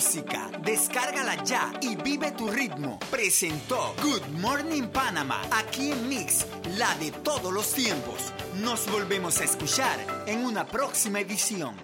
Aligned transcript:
Música, 0.00 0.50
descárgala 0.64 1.44
ya 1.44 1.74
y 1.82 1.94
vive 1.94 2.30
tu 2.32 2.48
ritmo. 2.48 2.98
Presentó 3.10 3.94
Good 4.02 4.28
Morning 4.40 4.88
Panama, 4.88 5.42
aquí 5.52 5.92
en 5.92 6.08
Mix, 6.08 6.46
la 6.78 6.94
de 6.94 7.12
todos 7.12 7.52
los 7.52 7.70
tiempos. 7.74 8.32
Nos 8.62 8.90
volvemos 8.90 9.38
a 9.42 9.44
escuchar 9.44 9.98
en 10.26 10.46
una 10.46 10.66
próxima 10.66 11.20
edición. 11.20 11.76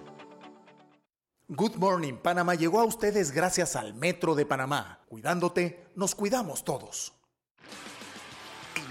Good 1.47 1.75
Morning 1.75 2.15
Panama 2.15 2.55
llegó 2.55 2.79
a 2.79 2.85
ustedes 2.85 3.29
gracias 3.31 3.75
al 3.75 3.93
Metro 3.93 4.33
de 4.33 4.47
Panamá. 4.47 5.05
Cuidándote, 5.07 5.85
nos 5.95 6.15
cuidamos 6.15 6.63
todos 6.63 7.16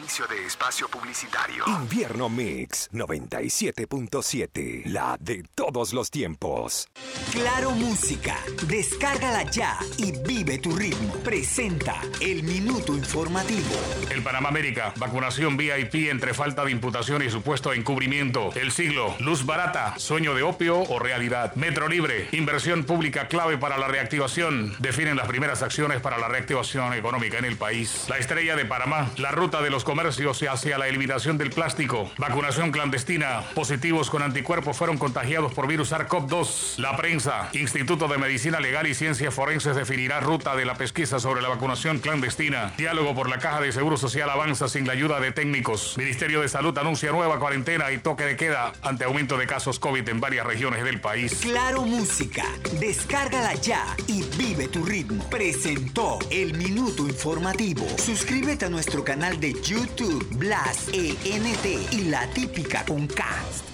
de 0.06 0.46
espacio 0.46 0.88
publicitario. 0.88 1.64
Invierno 1.66 2.28
Mix 2.28 2.88
97.7, 2.92 4.84
la 4.84 5.16
de 5.18 5.44
todos 5.56 5.92
los 5.92 6.12
tiempos. 6.12 6.88
Claro 7.32 7.72
Música, 7.72 8.38
descárgala 8.68 9.42
ya 9.50 9.76
y 9.98 10.12
vive 10.12 10.58
tu 10.58 10.76
ritmo. 10.76 11.12
Presenta 11.24 12.00
el 12.20 12.44
minuto 12.44 12.94
informativo. 12.94 13.74
El 14.08 14.22
Panamá 14.22 14.48
América, 14.48 14.94
vacunación 14.96 15.56
VIP 15.56 16.08
entre 16.08 16.34
falta 16.34 16.64
de 16.64 16.70
imputación 16.70 17.22
y 17.22 17.28
supuesto 17.28 17.72
encubrimiento. 17.72 18.50
El 18.54 18.70
siglo, 18.70 19.12
luz 19.18 19.44
barata, 19.44 19.98
sueño 19.98 20.34
de 20.34 20.44
opio 20.44 20.82
o 20.82 21.00
realidad. 21.00 21.52
Metro 21.56 21.88
Libre, 21.88 22.28
inversión 22.30 22.84
pública 22.84 23.26
clave 23.26 23.58
para 23.58 23.76
la 23.76 23.88
reactivación. 23.88 24.76
Definen 24.78 25.16
las 25.16 25.26
primeras 25.26 25.62
acciones 25.62 26.00
para 26.00 26.16
la 26.16 26.28
reactivación 26.28 26.94
económica 26.94 27.38
en 27.38 27.44
el 27.44 27.56
país. 27.56 28.06
La 28.08 28.18
estrella 28.18 28.54
de 28.54 28.64
Panamá, 28.64 29.10
la 29.16 29.32
ruta 29.32 29.60
de 29.62 29.70
los 29.70 29.84
comercios 29.96 30.42
hacia 30.42 30.76
la 30.76 30.88
eliminación 30.88 31.38
del 31.38 31.48
plástico. 31.48 32.10
Vacunación 32.18 32.70
clandestina. 32.70 33.42
Positivos 33.54 34.10
con 34.10 34.20
anticuerpos 34.20 34.76
fueron 34.76 34.98
contagiados 34.98 35.54
por 35.54 35.66
virus 35.66 35.90
SARS-CoV-2. 35.90 36.76
La 36.76 36.98
prensa. 36.98 37.48
Instituto 37.54 38.06
de 38.06 38.18
Medicina 38.18 38.60
Legal 38.60 38.86
y 38.86 38.94
Ciencias 38.94 39.32
Forenses 39.32 39.74
definirá 39.74 40.20
ruta 40.20 40.54
de 40.54 40.66
la 40.66 40.74
pesquisa 40.74 41.18
sobre 41.18 41.40
la 41.40 41.48
vacunación 41.48 41.98
clandestina. 42.00 42.74
Diálogo 42.76 43.14
por 43.14 43.30
la 43.30 43.38
Caja 43.38 43.62
de 43.62 43.72
Seguro 43.72 43.96
Social 43.96 44.28
avanza 44.28 44.68
sin 44.68 44.86
la 44.86 44.92
ayuda 44.92 45.18
de 45.18 45.32
técnicos. 45.32 45.96
Ministerio 45.96 46.42
de 46.42 46.50
Salud 46.50 46.76
anuncia 46.76 47.10
nueva 47.10 47.38
cuarentena 47.38 47.90
y 47.90 47.96
toque 47.96 48.24
de 48.24 48.36
queda 48.36 48.74
ante 48.82 49.04
aumento 49.04 49.38
de 49.38 49.46
casos 49.46 49.78
COVID 49.78 50.06
en 50.10 50.20
varias 50.20 50.46
regiones 50.46 50.84
del 50.84 51.00
país. 51.00 51.38
Claro 51.40 51.86
Música. 51.86 52.44
Descárgala 52.78 53.54
ya 53.54 53.96
y 54.06 54.24
vive 54.36 54.68
tu 54.68 54.84
ritmo. 54.84 55.24
Presentó 55.30 56.18
el 56.30 56.52
minuto 56.52 57.06
informativo. 57.08 57.86
Suscríbete 57.96 58.66
a 58.66 58.68
nuestro 58.68 59.02
canal 59.02 59.40
de 59.40 59.54
YouTube 59.54 59.85
Blas 60.32 60.88
ENT 60.92 61.92
y 61.92 62.04
la 62.04 62.26
típica 62.28 62.84
con 62.84 63.06
cast. 63.06 63.64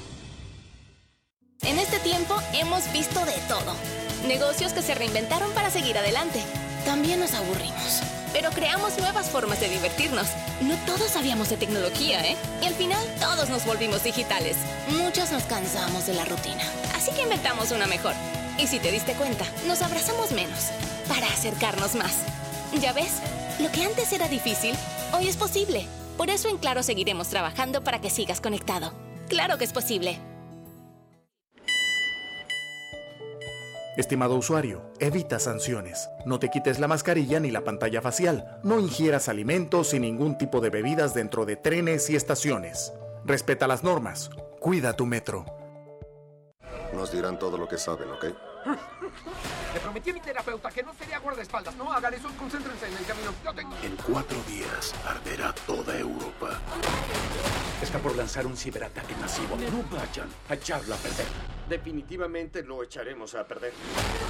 En 1.62 1.78
este 1.78 1.98
tiempo 2.00 2.34
hemos 2.52 2.92
visto 2.92 3.24
de 3.24 3.32
todo. 3.48 3.74
Negocios 4.26 4.72
que 4.72 4.82
se 4.82 4.94
reinventaron 4.94 5.50
para 5.52 5.70
seguir 5.70 5.96
adelante. 5.96 6.40
También 6.84 7.20
nos 7.20 7.34
aburrimos. 7.34 8.02
Pero 8.32 8.50
creamos 8.50 8.98
nuevas 8.98 9.30
formas 9.30 9.60
de 9.60 9.68
divertirnos. 9.68 10.26
No 10.60 10.74
todos 10.86 11.10
sabíamos 11.10 11.48
de 11.50 11.56
tecnología, 11.56 12.24
¿eh? 12.26 12.36
Y 12.62 12.66
al 12.66 12.74
final 12.74 13.02
todos 13.20 13.48
nos 13.48 13.64
volvimos 13.64 14.04
digitales. 14.04 14.56
Muchos 14.88 15.32
nos 15.32 15.44
cansamos 15.44 16.06
de 16.06 16.14
la 16.14 16.24
rutina. 16.24 16.64
Así 16.94 17.10
que 17.12 17.22
inventamos 17.22 17.70
una 17.70 17.86
mejor. 17.86 18.14
Y 18.58 18.66
si 18.66 18.78
te 18.78 18.90
diste 18.90 19.14
cuenta, 19.14 19.44
nos 19.66 19.82
abrazamos 19.82 20.32
menos 20.32 20.70
para 21.08 21.26
acercarnos 21.26 21.94
más. 21.94 22.14
¿Ya 22.80 22.92
ves? 22.92 23.12
Lo 23.60 23.70
que 23.70 23.84
antes 23.84 24.12
era 24.12 24.28
difícil, 24.28 24.74
hoy 25.12 25.28
es 25.28 25.36
posible. 25.36 25.86
Por 26.22 26.30
eso 26.30 26.48
en 26.48 26.56
Claro 26.56 26.84
seguiremos 26.84 27.30
trabajando 27.30 27.82
para 27.82 28.00
que 28.00 28.08
sigas 28.08 28.40
conectado. 28.40 28.92
Claro 29.28 29.58
que 29.58 29.64
es 29.64 29.72
posible. 29.72 30.20
Estimado 33.96 34.36
usuario, 34.36 34.84
evita 35.00 35.40
sanciones. 35.40 36.08
No 36.24 36.38
te 36.38 36.48
quites 36.48 36.78
la 36.78 36.86
mascarilla 36.86 37.40
ni 37.40 37.50
la 37.50 37.64
pantalla 37.64 38.00
facial. 38.00 38.60
No 38.62 38.78
ingieras 38.78 39.28
alimentos 39.28 39.94
y 39.94 39.98
ningún 39.98 40.38
tipo 40.38 40.60
de 40.60 40.70
bebidas 40.70 41.12
dentro 41.12 41.44
de 41.44 41.56
trenes 41.56 42.08
y 42.08 42.14
estaciones. 42.14 42.92
Respeta 43.24 43.66
las 43.66 43.82
normas. 43.82 44.30
Cuida 44.60 44.92
tu 44.92 45.06
metro. 45.06 45.44
Nos 46.94 47.10
dirán 47.10 47.36
todo 47.36 47.58
lo 47.58 47.66
que 47.66 47.78
saben, 47.78 48.08
¿ok? 48.12 48.26
Le 49.74 49.80
prometí 49.80 50.10
a 50.10 50.14
mi 50.14 50.20
terapeuta 50.20 50.70
que 50.70 50.82
no 50.82 50.94
sería 50.94 51.18
guardaespaldas. 51.18 51.74
No 51.76 51.92
hagan 51.92 52.14
eso, 52.14 52.28
concéntrense 52.38 52.86
en 52.88 52.96
el 52.96 53.04
camino. 53.04 53.32
Yo 53.44 53.52
tengo... 53.54 53.76
En 53.82 53.96
cuatro 53.96 54.38
días 54.44 54.94
arderá 55.06 55.52
toda 55.66 55.98
Europa. 55.98 56.60
Está 57.82 57.98
por 57.98 58.14
lanzar 58.14 58.46
un 58.46 58.56
ciberataque 58.56 59.14
masivo. 59.16 59.56
No 59.56 59.82
vayan 59.96 60.28
a 60.48 60.54
echarlo 60.54 60.94
a 60.94 60.98
perder. 60.98 61.26
Definitivamente 61.68 62.62
lo 62.62 62.82
echaremos 62.82 63.34
a 63.34 63.44
perder. 63.44 63.72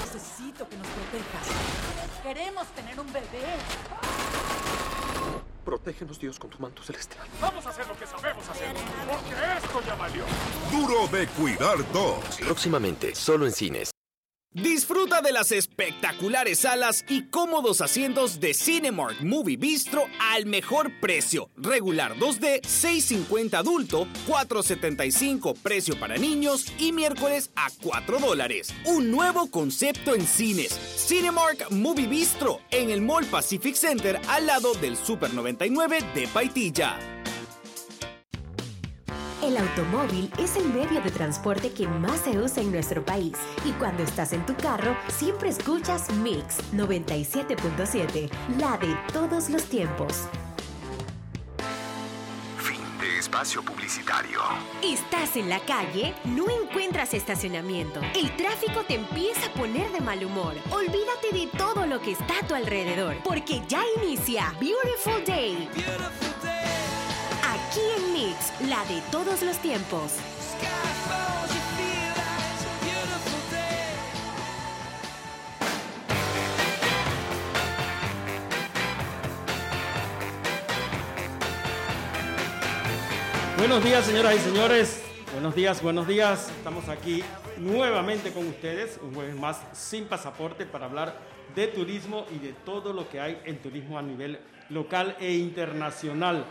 Necesito 0.00 0.68
que 0.68 0.76
nos 0.76 0.86
protejas. 0.86 1.48
Queremos 2.22 2.66
tener 2.68 2.98
un 2.98 3.12
bebé. 3.12 3.56
Protégenos, 5.64 6.18
Dios, 6.18 6.38
con 6.38 6.50
tu 6.50 6.58
manto 6.58 6.82
celestial. 6.82 7.26
Vamos 7.40 7.64
a 7.66 7.70
hacer 7.70 7.86
lo 7.86 7.96
que 7.96 8.06
sabemos 8.06 8.48
hacer, 8.48 8.74
porque 8.74 9.64
esto 9.64 9.82
ya 9.86 9.94
valió. 9.94 10.24
Duro 10.70 11.06
de 11.06 11.26
cuidar 11.28 11.92
dos. 11.92 12.38
Próximamente, 12.40 13.14
solo 13.14 13.46
en 13.46 13.52
cines. 13.52 13.92
Disfruta 14.54 15.22
de 15.22 15.32
las 15.32 15.50
espectaculares 15.50 16.58
salas 16.58 17.06
y 17.08 17.22
cómodos 17.22 17.80
asientos 17.80 18.38
de 18.38 18.52
Cinemark 18.52 19.22
Movie 19.22 19.56
Bistro 19.56 20.04
al 20.20 20.44
mejor 20.44 20.92
precio. 21.00 21.48
Regular 21.56 22.16
2D, 22.16 22.60
6.50 22.60 23.54
adulto, 23.54 24.06
4.75 24.28 25.56
precio 25.62 25.98
para 25.98 26.18
niños 26.18 26.66
y 26.78 26.92
miércoles 26.92 27.50
a 27.56 27.68
4 27.82 28.18
dólares. 28.18 28.74
Un 28.84 29.10
nuevo 29.10 29.50
concepto 29.50 30.14
en 30.14 30.26
cines. 30.26 30.78
Cinemark 30.96 31.70
Movie 31.70 32.06
Bistro 32.06 32.60
en 32.70 32.90
el 32.90 33.00
Mall 33.00 33.24
Pacific 33.24 33.74
Center 33.74 34.20
al 34.28 34.46
lado 34.46 34.74
del 34.74 34.98
Super 34.98 35.32
99 35.32 36.00
de 36.14 36.28
Paitilla. 36.28 37.11
El 39.42 39.56
automóvil 39.56 40.30
es 40.38 40.54
el 40.54 40.66
medio 40.66 41.00
de 41.00 41.10
transporte 41.10 41.72
que 41.72 41.88
más 41.88 42.20
se 42.20 42.38
usa 42.38 42.62
en 42.62 42.70
nuestro 42.70 43.04
país 43.04 43.32
y 43.64 43.72
cuando 43.72 44.04
estás 44.04 44.32
en 44.32 44.46
tu 44.46 44.54
carro 44.54 44.96
siempre 45.08 45.48
escuchas 45.48 46.12
Mix 46.12 46.58
97.7, 46.72 48.30
la 48.58 48.78
de 48.78 48.96
todos 49.12 49.50
los 49.50 49.64
tiempos. 49.64 50.28
Fin 52.56 52.78
de 53.00 53.18
espacio 53.18 53.64
publicitario. 53.64 54.38
Estás 54.80 55.36
en 55.36 55.48
la 55.48 55.58
calle, 55.58 56.14
no 56.24 56.44
encuentras 56.48 57.12
estacionamiento. 57.12 58.00
El 58.14 58.36
tráfico 58.36 58.84
te 58.86 58.94
empieza 58.94 59.46
a 59.46 59.54
poner 59.54 59.90
de 59.90 60.00
mal 60.02 60.24
humor. 60.24 60.54
Olvídate 60.70 61.32
de 61.32 61.48
todo 61.58 61.84
lo 61.86 62.00
que 62.00 62.12
está 62.12 62.38
a 62.38 62.46
tu 62.46 62.54
alrededor, 62.54 63.16
porque 63.24 63.60
ya 63.66 63.82
inicia 64.00 64.54
Beautiful 64.60 65.24
Day. 65.26 65.68
Beautiful 65.74 66.42
Day. 66.44 66.51
Aquí 67.72 67.80
en 67.96 68.12
Mix, 68.12 68.68
la 68.68 68.84
de 68.84 69.00
todos 69.10 69.40
los 69.40 69.56
tiempos. 69.56 70.12
Buenos 83.56 83.82
días, 83.82 84.04
señoras 84.04 84.34
y 84.34 84.38
señores. 84.40 85.02
Buenos 85.32 85.54
días, 85.54 85.82
buenos 85.82 86.06
días. 86.06 86.50
Estamos 86.50 86.90
aquí 86.90 87.24
nuevamente 87.56 88.34
con 88.34 88.48
ustedes, 88.48 89.00
un 89.02 89.14
jueves 89.14 89.34
más 89.34 89.62
sin 89.72 90.04
pasaporte 90.04 90.66
para 90.66 90.84
hablar 90.84 91.14
de 91.54 91.68
turismo 91.68 92.26
y 92.34 92.38
de 92.38 92.52
todo 92.52 92.92
lo 92.92 93.08
que 93.08 93.18
hay 93.18 93.40
en 93.46 93.62
turismo 93.62 93.98
a 93.98 94.02
nivel 94.02 94.40
local 94.68 95.16
e 95.20 95.32
internacional. 95.32 96.44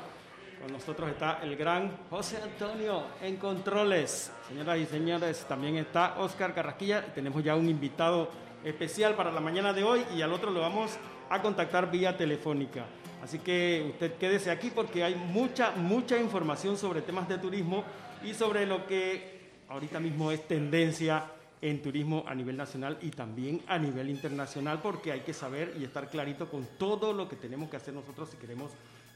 Con 0.61 0.73
nosotros 0.73 1.09
está 1.09 1.39
el 1.41 1.55
gran 1.55 1.91
José 2.11 2.37
Antonio 2.37 3.03
en 3.19 3.37
controles. 3.37 4.31
Señoras 4.47 4.77
y 4.77 4.85
señores, 4.85 5.43
también 5.47 5.77
está 5.77 6.19
Oscar 6.19 6.53
Carrasquilla. 6.53 7.03
Tenemos 7.15 7.43
ya 7.43 7.55
un 7.55 7.67
invitado 7.67 8.29
especial 8.63 9.15
para 9.15 9.31
la 9.31 9.39
mañana 9.39 9.73
de 9.73 9.83
hoy 9.83 10.05
y 10.15 10.21
al 10.21 10.31
otro 10.31 10.51
lo 10.51 10.61
vamos 10.61 10.99
a 11.31 11.41
contactar 11.41 11.89
vía 11.89 12.15
telefónica. 12.15 12.85
Así 13.23 13.39
que 13.39 13.87
usted 13.89 14.13
quédese 14.17 14.51
aquí 14.51 14.69
porque 14.69 15.03
hay 15.03 15.15
mucha, 15.15 15.71
mucha 15.71 16.19
información 16.19 16.77
sobre 16.77 17.01
temas 17.01 17.27
de 17.27 17.39
turismo 17.39 17.83
y 18.23 18.35
sobre 18.35 18.67
lo 18.67 18.85
que 18.85 19.41
ahorita 19.67 19.99
mismo 19.99 20.31
es 20.31 20.47
tendencia 20.47 21.25
en 21.59 21.81
turismo 21.81 22.23
a 22.27 22.35
nivel 22.35 22.57
nacional 22.57 22.99
y 23.01 23.09
también 23.09 23.61
a 23.67 23.79
nivel 23.79 24.11
internacional 24.11 24.79
porque 24.81 25.11
hay 25.11 25.21
que 25.21 25.33
saber 25.33 25.75
y 25.79 25.83
estar 25.83 26.07
clarito 26.09 26.49
con 26.49 26.67
todo 26.77 27.13
lo 27.13 27.27
que 27.27 27.35
tenemos 27.35 27.69
que 27.69 27.77
hacer 27.77 27.93
nosotros 27.95 28.29
si 28.29 28.37
queremos 28.37 28.71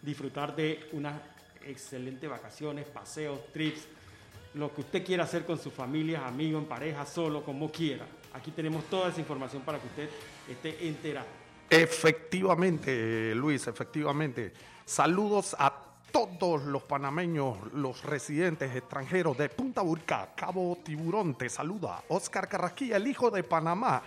disfrutar 0.06 0.56
de 0.56 0.88
unas 0.94 1.20
excelentes 1.66 2.30
vacaciones, 2.30 2.86
paseos, 2.86 3.40
trips, 3.52 3.88
lo 4.54 4.74
que 4.74 4.82
usted 4.82 5.04
quiera 5.04 5.24
hacer 5.24 5.46
con 5.46 5.60
su 5.60 5.72
familia, 5.72 6.26
amigos, 6.28 6.62
en 6.62 6.70
pareja, 6.70 7.06
solo, 7.06 7.44
como 7.44 7.72
quiera. 7.72 8.06
Aquí 8.34 8.52
tenemos 8.52 8.86
toda 8.86 9.10
esa 9.10 9.20
información 9.20 9.64
para 9.64 9.80
que 9.80 9.88
usted 9.88 10.10
esté 10.50 10.88
enterado. 10.88 11.28
Efectivamente, 11.70 13.34
Luis, 13.36 13.68
efectivamente. 13.68 14.54
Saludos 14.86 15.56
a 15.58 15.74
todos 16.12 16.64
los 16.64 16.84
panameños, 16.84 17.58
los 17.74 18.04
residentes 18.04 18.74
extranjeros 18.74 19.38
de 19.38 19.50
Punta 19.50 19.82
Burca, 19.82 20.30
Cabo 20.36 20.78
Tiburón. 20.84 21.36
Te 21.36 21.50
saluda 21.50 22.04
Oscar 22.08 22.48
Carrasquilla, 22.48 22.98
el 22.98 23.08
hijo 23.08 23.32
de 23.32 23.44
Panamá 23.44 24.04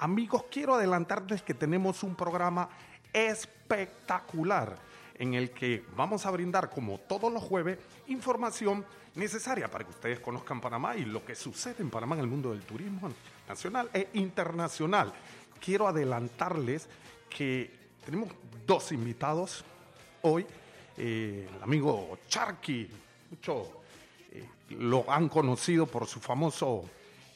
Amigos, 0.00 0.44
quiero 0.48 0.74
adelantarles 0.76 1.42
que 1.42 1.54
tenemos 1.54 2.04
un 2.04 2.14
programa 2.14 2.68
espectacular 3.12 4.78
en 5.18 5.34
el 5.34 5.50
que 5.50 5.84
vamos 5.96 6.26
a 6.26 6.30
brindar, 6.30 6.70
como 6.70 6.98
todos 6.98 7.32
los 7.32 7.42
jueves, 7.42 7.78
información 8.06 8.84
necesaria 9.14 9.68
para 9.68 9.84
que 9.84 9.90
ustedes 9.90 10.20
conozcan 10.20 10.60
Panamá 10.60 10.96
y 10.96 11.04
lo 11.04 11.24
que 11.24 11.34
sucede 11.34 11.82
en 11.82 11.90
Panamá 11.90 12.14
en 12.14 12.22
el 12.22 12.28
mundo 12.28 12.50
del 12.50 12.62
turismo 12.62 13.10
nacional 13.48 13.90
e 13.92 14.08
internacional. 14.14 15.12
Quiero 15.60 15.88
adelantarles 15.88 16.88
que 17.28 17.70
tenemos 18.04 18.28
dos 18.66 18.92
invitados 18.92 19.64
hoy. 20.22 20.46
Eh, 20.96 21.48
el 21.54 21.62
amigo 21.62 22.18
Charqui, 22.28 22.88
muchos 23.30 23.68
eh, 24.32 24.48
lo 24.70 25.10
han 25.10 25.28
conocido 25.28 25.86
por 25.86 26.06
su 26.06 26.20
famoso 26.20 26.84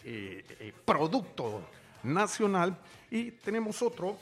eh, 0.04 0.72
producto 0.84 1.62
nacional. 2.04 2.76
Y 3.10 3.32
tenemos 3.32 3.82
otro, 3.82 4.16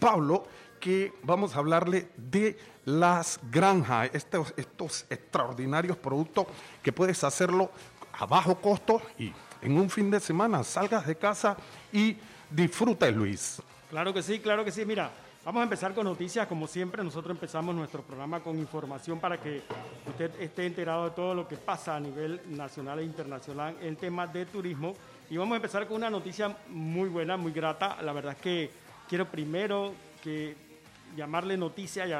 Pablo, 0.00 0.46
que 0.78 1.12
vamos 1.22 1.54
a 1.54 1.58
hablarle 1.58 2.08
de 2.16 2.58
las 2.84 3.38
granjas, 3.50 4.10
estos, 4.14 4.54
estos 4.56 5.06
extraordinarios 5.10 5.96
productos 5.96 6.46
que 6.82 6.92
puedes 6.92 7.22
hacerlo 7.22 7.70
a 8.18 8.26
bajo 8.26 8.56
costo 8.56 9.02
y 9.18 9.32
en 9.62 9.78
un 9.78 9.90
fin 9.90 10.10
de 10.10 10.20
semana 10.20 10.64
salgas 10.64 11.06
de 11.06 11.16
casa 11.16 11.56
y 11.92 12.16
disfrutes, 12.50 13.14
Luis. 13.14 13.62
Claro 13.90 14.12
que 14.12 14.22
sí, 14.22 14.38
claro 14.40 14.64
que 14.64 14.70
sí. 14.70 14.84
Mira, 14.84 15.10
vamos 15.44 15.60
a 15.60 15.64
empezar 15.64 15.94
con 15.94 16.04
noticias. 16.04 16.46
Como 16.46 16.66
siempre, 16.66 17.02
nosotros 17.02 17.34
empezamos 17.34 17.74
nuestro 17.74 18.02
programa 18.02 18.40
con 18.40 18.58
información 18.58 19.20
para 19.20 19.40
que 19.40 19.62
usted 20.06 20.30
esté 20.40 20.66
enterado 20.66 21.04
de 21.04 21.10
todo 21.10 21.34
lo 21.34 21.48
que 21.48 21.56
pasa 21.56 21.96
a 21.96 22.00
nivel 22.00 22.40
nacional 22.46 23.00
e 23.00 23.04
internacional 23.04 23.76
en 23.80 23.96
temas 23.96 24.32
de 24.32 24.46
turismo. 24.46 24.94
Y 25.30 25.36
vamos 25.36 25.54
a 25.54 25.56
empezar 25.56 25.86
con 25.86 25.96
una 25.96 26.10
noticia 26.10 26.56
muy 26.68 27.08
buena, 27.08 27.36
muy 27.36 27.52
grata. 27.52 28.00
La 28.02 28.12
verdad 28.12 28.34
es 28.34 28.42
que 28.42 28.70
quiero 29.08 29.26
primero 29.26 29.92
que 30.22 30.67
llamarle 31.16 31.56
noticia 31.56 32.06
y 32.06 32.12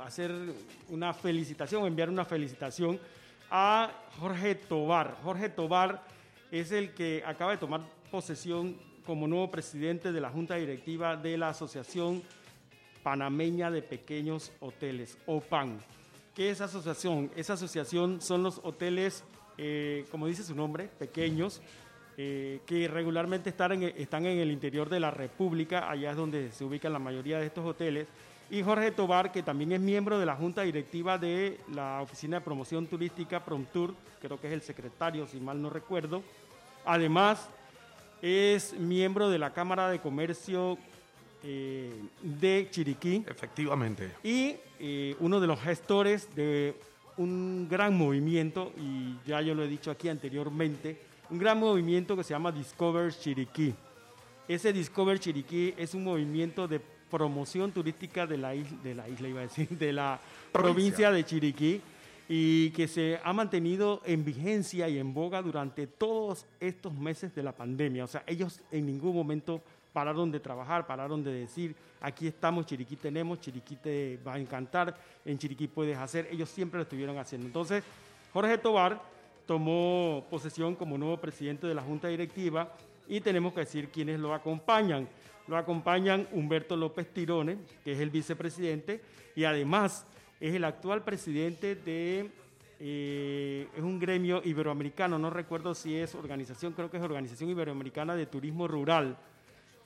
hacer 0.00 0.32
una 0.88 1.12
felicitación, 1.12 1.86
enviar 1.86 2.10
una 2.10 2.24
felicitación 2.24 2.98
a 3.50 3.90
Jorge 4.18 4.54
Tobar. 4.54 5.18
Jorge 5.22 5.48
Tobar 5.48 6.02
es 6.50 6.72
el 6.72 6.92
que 6.94 7.22
acaba 7.26 7.52
de 7.52 7.58
tomar 7.58 7.82
posesión 8.10 8.76
como 9.04 9.28
nuevo 9.28 9.50
presidente 9.50 10.12
de 10.12 10.20
la 10.20 10.30
Junta 10.30 10.56
Directiva 10.56 11.16
de 11.16 11.38
la 11.38 11.50
Asociación 11.50 12.22
Panameña 13.02 13.70
de 13.70 13.82
Pequeños 13.82 14.52
Hoteles, 14.60 15.16
OPAN. 15.26 15.80
¿Qué 16.34 16.50
es 16.50 16.56
esa 16.56 16.64
asociación? 16.64 17.30
Esa 17.36 17.54
asociación 17.54 18.20
son 18.20 18.42
los 18.42 18.60
hoteles, 18.64 19.24
eh, 19.58 20.04
como 20.10 20.26
dice 20.26 20.42
su 20.42 20.54
nombre, 20.54 20.88
pequeños, 20.98 21.62
eh, 22.18 22.60
que 22.66 22.88
regularmente 22.88 23.50
están 23.50 23.72
en, 23.72 23.82
están 23.96 24.26
en 24.26 24.38
el 24.38 24.50
interior 24.50 24.88
de 24.88 25.00
la 25.00 25.10
República, 25.10 25.88
allá 25.88 26.10
es 26.10 26.16
donde 26.16 26.50
se 26.50 26.64
ubican 26.64 26.92
la 26.92 26.98
mayoría 26.98 27.38
de 27.38 27.46
estos 27.46 27.64
hoteles, 27.64 28.08
y 28.50 28.62
Jorge 28.62 28.90
Tobar, 28.92 29.32
que 29.32 29.42
también 29.42 29.72
es 29.72 29.80
miembro 29.80 30.18
de 30.18 30.26
la 30.26 30.36
Junta 30.36 30.62
Directiva 30.62 31.18
de 31.18 31.58
la 31.72 32.00
Oficina 32.00 32.38
de 32.38 32.44
Promoción 32.44 32.86
Turística 32.86 33.44
Promtur, 33.44 33.94
creo 34.20 34.40
que 34.40 34.46
es 34.46 34.52
el 34.52 34.62
secretario, 34.62 35.26
si 35.26 35.40
mal 35.40 35.60
no 35.60 35.68
recuerdo. 35.70 36.22
Además, 36.84 37.48
es 38.22 38.72
miembro 38.78 39.28
de 39.28 39.38
la 39.38 39.52
Cámara 39.52 39.90
de 39.90 40.00
Comercio 40.00 40.78
eh, 41.42 41.92
de 42.22 42.68
Chiriquí. 42.70 43.24
Efectivamente. 43.26 44.12
Y 44.22 44.56
eh, 44.78 45.16
uno 45.20 45.40
de 45.40 45.46
los 45.46 45.60
gestores 45.60 46.34
de 46.36 46.76
un 47.16 47.66
gran 47.68 47.96
movimiento, 47.96 48.72
y 48.78 49.16
ya 49.26 49.40
yo 49.40 49.54
lo 49.54 49.64
he 49.64 49.68
dicho 49.68 49.90
aquí 49.90 50.08
anteriormente, 50.08 51.00
un 51.30 51.38
gran 51.38 51.58
movimiento 51.58 52.16
que 52.16 52.22
se 52.22 52.30
llama 52.30 52.52
Discover 52.52 53.12
Chiriquí. 53.12 53.74
Ese 54.46 54.72
Discover 54.72 55.18
Chiriquí 55.18 55.74
es 55.76 55.94
un 55.94 56.04
movimiento 56.04 56.68
de 56.68 56.80
promoción 57.10 57.72
turística 57.72 58.26
de 58.26 58.38
la 58.38 58.54
isla, 58.54 58.78
de 58.82 58.94
la 58.94 59.08
isla 59.08 59.28
iba 59.28 59.40
a 59.40 59.44
decir, 59.44 59.68
de 59.68 59.92
la 59.92 60.20
provincia. 60.52 61.10
de 61.10 61.24
Chiriquí 61.24 61.80
y 62.28 62.70
que 62.70 62.88
se 62.88 63.20
ha 63.22 63.32
mantenido 63.32 64.02
en 64.04 64.24
vigencia 64.24 64.88
y 64.88 64.98
en 64.98 65.14
boga 65.14 65.42
durante 65.42 65.86
todos 65.86 66.44
estos 66.58 66.92
meses 66.92 67.34
de 67.34 67.42
la 67.42 67.52
pandemia. 67.52 68.04
O 68.04 68.08
sea, 68.08 68.24
ellos 68.26 68.60
en 68.72 68.86
ningún 68.86 69.14
momento 69.14 69.62
pararon 69.92 70.30
de 70.30 70.40
trabajar, 70.40 70.86
pararon 70.86 71.22
de 71.22 71.32
decir, 71.32 71.74
aquí 72.00 72.26
estamos, 72.26 72.66
Chiriquí 72.66 72.96
tenemos, 72.96 73.40
Chiriquí 73.40 73.76
te 73.76 74.18
va 74.26 74.34
a 74.34 74.38
encantar, 74.38 74.96
en 75.24 75.38
Chiriquí 75.38 75.68
puedes 75.68 75.96
hacer. 75.96 76.28
Ellos 76.30 76.50
siempre 76.50 76.78
lo 76.78 76.82
estuvieron 76.82 77.16
haciendo. 77.16 77.46
Entonces, 77.46 77.84
Jorge 78.32 78.58
Tobar 78.58 79.00
tomó 79.46 80.26
posesión 80.28 80.74
como 80.74 80.98
nuevo 80.98 81.16
presidente 81.16 81.66
de 81.66 81.74
la 81.74 81.82
Junta 81.82 82.08
Directiva 82.08 82.72
y 83.08 83.20
tenemos 83.20 83.54
que 83.54 83.60
decir 83.60 83.88
quiénes 83.88 84.18
lo 84.18 84.34
acompañan. 84.34 85.08
Lo 85.48 85.56
acompañan 85.56 86.28
Humberto 86.32 86.76
López 86.76 87.12
Tirone, 87.12 87.58
que 87.84 87.92
es 87.92 88.00
el 88.00 88.10
vicepresidente, 88.10 89.00
y 89.34 89.44
además 89.44 90.06
es 90.40 90.54
el 90.54 90.64
actual 90.64 91.02
presidente 91.02 91.74
de 91.76 92.30
eh, 92.78 93.68
es 93.74 93.82
un 93.82 93.98
gremio 93.98 94.42
iberoamericano, 94.44 95.18
no 95.18 95.30
recuerdo 95.30 95.74
si 95.74 95.96
es 95.96 96.14
organización, 96.14 96.74
creo 96.74 96.90
que 96.90 96.98
es 96.98 97.02
Organización 97.02 97.48
Iberoamericana 97.48 98.14
de 98.14 98.26
Turismo 98.26 98.68
Rural. 98.68 99.16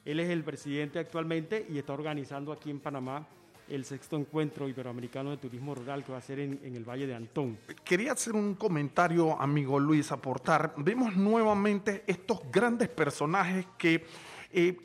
Él 0.04 0.18
es 0.18 0.30
el 0.30 0.42
presidente 0.42 0.98
actualmente 0.98 1.66
y 1.68 1.78
está 1.78 1.92
organizando 1.92 2.52
aquí 2.52 2.70
en 2.70 2.80
Panamá 2.80 3.26
el 3.68 3.84
sexto 3.84 4.16
encuentro 4.16 4.68
iberoamericano 4.68 5.30
de 5.30 5.36
turismo 5.36 5.76
rural 5.76 6.02
que 6.02 6.10
va 6.10 6.18
a 6.18 6.22
ser 6.22 6.40
en, 6.40 6.58
en, 6.64 6.74
el 6.74 6.82
Valle 6.82 7.06
de 7.06 7.14
Antón. 7.14 7.56
Quería 7.84 8.12
hacer 8.12 8.34
un 8.34 8.54
comentario, 8.54 9.40
amigo 9.40 9.78
Luis, 9.78 10.10
aportar. 10.10 10.74
Vemos 10.78 11.14
nuevamente 11.14 12.02
estos 12.08 12.40
grandes 12.50 12.88
personajes 12.88 13.66
que 13.78 14.04
eh, 14.52 14.76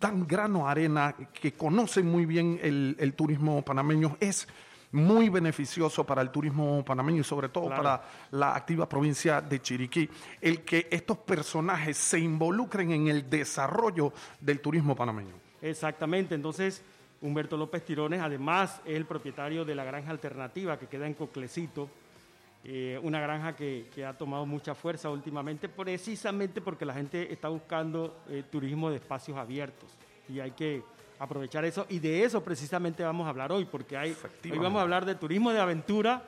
dan 0.00 0.26
grano 0.26 0.66
a 0.66 0.72
arena, 0.72 1.14
que 1.32 1.52
conocen 1.52 2.06
muy 2.06 2.26
bien 2.26 2.58
el, 2.62 3.14
turismo 3.14 3.62
panameño, 3.62 4.16
es 4.20 4.48
muy 4.90 5.30
beneficioso 5.30 6.04
para 6.04 6.20
el 6.20 6.30
turismo 6.30 6.84
panameño 6.84 7.20
y 7.20 7.24
sobre 7.24 7.48
todo 7.48 7.68
para 7.70 8.02
la 8.32 8.54
activa 8.54 8.88
provincia 8.88 9.40
de 9.40 9.60
Chiriquí, 9.60 10.08
el 10.40 10.62
que 10.62 10.88
estos 10.90 11.18
personajes 11.18 11.96
se 11.96 12.18
involucren 12.18 12.92
en 12.92 13.08
el 13.08 13.30
desarrollo 13.30 14.12
del 14.40 14.60
turismo 14.60 14.94
panameño. 14.94 15.34
Exactamente, 15.62 16.34
entonces 16.34 16.82
Humberto 17.22 17.56
López 17.56 17.84
Tirones 17.84 18.20
además 18.20 18.82
es 18.84 18.96
el 18.96 19.06
propietario 19.06 19.64
de 19.64 19.74
la 19.74 19.84
granja 19.84 20.10
alternativa 20.10 20.78
que 20.78 20.88
queda 20.88 21.06
en 21.06 21.14
Coclecito, 21.14 21.88
eh, 22.64 23.00
una 23.02 23.20
granja 23.20 23.56
que, 23.56 23.88
ha 24.06 24.12
tomado 24.16 24.46
mucha 24.46 24.74
fuerza 24.74 25.10
últimamente, 25.10 25.68
precisamente 25.68 26.60
porque 26.60 26.84
la 26.84 26.94
gente 26.94 27.32
está 27.32 27.48
buscando 27.48 28.22
eh, 28.28 28.44
turismo 28.48 28.88
de 28.88 28.96
espacios 28.96 29.36
abiertos 29.36 29.90
y 30.28 30.38
hay 30.38 30.52
que 30.52 30.82
aprovechar 31.18 31.64
eso. 31.64 31.86
Y 31.88 31.98
de 31.98 32.22
eso 32.22 32.42
precisamente 32.44 33.02
vamos 33.02 33.26
a 33.26 33.30
hablar 33.30 33.50
hoy, 33.50 33.64
porque 33.64 33.96
hay, 33.96 34.16
hoy 34.44 34.58
vamos 34.58 34.78
a 34.78 34.82
hablar 34.82 35.04
de 35.04 35.16
turismo 35.16 35.50
de 35.52 35.58
aventura 35.58 36.22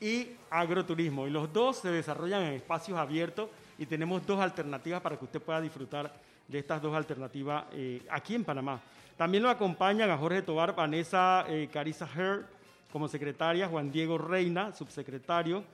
y 0.00 0.28
agroturismo. 0.48 1.26
Y 1.26 1.30
los 1.30 1.52
dos 1.52 1.78
se 1.78 1.90
desarrollan 1.90 2.42
en 2.42 2.54
espacios 2.54 2.96
abiertos 2.96 3.48
y 3.76 3.84
tenemos 3.84 4.24
dos 4.24 4.38
alternativas 4.38 5.00
para 5.00 5.18
que 5.18 5.24
usted 5.24 5.42
pueda 5.42 5.60
disfrutar 5.60 6.14
de 6.46 6.58
estas 6.60 6.80
dos 6.80 6.94
alternativas 6.94 7.64
eh, 7.72 8.00
aquí 8.10 8.36
en 8.36 8.44
Panamá. 8.44 8.80
También 9.16 9.42
lo 9.42 9.50
acompañan 9.50 10.08
a 10.08 10.16
Jorge 10.16 10.42
Tobar, 10.42 10.72
Vanessa 10.74 11.44
Carissa 11.72 12.08
Herr 12.16 12.59
como 12.92 13.08
secretaria, 13.08 13.68
Juan 13.68 13.92
Diego 13.92 14.18
Reina, 14.18 14.74
subsecretario, 14.74 15.64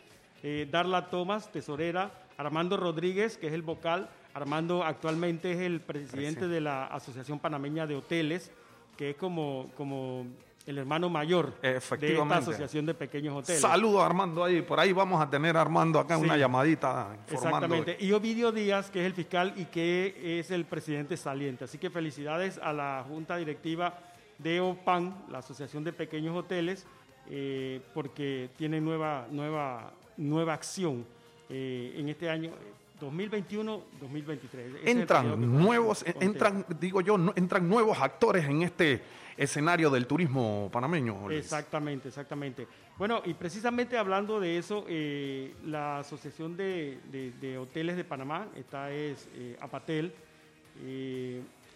eh, 0.43 0.69
Darla 0.71 1.09
Tomás, 1.09 1.51
tesorera, 1.51 2.11
Armando 2.37 2.77
Rodríguez, 2.77 3.39
que 3.39 3.47
es 3.49 3.53
el 3.53 3.63
vocal. 3.63 4.09
Armando 4.35 4.85
actualmente 4.85 5.53
es 5.53 5.61
el 5.61 5.81
presidente 5.81 6.47
de 6.47 6.61
la 6.61 6.87
Asociación 6.87 7.39
Panameña 7.39 7.87
de 7.87 7.97
Hoteles, 7.97 8.51
que 8.97 9.11
es 9.11 9.17
como, 9.17 9.71
como 9.77 10.27
el 10.67 10.79
hermano 10.79 11.09
mayor 11.09 11.59
de 11.61 11.77
esta 11.77 12.37
asociación 12.37 12.85
de 12.85 12.93
pequeños 12.93 13.35
hoteles. 13.35 13.63
Saludo 13.63 14.03
a 14.03 14.07
Armando 14.07 14.45
ahí, 14.45 14.63
por 14.63 14.81
ahí 14.81 14.93
vamos 14.93 15.23
a 15.23 15.31
tener 15.31 15.57
a 15.57 15.63
Armando 15.63 15.99
acá 15.99 16.19
una 16.19 16.37
llamadita 16.37 17.17
Exactamente. 17.31 17.97
Y 18.01 18.13
Ovidio 18.13 18.53
Díaz, 18.53 18.91
que 18.91 19.01
es 19.01 19.07
el 19.07 19.15
fiscal 19.15 19.55
y 19.57 19.67
que 19.67 20.39
es 20.39 20.51
el 20.51 20.65
presidente 20.65 21.17
saliente. 21.17 21.65
Así 21.65 21.79
que 21.79 21.89
felicidades 21.89 22.59
a 22.59 22.73
la 22.73 23.05
Junta 23.09 23.37
Directiva 23.37 23.99
de 24.39 24.61
OPAN, 24.61 25.25
la 25.31 25.39
Asociación 25.39 25.85
de 25.85 25.93
Pequeños 25.93 26.37
Hoteles, 26.37 26.87
eh, 27.31 27.81
porque 27.93 28.51
tiene 28.57 28.81
nueva, 28.81 29.27
nueva, 29.31 29.93
nueva 30.17 30.55
acción 30.55 31.05
eh, 31.49 31.95
en 31.97 32.09
este 32.09 32.31
año 32.31 32.53
2021-2023. 33.01 34.79
Entran 34.85 35.59
nuevos, 35.59 36.05
entran, 36.21 36.65
digo 36.81 37.01
yo, 37.01 37.17
entran 37.35 37.69
nuevos 37.69 37.99
actores 38.01 38.45
en 38.45 38.63
este 38.63 39.03
escenario 39.37 39.91
del 39.91 40.07
turismo 40.07 40.71
panameño. 40.73 41.31
Exactamente, 41.31 42.09
exactamente. 42.09 42.67
Bueno, 42.97 43.21
y 43.25 43.35
precisamente 43.35 43.99
hablando 43.99 44.41
de 44.41 44.57
eso, 44.57 44.85
eh, 44.89 45.55
la 45.65 45.99
Asociación 45.99 46.57
de, 46.57 47.59
Hoteles 47.61 47.97
de 47.97 48.05
Panamá, 48.05 48.49
esta 48.55 48.91
es 48.93 49.29
Apatel, 49.61 50.15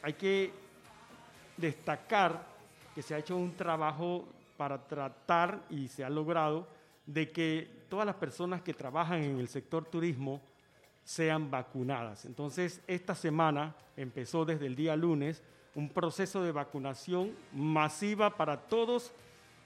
hay 0.02 0.12
que 0.14 0.52
destacar 1.56 2.46
que 2.94 3.02
se 3.02 3.14
ha 3.14 3.18
hecho 3.18 3.36
un 3.36 3.54
trabajo 3.54 4.26
para 4.60 4.86
tratar, 4.86 5.62
y 5.70 5.88
se 5.88 6.04
ha 6.04 6.10
logrado, 6.10 6.68
de 7.06 7.30
que 7.30 7.86
todas 7.88 8.04
las 8.04 8.16
personas 8.16 8.60
que 8.60 8.74
trabajan 8.74 9.22
en 9.22 9.38
el 9.38 9.48
sector 9.48 9.86
turismo 9.86 10.42
sean 11.02 11.50
vacunadas. 11.50 12.26
Entonces, 12.26 12.82
esta 12.86 13.14
semana 13.14 13.74
empezó 13.96 14.44
desde 14.44 14.66
el 14.66 14.76
día 14.76 14.96
lunes 14.96 15.42
un 15.74 15.88
proceso 15.88 16.42
de 16.42 16.52
vacunación 16.52 17.32
masiva 17.54 18.36
para 18.36 18.58
todos 18.58 19.14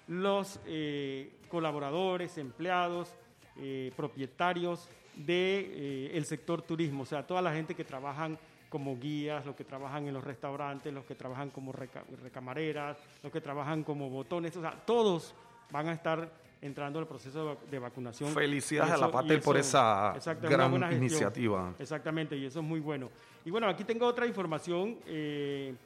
los 0.06 0.60
eh, 0.64 1.40
colaboradores, 1.48 2.38
empleados, 2.38 3.16
eh, 3.56 3.90
propietarios 3.96 4.88
del 5.16 5.26
de, 5.26 6.10
el 6.14 6.24
sector 6.24 6.62
turismo, 6.62 7.02
o 7.02 7.06
sea, 7.06 7.26
toda 7.26 7.42
la 7.42 7.52
gente 7.52 7.74
que 7.74 7.82
trabajan 7.82 8.38
como 8.74 8.98
guías, 8.98 9.46
los 9.46 9.54
que 9.54 9.62
trabajan 9.62 10.08
en 10.08 10.14
los 10.14 10.24
restaurantes, 10.24 10.92
los 10.92 11.04
que 11.04 11.14
trabajan 11.14 11.50
como 11.50 11.70
recamareras, 11.70 12.96
los 13.22 13.30
que 13.30 13.40
trabajan 13.40 13.84
como 13.84 14.10
botones, 14.10 14.56
o 14.56 14.60
sea, 14.60 14.72
todos 14.84 15.32
van 15.70 15.86
a 15.86 15.92
estar 15.92 16.28
entrando 16.60 16.98
al 16.98 17.06
proceso 17.06 17.56
de 17.70 17.78
vacunación. 17.78 18.34
Felicidades 18.34 18.94
a 18.94 18.96
la 18.96 19.12
PATEL 19.12 19.40
por 19.42 19.56
esa 19.56 20.16
gran 20.42 20.92
iniciativa. 20.92 21.72
Exactamente, 21.78 22.36
y 22.36 22.46
eso 22.46 22.58
es 22.58 22.66
muy 22.66 22.80
bueno. 22.80 23.10
Y 23.44 23.50
bueno, 23.52 23.68
aquí 23.68 23.84
tengo 23.84 24.08
otra 24.08 24.26
información 24.26 24.98
eh, 25.06 25.76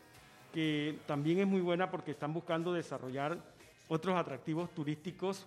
que 0.54 0.96
también 1.04 1.40
es 1.40 1.46
muy 1.46 1.60
buena 1.60 1.90
porque 1.90 2.12
están 2.12 2.32
buscando 2.32 2.72
desarrollar 2.72 3.36
otros 3.88 4.16
atractivos 4.16 4.70
turísticos 4.70 5.44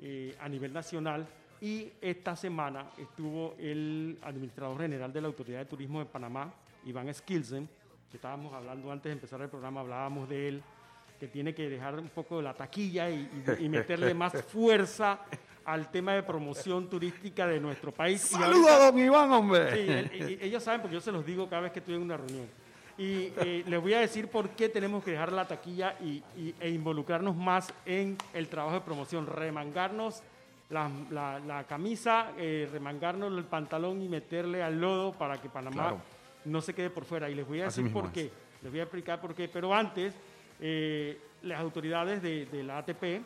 eh, 0.00 0.36
a 0.38 0.48
nivel 0.48 0.72
nacional 0.72 1.26
y 1.62 1.92
esta 2.00 2.34
semana 2.34 2.90
estuvo 2.98 3.54
el 3.56 4.18
administrador 4.22 4.80
general 4.80 5.12
de 5.12 5.20
la 5.20 5.28
Autoridad 5.28 5.60
de 5.60 5.66
Turismo 5.66 6.00
de 6.00 6.06
Panamá, 6.06 6.52
Iván 6.84 7.14
Skilsen, 7.14 7.68
que 8.10 8.16
estábamos 8.16 8.52
hablando 8.52 8.90
antes 8.90 9.04
de 9.04 9.12
empezar 9.12 9.40
el 9.42 9.48
programa, 9.48 9.80
hablábamos 9.80 10.28
de 10.28 10.48
él, 10.48 10.62
que 11.20 11.28
tiene 11.28 11.54
que 11.54 11.70
dejar 11.70 12.00
un 12.00 12.08
poco 12.08 12.38
de 12.38 12.42
la 12.42 12.52
taquilla 12.52 13.08
y, 13.08 13.68
meterle 13.68 14.12
más 14.14 14.42
fuerza 14.42 15.20
al 15.64 15.88
tema 15.88 16.14
de 16.14 16.24
promoción 16.24 16.90
turística 16.90 17.46
de 17.46 17.60
nuestro 17.60 17.92
país. 17.94 18.22
¡Saludos 18.22 18.80
don 18.80 18.98
Iván, 18.98 19.30
hombre! 19.30 20.10
Sí, 20.10 20.38
ellos 20.40 20.64
saben 20.64 20.80
porque 20.80 20.94
yo 20.94 21.00
se 21.00 21.12
los 21.12 21.24
digo 21.24 21.48
cada 21.48 21.62
vez 21.62 21.70
que 21.70 21.78
estoy 21.78 21.94
en 21.94 22.02
una 22.02 22.16
reunión. 22.16 22.48
Y 22.98 23.32
eh, 23.36 23.62
les 23.68 23.80
voy 23.80 23.94
a 23.94 24.00
decir 24.00 24.26
por 24.26 24.50
qué 24.50 24.68
tenemos 24.68 25.04
que 25.04 25.12
dejar 25.12 25.30
la 25.30 25.46
taquilla 25.46 25.96
y, 26.00 26.24
e 26.58 26.70
involucrarnos 26.70 27.36
más 27.36 27.72
en 27.86 28.18
el 28.34 28.48
trabajo 28.48 28.74
de 28.74 28.80
promoción, 28.80 29.28
remangarnos 29.28 30.24
la, 30.72 31.64
camisa, 31.68 32.32
eh, 32.38 32.68
remangarnos 32.72 33.36
el 33.36 33.44
pantalón 33.44 34.00
y 34.02 34.08
meterle 34.08 34.62
al 34.62 34.80
lodo 34.80 35.12
para 35.12 35.40
que 35.40 35.48
Panamá 35.48 36.02
no 36.44 36.60
se 36.60 36.74
quede 36.74 36.90
por 36.90 37.04
fuera. 37.04 37.28
Y 37.28 37.34
les 37.34 37.46
voy 37.46 37.60
a 37.60 37.64
decir 37.64 37.92
por 37.92 38.10
qué. 38.10 38.30
Les 38.62 38.70
voy 38.70 38.80
a 38.80 38.84
explicar 38.84 39.20
por 39.20 39.34
qué. 39.34 39.48
Pero 39.48 39.74
antes, 39.74 40.14
eh, 40.60 41.18
las 41.42 41.60
autoridades 41.60 42.22
de, 42.22 42.62
la 42.62 42.78
ATP 42.78 43.22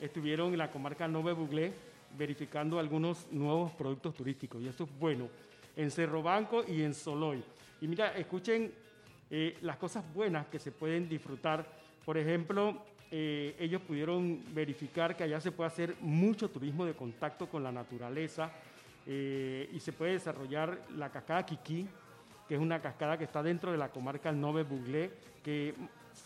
estuvieron 0.00 0.52
en 0.52 0.58
la 0.58 0.70
comarca 0.70 1.08
Nove 1.08 1.32
Buglé 1.32 1.72
verificando 2.16 2.78
algunos 2.78 3.26
nuevos 3.30 3.72
productos 3.72 4.14
turísticos. 4.14 4.60
Y 4.60 4.68
esto 4.68 4.84
es 4.84 4.98
bueno. 4.98 5.28
En 5.76 5.90
Cerro 5.90 6.22
Banco 6.22 6.64
y 6.66 6.82
en 6.82 6.94
Soloy. 6.94 7.42
Y 7.80 7.88
mira, 7.88 8.14
escuchen 8.14 8.72
eh, 9.30 9.56
las 9.62 9.76
cosas 9.76 10.04
buenas 10.12 10.46
que 10.48 10.58
se 10.58 10.72
pueden 10.72 11.08
disfrutar. 11.08 11.64
Por 12.04 12.18
ejemplo, 12.18 12.84
eh, 13.12 13.56
ellos 13.58 13.82
pudieron 13.82 14.40
verificar 14.54 15.16
que 15.16 15.24
allá 15.24 15.40
se 15.40 15.50
puede 15.50 15.68
hacer 15.68 15.96
mucho 16.00 16.48
turismo 16.48 16.86
de 16.86 16.94
contacto 16.94 17.48
con 17.48 17.62
la 17.62 17.72
naturaleza 17.72 18.52
eh, 19.06 19.68
y 19.72 19.80
se 19.80 19.92
puede 19.92 20.12
desarrollar 20.12 20.78
la 20.96 21.10
cascada 21.10 21.44
Kiki, 21.44 21.88
que 22.48 22.54
es 22.54 22.60
una 22.60 22.80
cascada 22.80 23.18
que 23.18 23.24
está 23.24 23.42
dentro 23.42 23.72
de 23.72 23.78
la 23.78 23.88
comarca 23.88 24.30
Nove 24.30 24.62
Buglé, 24.62 25.10
que 25.42 25.74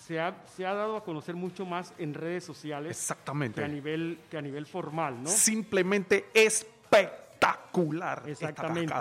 se 0.06 0.20
ha, 0.20 0.34
se 0.54 0.66
ha, 0.66 0.74
dado 0.74 0.96
a 0.96 1.04
conocer 1.04 1.34
mucho 1.34 1.64
más 1.64 1.94
en 1.98 2.12
redes 2.12 2.44
sociales 2.44 2.90
Exactamente. 2.90 3.60
Que, 3.60 3.64
a 3.64 3.68
nivel, 3.68 4.18
que 4.30 4.36
a 4.36 4.42
nivel 4.42 4.66
formal. 4.66 5.22
¿no? 5.22 5.30
Simplemente 5.30 6.26
espectacular. 6.34 8.24
Exactamente. 8.26 8.94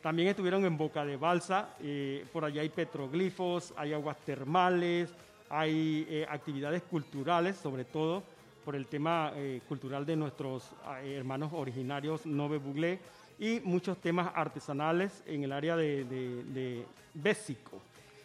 También 0.00 0.28
estuvieron 0.28 0.64
en 0.66 0.76
Boca 0.76 1.04
de 1.04 1.16
Balsa, 1.16 1.70
eh, 1.80 2.26
por 2.32 2.44
allá 2.44 2.60
hay 2.60 2.68
petroglifos, 2.68 3.72
hay 3.76 3.94
aguas 3.94 4.18
termales, 4.18 5.10
hay 5.48 6.06
eh, 6.08 6.26
actividades 6.28 6.82
culturales, 6.82 7.56
sobre 7.56 7.84
todo 7.84 8.22
por 8.64 8.74
el 8.74 8.86
tema 8.86 9.32
eh, 9.34 9.60
cultural 9.68 10.06
de 10.06 10.16
nuestros 10.16 10.72
eh, 11.02 11.16
hermanos 11.16 11.52
originarios 11.52 12.24
Nove 12.24 12.58
Buglé 12.58 12.98
y 13.38 13.60
muchos 13.60 13.98
temas 13.98 14.32
artesanales 14.34 15.22
en 15.26 15.44
el 15.44 15.52
área 15.52 15.76
de, 15.76 16.04
de, 16.04 16.86
Bésico. 17.12 17.80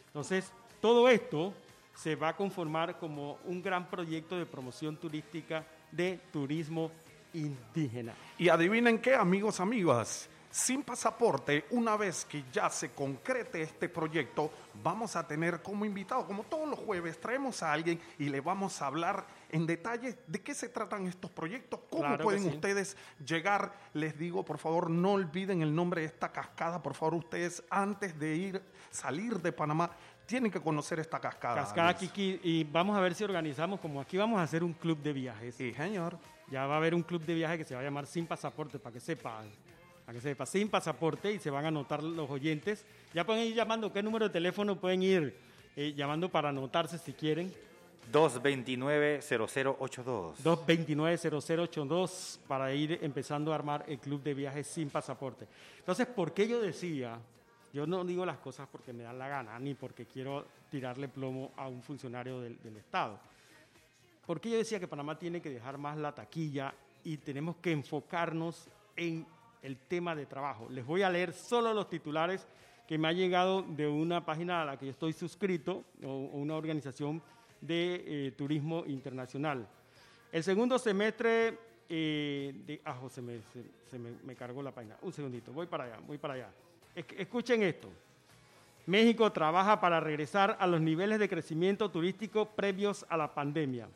Entonces, 0.08 0.52
todo 0.82 1.10
esto 1.10 1.54
se 1.94 2.16
va 2.16 2.30
a 2.30 2.36
conformar 2.36 2.98
como 2.98 3.38
un 3.46 3.62
gran 3.62 3.88
proyecto 3.88 4.38
de 4.38 4.46
promoción 4.46 4.98
turística 4.98 5.64
de 5.92 6.20
turismo 6.32 6.92
indígena. 7.34 8.14
Y 8.38 8.50
adivinen 8.50 9.00
qué, 9.00 9.14
amigos, 9.14 9.60
amigas, 9.60 10.30
sin 10.52 10.84
pasaporte, 10.84 11.66
una 11.72 11.96
vez 11.96 12.26
que 12.26 12.44
ya 12.52 12.70
se 12.70 12.92
concrete 12.92 13.62
este 13.62 13.88
proyecto, 13.88 14.52
vamos 14.84 15.16
a 15.16 15.28
tener 15.28 15.62
como 15.62 15.86
invitado, 15.86 16.26
como 16.26 16.44
todos 16.44 16.68
los 16.68 16.80
jueves, 16.80 17.20
traemos 17.20 17.62
a 17.62 17.72
alguien 17.72 18.00
y 18.18 18.30
le 18.30 18.42
vamos 18.42 18.82
a 18.82 18.88
hablar 18.88 19.26
en 19.50 19.66
detalle 19.66 20.18
de 20.26 20.42
qué 20.42 20.54
se 20.54 20.70
tratan 20.70 21.08
estos 21.08 21.30
proyectos, 21.32 21.80
cómo 21.90 22.18
pueden 22.18 22.48
ustedes 22.48 22.98
llegar. 23.24 23.74
Les 23.94 24.18
digo, 24.18 24.44
por 24.44 24.58
favor, 24.58 24.90
no 24.90 25.14
olviden 25.14 25.62
el 25.62 25.74
nombre 25.74 26.02
de 26.02 26.08
esta 26.08 26.32
cascada, 26.32 26.82
por 26.82 26.96
favor, 26.96 27.16
ustedes 27.16 27.64
antes 27.70 28.18
de 28.18 28.36
ir, 28.36 28.62
salir 28.90 29.40
de 29.40 29.52
Panamá, 29.52 29.92
tienen 30.26 30.52
que 30.52 30.62
conocer 30.62 31.00
esta 31.00 31.20
cascada. 31.20 31.62
Cascada 31.62 31.96
Kiki, 31.96 32.40
y 32.44 32.64
vamos 32.64 32.96
a 32.96 33.02
ver 33.02 33.16
si 33.16 33.24
organizamos, 33.24 33.80
como 33.80 34.00
aquí 34.00 34.16
vamos 34.16 34.40
a 34.40 34.44
hacer 34.44 34.64
un 34.64 34.74
club 34.74 35.02
de 35.02 35.14
viajes. 35.14 35.56
Sí, 35.56 35.74
señor. 35.74 36.20
Ya 36.52 36.66
va 36.66 36.76
a 36.76 36.78
haber 36.78 36.94
un 36.96 37.04
club 37.04 37.24
de 37.24 37.34
viajes 37.34 37.58
que 37.60 37.66
se 37.66 37.74
va 37.74 37.82
a 37.82 37.84
llamar 37.84 38.06
Sin 38.06 38.28
Pasaporte, 38.28 38.78
para 38.78 38.94
que 38.94 39.00
sepan 39.00 39.52
para 40.10 40.18
que 40.18 40.28
sepa, 40.28 40.48
sin 40.48 40.70
pasaporte 40.70 41.32
y 41.32 41.38
se 41.38 41.52
van 41.52 41.66
a 41.66 41.68
anotar 41.68 42.02
los 42.02 42.28
oyentes. 42.32 42.84
Ya 43.14 43.28
pueden 43.28 43.46
ir 43.46 43.54
llamando, 43.54 43.94
¿qué 43.94 44.02
número 44.02 44.28
de 44.28 44.34
teléfono 44.34 44.76
pueden 44.76 45.04
ir 45.04 45.38
eh, 45.76 45.94
llamando 45.96 46.30
para 46.30 46.50
anotarse 46.50 46.98
si 46.98 47.14
quieren? 47.14 47.54
229-0082. 48.12 50.34
229-0082 50.44 52.40
para 52.48 52.74
ir 52.74 52.98
empezando 53.04 53.52
a 53.52 53.56
armar 53.56 53.86
el 53.88 54.00
club 54.00 54.24
de 54.24 54.34
viajes 54.34 54.66
sin 54.66 54.90
pasaporte. 54.90 55.46
Entonces, 55.78 56.08
¿por 56.08 56.34
qué 56.34 56.48
yo 56.48 56.60
decía? 56.60 57.20
Yo 57.72 57.86
no 57.86 58.04
digo 58.04 58.26
las 58.26 58.40
cosas 58.40 58.68
porque 58.72 58.92
me 58.92 59.04
dan 59.04 59.20
la 59.20 59.28
gana, 59.28 59.60
ni 59.60 59.76
porque 59.76 60.08
quiero 60.08 60.48
tirarle 60.72 61.08
plomo 61.08 61.52
a 61.56 61.68
un 61.68 61.84
funcionario 61.84 62.42
del, 62.42 62.60
del 62.64 62.78
Estado. 62.78 63.20
¿Por 64.26 64.42
qué 64.42 64.50
yo 64.50 64.58
decía 64.58 64.80
que 64.80 64.88
Panamá 64.88 65.20
tiene 65.20 65.40
que 65.40 65.52
dejar 65.52 65.78
más 65.78 66.00
la 66.00 66.16
taquilla 66.16 66.74
y 67.04 67.18
tenemos 67.18 67.58
que 67.58 67.72
enfocarnos 67.72 68.70
en 68.96 69.28
el 69.62 69.78
tema 69.78 70.16
de 70.16 70.26
trabajo. 70.26 70.68
Les 70.70 70.86
voy 70.86 71.02
a 71.02 71.10
leer 71.10 71.34
solo 71.34 71.74
los 71.74 71.90
titulares 71.90 72.48
que 72.88 72.98
me 72.98 73.08
ha 73.08 73.14
llegado 73.14 73.62
de 73.62 73.88
una 73.88 74.26
página 74.26 74.62
a 74.62 74.66
la 74.66 74.78
que 74.78 74.86
yo 74.86 74.92
estoy 74.92 75.14
suscrito, 75.14 75.86
o, 76.04 76.30
una 76.34 76.56
organización 76.56 77.22
de 77.62 78.04
eh, 78.06 78.32
turismo 78.32 78.84
internacional. 78.88 79.68
El 80.32 80.44
segundo 80.44 80.80
semestre 80.80 81.58
eh, 81.88 82.54
de... 82.66 82.82
Ah, 82.86 83.00
se, 83.10 83.22
me, 83.22 83.40
se, 83.90 84.00
me, 84.00 84.36
cargó 84.36 84.64
la 84.64 84.72
página. 84.72 84.98
Un 85.02 85.12
segundito, 85.12 85.52
voy 85.52 85.68
para 85.68 85.86
allá, 85.86 86.00
voy 86.06 86.18
para 86.18 86.34
allá. 86.36 86.50
escuchen 86.96 87.64
esto. 87.64 87.90
México 88.86 89.32
trabaja 89.32 89.80
para 89.80 90.00
regresar 90.00 90.58
a 90.60 90.66
los 90.66 90.82
niveles 90.82 91.20
de 91.20 91.30
crecimiento 91.30 91.92
turístico 91.92 92.46
previos 92.48 93.06
a 93.08 93.18
la 93.18 93.34
pandemia. 93.34 93.88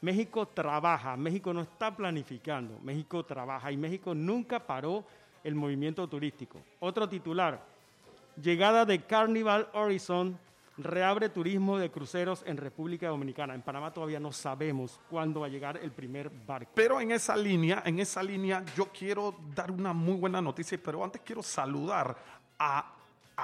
México 0.00 0.46
trabaja, 0.48 1.16
México 1.16 1.52
no 1.52 1.60
está 1.60 1.94
planificando, 1.94 2.78
México 2.82 3.24
trabaja 3.24 3.70
y 3.70 3.76
México 3.76 4.14
nunca 4.14 4.58
paró 4.66 5.04
el 5.44 5.54
movimiento 5.54 6.08
turístico. 6.08 6.60
Otro 6.80 7.08
titular, 7.08 7.62
llegada 8.40 8.84
de 8.84 9.02
Carnival 9.02 9.68
Horizon 9.74 10.38
reabre 10.78 11.28
turismo 11.28 11.78
de 11.78 11.90
cruceros 11.90 12.42
en 12.46 12.56
República 12.56 13.08
Dominicana. 13.08 13.54
En 13.54 13.62
Panamá 13.62 13.92
todavía 13.92 14.20
no 14.20 14.32
sabemos 14.32 14.98
cuándo 15.08 15.40
va 15.40 15.46
a 15.46 15.50
llegar 15.50 15.76
el 15.76 15.92
primer 15.92 16.30
barco. 16.30 16.72
Pero 16.74 17.00
en 17.00 17.12
esa 17.12 17.36
línea, 17.36 17.82
en 17.84 17.98
esa 17.98 18.22
línea 18.22 18.64
yo 18.76 18.86
quiero 18.86 19.34
dar 19.54 19.70
una 19.70 19.92
muy 19.92 20.14
buena 20.14 20.40
noticia, 20.40 20.78
pero 20.82 21.04
antes 21.04 21.22
quiero 21.24 21.42
saludar 21.42 22.16
a 22.58 22.94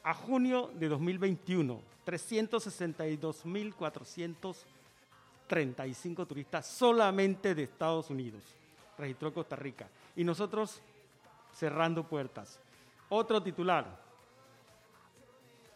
a 0.03 0.13
junio 0.13 0.71
de 0.75 0.87
2021. 0.89 1.81
362.435 2.05 4.55
35 5.49 6.27
turistas 6.27 6.67
solamente 6.67 7.53
de 7.53 7.63
Estados 7.63 8.09
Unidos. 8.09 8.43
Registró 8.97 9.33
Costa 9.33 9.57
Rica. 9.57 9.89
Y 10.15 10.23
nosotros 10.23 10.79
cerrando 11.53 12.03
puertas. 12.03 12.59
Otro 13.09 13.41
titular. 13.41 13.99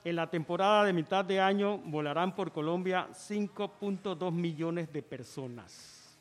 En 0.06 0.18
la 0.18 0.30
temporada 0.30 0.84
de 0.84 0.92
mitad 0.92 1.24
de 1.24 1.40
año 1.40 1.78
volarán 1.78 2.36
por 2.36 2.52
Colombia 2.52 3.08
5.2 3.14 4.32
millones 4.34 4.92
de 4.92 5.02
personas. 5.02 6.18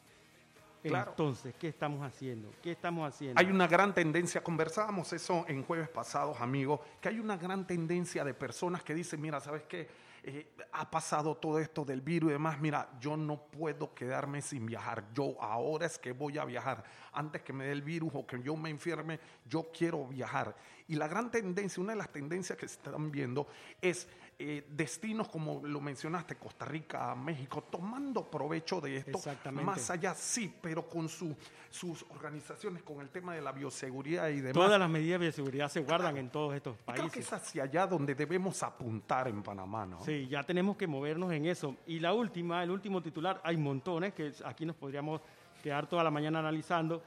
Claro. 0.83 1.11
Entonces, 1.11 1.55
¿qué 1.59 1.69
estamos 1.69 2.05
haciendo? 2.05 2.51
¿Qué 2.63 2.73
estamos 2.73 3.09
haciendo? 3.09 3.41
Hay 3.41 3.47
una 3.47 3.67
gran 3.67 3.93
tendencia, 3.95 4.43
conversábamos 4.43 5.13
eso 5.13 5.45
en 5.49 5.65
jueves 5.65 5.89
pasados, 5.89 6.41
amigos, 6.41 6.81
que 7.01 7.09
hay 7.09 7.21
una 7.21 7.37
gran 7.37 7.67
tendencia 7.67 8.25
de 8.25 8.35
personas 8.35 8.83
que 8.83 8.95
dicen, 8.95 9.21
mira, 9.21 9.41
¿sabes 9.41 9.63
qué? 9.69 9.89
Eh, 10.25 10.55
ha 10.73 10.89
pasado 10.89 11.37
todo 11.37 11.59
esto 11.59 11.85
del 11.85 12.01
virus 12.01 12.31
y 12.31 12.33
demás, 12.35 12.61
mira, 12.61 12.89
yo 13.01 13.17
no 13.17 13.43
puedo 13.43 13.93
quedarme 13.93 14.41
sin 14.41 14.67
viajar, 14.67 15.05
yo 15.13 15.35
ahora 15.41 15.87
es 15.87 15.99
que 15.99 16.13
voy 16.13 16.39
a 16.39 16.45
viajar, 16.45 16.85
antes 17.13 17.43
que 17.43 17.53
me 17.53 17.65
dé 17.65 17.73
el 17.73 17.83
virus 17.83 18.13
o 18.15 18.25
que 18.25 18.41
yo 18.41 18.57
me 18.57 18.71
enferme, 18.71 19.19
yo 19.49 19.71
quiero 19.77 20.07
viajar. 20.07 20.55
Y 20.89 20.97
la 20.97 21.09
gran 21.09 21.31
tendencia, 21.31 21.83
una 21.83 21.93
de 21.93 21.99
las 21.99 22.11
tendencias 22.11 22.59
que 22.59 22.69
se 22.69 22.75
están 22.75 23.11
viendo 23.11 23.47
es 23.81 24.09
eh, 24.39 24.67
destinos 24.71 25.29
como 25.29 25.65
lo 25.65 25.81
mencionaste, 25.81 26.35
Costa 26.35 26.65
Rica, 26.65 27.15
México, 27.15 27.63
tomando 27.71 28.29
provecho 28.29 28.81
de 28.81 28.97
esto. 28.97 29.19
Exactamente. 29.19 29.65
Más 29.65 29.89
allá, 29.91 30.15
sí, 30.15 30.53
pero 30.61 30.89
con 30.89 31.09
su, 31.09 31.37
sus 31.71 32.05
organizaciones, 32.11 32.83
con 32.83 33.01
el 33.01 33.11
tema 33.11 33.35
de 33.35 33.41
la 33.41 33.53
bioseguridad 33.53 34.29
y 34.31 34.41
demás. 34.41 34.55
Todas 34.55 34.81
las 34.81 34.91
medidas 34.91 35.21
de 35.21 35.27
bioseguridad 35.27 35.69
se 35.69 35.81
guardan 35.83 36.17
en 36.17 36.31
todos 36.31 36.57
estos 36.57 36.77
países. 36.79 37.05
Creo 37.05 37.13
que 37.13 37.21
es 37.21 37.33
hacia 37.33 37.63
allá 37.63 37.87
donde 37.87 38.17
debemos 38.17 38.63
apuntar 38.65 39.29
en 39.29 39.45
Panamá, 39.45 39.87
¿no? 39.87 40.03
Sí, 40.05 40.27
ya 40.29 40.43
tenemos 40.43 40.77
que 40.77 40.89
movernos 40.89 41.33
en 41.33 41.47
eso. 41.47 41.77
Y 41.87 42.01
la 42.01 42.13
última, 42.13 42.65
el 42.65 42.71
último 42.73 43.01
titular, 43.01 43.41
hay 43.45 43.57
montones 43.57 44.13
que 44.13 44.33
aquí 44.45 44.67
nos 44.67 44.75
podríamos 44.75 45.21
quedar 45.63 45.87
toda 45.87 46.03
la 46.03 46.11
mañana 46.11 46.41
analizando. 46.41 47.01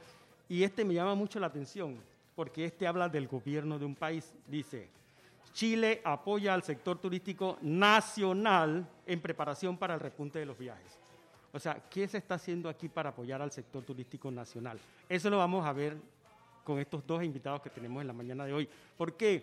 Y 0.48 0.64
este 0.64 0.86
me 0.86 0.94
llama 0.94 1.16
mucho 1.16 1.40
la 1.40 1.48
atención, 1.48 1.98
porque 2.36 2.66
este 2.66 2.86
habla 2.86 3.10
del 3.10 3.28
gobierno 3.28 3.80
de 3.80 3.86
un 3.86 3.96
país. 3.96 4.34
Dice, 4.48 4.90
Chile 5.54 6.02
apoya 6.04 6.54
al 6.54 6.64
sector 6.64 7.00
turístico 7.00 7.58
nacional 7.62 8.88
en 9.06 9.22
preparación 9.22 9.78
para 9.78 9.94
el 9.94 10.00
repunte 10.00 10.40
de 10.40 10.46
los 10.46 10.58
viajes. 10.58 11.00
O 11.54 11.60
sea, 11.60 11.82
¿qué 11.90 12.06
se 12.08 12.18
está 12.18 12.36
haciendo 12.36 12.68
aquí 12.68 12.90
para 12.90 13.12
apoyar 13.12 13.42
al 13.42 13.52
sector 13.52 13.84
turístico 13.84 14.30
nacional? 14.30 14.78
Eso 15.08 15.30
lo 15.30 15.38
vamos 15.38 15.66
a 15.66 15.72
ver 15.72 15.96
con 16.66 16.80
estos 16.80 17.08
dos 17.08 17.24
invitados 17.24 17.62
que 17.62 17.70
tenemos 17.70 18.02
en 18.02 18.08
la 18.08 18.14
mañana 18.14 18.44
de 18.46 18.52
hoy. 18.52 18.70
¿Por 18.98 19.16
qué? 19.16 19.42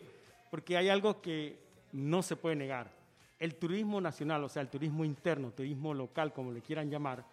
Porque 0.50 0.76
hay 0.76 0.90
algo 0.90 1.22
que 1.22 1.58
no 1.92 2.22
se 2.22 2.36
puede 2.36 2.56
negar. 2.56 2.90
El 3.38 3.54
turismo 3.54 3.98
nacional, 4.00 4.44
o 4.44 4.48
sea, 4.50 4.60
el 4.60 4.68
turismo 4.68 5.06
interno, 5.06 5.50
turismo 5.52 5.94
local, 5.94 6.34
como 6.34 6.52
le 6.52 6.60
quieran 6.60 6.90
llamar, 6.90 7.24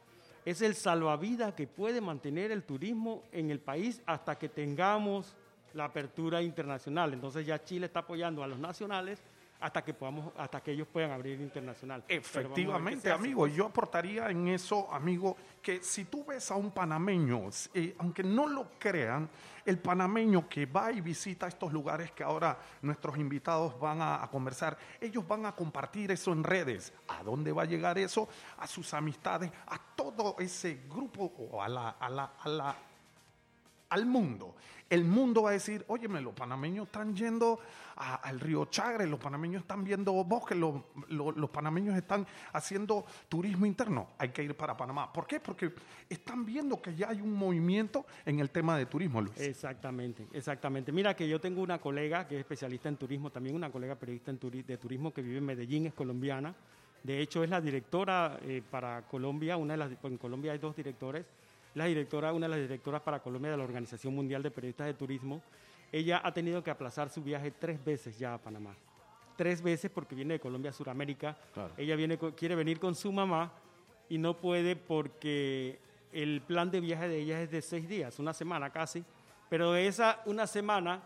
es 0.45 0.61
el 0.61 0.73
salvavidas 0.75 1.53
que 1.53 1.67
puede 1.67 1.99
mantener 1.99 2.51
el 2.51 2.63
turismo 2.63 3.23
en 3.31 3.51
el 3.51 3.59
país 3.59 4.01
hasta 4.05 4.39
que 4.39 4.47
tengamos 4.47 5.35
la 5.73 5.85
apertura 5.85 6.41
internacional. 6.41 7.13
Entonces 7.13 7.45
ya 7.45 7.63
Chile 7.63 7.87
está 7.87 7.99
apoyando 7.99 8.43
a 8.43 8.47
los 8.47 8.59
nacionales 8.59 9.21
hasta 9.59 9.83
que 9.83 9.93
podamos, 9.93 10.31
hasta 10.37 10.61
que 10.61 10.71
ellos 10.71 10.87
puedan 10.87 11.11
abrir 11.11 11.39
internacional. 11.41 12.03
Efectivamente, 12.07 13.11
amigo, 13.11 13.45
yo 13.47 13.65
aportaría 13.65 14.29
en 14.29 14.47
eso, 14.47 14.91
amigo, 14.93 15.35
que 15.61 15.83
si 15.83 16.05
tú 16.05 16.23
ves 16.25 16.49
a 16.51 16.55
un 16.55 16.71
panameño, 16.71 17.49
eh, 17.73 17.95
aunque 17.99 18.23
no 18.23 18.47
lo 18.47 18.71
crean, 18.79 19.29
el 19.65 19.77
panameño 19.77 20.47
que 20.47 20.65
va 20.65 20.91
y 20.91 21.01
visita 21.01 21.47
estos 21.47 21.73
lugares 21.73 22.11
que 22.11 22.23
ahora 22.23 22.57
nuestros 22.81 23.17
invitados 23.17 23.77
van 23.79 24.01
a, 24.01 24.23
a 24.23 24.29
conversar, 24.29 24.77
ellos 24.99 25.27
van 25.27 25.45
a 25.45 25.51
compartir 25.53 26.11
eso 26.11 26.31
en 26.31 26.43
redes. 26.43 26.93
¿A 27.09 27.23
dónde 27.23 27.51
va 27.51 27.63
a 27.63 27.65
llegar 27.65 27.97
eso? 27.97 28.29
A 28.57 28.65
sus 28.65 28.93
amistades, 28.93 29.51
a 29.67 29.77
todo 29.77 30.37
ese 30.39 30.85
grupo 30.89 31.33
o 31.51 31.61
a 31.61 31.67
la, 31.67 31.89
a 31.89 32.09
la, 32.09 32.33
a 32.39 32.49
la 32.49 32.75
al 33.89 34.05
mundo. 34.05 34.55
El 34.89 35.03
mundo 35.03 35.43
va 35.43 35.51
a 35.51 35.53
decir, 35.53 35.85
óyeme, 35.87 36.19
los 36.19 36.33
panameños 36.33 36.87
están 36.87 37.15
yendo 37.15 37.59
al 37.95 38.39
río 38.39 38.65
Chagre, 38.65 39.05
los 39.05 39.19
panameños 39.19 39.61
están 39.61 39.83
viendo 39.83 40.11
bosques, 40.23 40.57
los, 40.57 41.49
panameños 41.51 41.95
están 41.95 42.25
haciendo 42.53 43.05
turismo 43.27 43.67
interno. 43.67 44.07
Hay 44.17 44.29
que 44.29 44.43
ir 44.43 44.55
para 44.55 44.75
Panamá. 44.75 45.13
¿Por 45.13 45.27
qué? 45.27 45.39
Porque 45.39 45.73
están 46.09 46.43
viendo 46.43 46.81
que 46.81 46.95
ya 46.95 47.09
hay 47.09 47.21
un 47.21 47.33
movimiento 47.33 48.05
en 48.25 48.39
el 48.39 48.49
tema 48.49 48.77
de 48.77 48.87
turismo, 48.87 49.21
Luis. 49.21 49.39
Exactamente, 49.39 50.27
exactamente. 50.33 50.91
Mira 50.91 51.15
que 51.15 51.27
yo 51.27 51.39
tengo 51.39 51.61
una 51.61 51.79
colega 51.79 52.27
que 52.27 52.35
es 52.35 52.39
especialista 52.39 52.89
en 52.89 52.97
turismo, 52.97 53.29
también 53.31 53.55
una 53.55 53.71
colega 53.71 53.95
periodista 53.95 54.31
en 54.31 54.39
de 54.39 54.77
turismo 54.77 55.13
que 55.13 55.21
vive 55.21 55.37
en 55.37 55.45
Medellín, 55.45 55.85
es 55.85 55.93
colombiana. 55.93 56.55
De 57.03 57.21
hecho, 57.21 57.43
es 57.43 57.49
la 57.49 57.61
directora 57.61 58.39
eh, 58.41 58.61
para 58.69 59.03
Colombia, 59.03 59.57
una 59.57 59.73
de 59.73 59.77
las, 59.77 59.91
en 60.03 60.17
Colombia 60.17 60.51
hay 60.51 60.57
dos 60.57 60.75
directores, 60.75 61.25
la 61.75 61.85
directora, 61.85 62.33
una 62.33 62.47
de 62.47 62.51
las 62.51 62.59
directoras 62.61 63.01
para 63.01 63.19
Colombia 63.21 63.51
de 63.51 63.57
la 63.57 63.63
Organización 63.63 64.15
Mundial 64.15 64.41
de 64.43 64.51
Periodistas 64.51 64.87
de 64.87 64.93
Turismo. 64.93 65.41
Ella 65.91 66.21
ha 66.23 66.33
tenido 66.33 66.63
que 66.63 66.71
aplazar 66.71 67.09
su 67.09 67.21
viaje 67.23 67.51
tres 67.51 67.83
veces 67.83 68.17
ya 68.17 68.33
a 68.33 68.37
Panamá. 68.37 68.75
Tres 69.35 69.61
veces 69.61 69.89
porque 69.89 70.15
viene 70.15 70.33
de 70.35 70.39
Colombia 70.39 70.71
a 70.71 70.73
Sudamérica. 70.73 71.37
Claro. 71.53 71.73
Ella 71.77 71.95
viene, 71.95 72.17
quiere 72.17 72.55
venir 72.55 72.79
con 72.79 72.93
su 72.95 73.11
mamá 73.11 73.51
y 74.09 74.17
no 74.17 74.35
puede 74.37 74.75
porque 74.75 75.79
el 76.11 76.41
plan 76.41 76.69
de 76.71 76.81
viaje 76.81 77.07
de 77.07 77.19
ella 77.19 77.41
es 77.41 77.51
de 77.51 77.61
seis 77.61 77.87
días, 77.87 78.19
una 78.19 78.33
semana 78.33 78.69
casi. 78.71 79.03
Pero 79.49 79.71
de 79.71 79.87
esa 79.87 80.21
una 80.25 80.45
semana, 80.45 81.01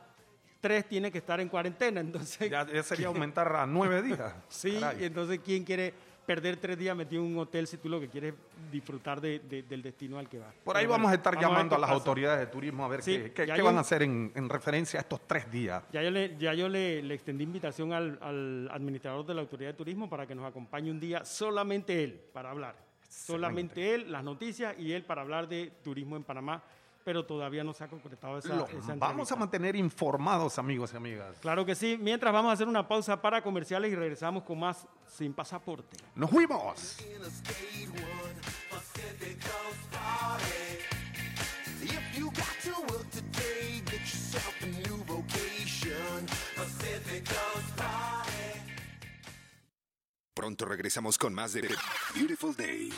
tres 0.60 0.88
tiene 0.88 1.12
que 1.12 1.20
estar 1.20 1.40
en 1.40 1.48
cuarentena. 1.50 2.02
Entonces, 2.02 2.50
Ya, 2.50 2.66
ya 2.66 2.84
sería 2.84 3.08
aumentar 3.08 3.56
a 3.56 3.66
nueve 3.66 4.02
días. 4.02 4.34
Sí, 4.50 4.78
Caray. 4.80 5.02
y 5.04 5.06
entonces 5.06 5.40
¿quién 5.44 5.64
quiere 5.64 5.94
perder 6.26 6.58
tres 6.58 6.78
días 6.78 6.96
metido 6.96 7.24
en 7.24 7.32
un 7.34 7.40
hotel 7.40 7.68
si 7.68 7.78
tú 7.78 7.90
lo 7.90 8.00
que 8.00 8.08
quieres 8.10 8.34
es 8.34 8.72
disfrutar 8.72 9.20
de- 9.22 9.40
de- 9.40 9.64
del 9.64 9.82
destino 9.82 10.18
al 10.18 10.30
que 10.30 10.40
vas? 10.40 10.54
Por 10.64 10.76
ahí 10.78 10.84
Pero 10.84 10.92
vamos 10.92 11.12
a 11.12 11.16
estar 11.16 11.36
vamos 11.36 11.50
llamando 11.50 11.76
a 11.76 11.80
las 11.80 11.90
pasa. 11.90 12.00
autoridades 12.00 12.40
de 12.40 12.48
turismo 12.48 12.86
a 12.86 12.88
ver 12.88 13.02
Sí, 13.04 13.18
qué, 13.18 13.32
qué- 13.34 13.48
ya 13.48 13.54
qué 13.56 13.60
yo- 13.60 13.66
van 13.66 13.78
a 13.78 13.82
hacer 13.82 14.04
en, 14.04 14.32
en 14.36 14.50
referencia 14.50 15.00
a 15.00 15.02
estos 15.02 15.22
tres 15.28 15.52
días. 15.52 15.84
Ya 15.92 16.02
yo 16.02 16.12
le, 16.12 16.38
ya 16.38 16.54
yo 16.54 16.70
le, 16.70 17.04
le 17.04 17.14
extendí 17.14 17.44
invitación 17.44 17.94
al, 17.94 18.18
al 18.22 18.70
administrador 18.72 19.26
de 19.26 19.34
la 19.34 19.42
Autoridad 19.42 19.72
de 19.72 19.78
Turismo 19.78 20.10
para 20.10 20.26
que 20.26 20.36
nos 20.36 20.46
acompañe 20.46 20.90
un 20.92 21.00
día, 21.00 21.26
solamente 21.26 22.04
él, 22.04 22.20
para 22.34 22.52
hablar. 22.52 22.76
Solamente 23.10 23.94
él, 23.94 24.12
las 24.12 24.24
noticias 24.24 24.76
y 24.80 24.92
él 24.92 25.04
para 25.04 25.22
hablar 25.22 25.48
de 25.48 25.72
turismo 25.84 26.16
en 26.16 26.24
Panamá, 26.24 26.64
pero 27.04 27.26
todavía 27.26 27.64
no 27.64 27.74
se 27.74 27.84
ha 27.84 27.88
concretado 27.88 28.38
esa, 28.38 28.56
Lo- 28.56 28.68
esa 28.68 28.96
vamos 28.96 29.32
a 29.32 29.36
mantener 29.36 29.76
informados, 29.76 30.58
amigos 30.60 30.92
y 30.94 30.98
amigas. 30.98 31.38
Claro 31.42 31.66
que 31.66 31.76
sí. 31.76 31.98
Mientras 32.00 32.34
vamos 32.34 32.50
a 32.50 32.54
hacer 32.54 32.68
una 32.68 32.88
pausa 32.88 33.22
para 33.22 33.42
comerciales 33.42 33.92
y 33.92 33.96
regresamos 33.96 34.44
con 34.44 34.60
más 34.60 34.88
Sin 35.08 35.34
Pasaporte. 35.34 35.98
¡Nos 36.16 36.30
fuimos! 36.30 36.98
Pronto 50.34 50.66
regresamos 50.66 51.18
con 51.18 51.34
más 51.34 51.54
de 51.54 51.70
Beautiful 52.16 52.56
Day. 52.56 52.92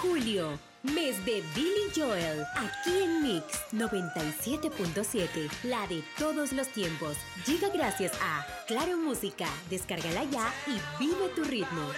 Julio, 0.00 0.58
mes 0.94 1.24
de 1.24 1.42
Billy 1.54 1.90
Joel, 1.94 2.44
aquí 2.56 3.02
en 3.02 3.22
Mix 3.22 3.64
97.7, 3.72 5.50
la 5.64 5.86
de 5.86 6.02
todos 6.18 6.52
los 6.52 6.68
tiempos. 6.68 7.16
Llega 7.46 7.68
gracias 7.68 8.12
a 8.20 8.46
Claro 8.66 8.96
Música, 8.96 9.48
descárgala 9.70 10.24
ya 10.24 10.52
y 10.66 10.78
vive 10.98 11.28
tu 11.34 11.44
ritmo. 11.44 11.90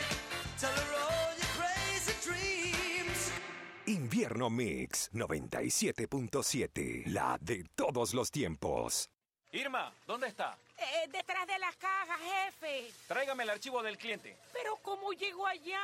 Invierno 3.87 4.51
Mix 4.51 5.11
97.7, 5.13 7.07
la 7.07 7.39
de 7.41 7.65
todos 7.75 8.13
los 8.13 8.31
tiempos. 8.31 9.09
Irma, 9.53 9.93
¿dónde 10.07 10.29
está? 10.29 10.59
Eh, 10.81 11.09
detrás 11.11 11.47
de 11.47 11.59
las 11.59 11.75
cajas, 11.77 12.19
jefe. 12.21 12.93
Tráigame 13.09 13.43
el 13.43 13.51
archivo 13.51 13.83
del 13.83 13.99
cliente. 13.99 14.37
Pero 14.53 14.77
¿cómo 14.77 15.13
llego 15.13 15.47
allá? 15.47 15.81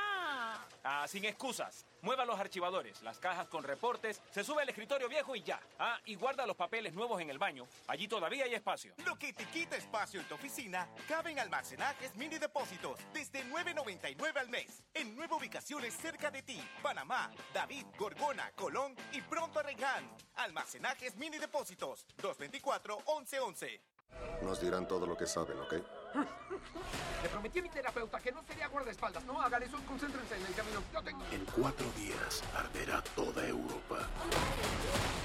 Ah, 0.84 1.06
sin 1.08 1.24
excusas. 1.24 1.84
Mueva 2.00 2.24
los 2.26 2.38
archivadores, 2.38 3.02
las 3.02 3.18
cajas 3.18 3.48
con 3.48 3.64
reportes, 3.64 4.20
se 4.30 4.44
sube 4.44 4.62
al 4.62 4.68
escritorio 4.68 5.08
viejo 5.08 5.34
y 5.34 5.42
ya. 5.42 5.58
Ah, 5.78 5.98
y 6.04 6.14
guarda 6.16 6.46
los 6.46 6.54
papeles 6.54 6.92
nuevos 6.92 7.20
en 7.20 7.30
el 7.30 7.38
baño. 7.38 7.66
Allí 7.88 8.06
todavía 8.06 8.44
hay 8.44 8.54
espacio. 8.54 8.92
Lo 9.06 9.16
que 9.16 9.32
te 9.32 9.46
quita 9.46 9.74
espacio 9.74 10.20
en 10.20 10.28
tu 10.28 10.34
oficina 10.34 10.86
cabe 11.08 11.30
en 11.32 11.38
almacenajes 11.38 12.14
mini 12.14 12.38
depósitos 12.38 13.00
desde 13.14 13.42
9.99 13.46 14.36
al 14.36 14.48
mes. 14.50 14.82
En 14.92 15.16
nueve 15.16 15.34
ubicaciones 15.34 15.96
cerca 15.96 16.30
de 16.30 16.42
ti. 16.42 16.62
Panamá, 16.82 17.32
David, 17.54 17.86
Gorgona, 17.98 18.52
Colón 18.52 18.94
y 19.10 19.22
pronto 19.22 19.58
Arreján. 19.60 20.08
Almacenajes 20.36 21.16
mini 21.16 21.38
depósitos 21.38 22.06
224-1111. 22.18 23.80
Nos 24.44 24.60
dirán 24.60 24.86
todo 24.86 25.06
lo 25.06 25.16
que 25.16 25.26
saben, 25.26 25.58
¿ok? 25.58 25.72
Le 27.22 27.28
prometí 27.30 27.58
a 27.58 27.62
mi 27.62 27.70
terapeuta 27.70 28.20
que 28.20 28.30
no 28.30 28.42
sería 28.42 28.68
guardaespaldas. 28.68 29.24
No 29.24 29.40
hagan 29.40 29.62
eso, 29.62 29.78
concéntrense 29.88 30.36
en 30.36 30.46
el 30.46 30.54
camino. 30.54 30.82
Yo 30.92 31.02
tengo... 31.02 31.24
En 31.32 31.44
cuatro 31.46 31.86
días 31.96 32.42
arderá 32.54 33.02
toda 33.16 33.46
Europa. 33.48 34.06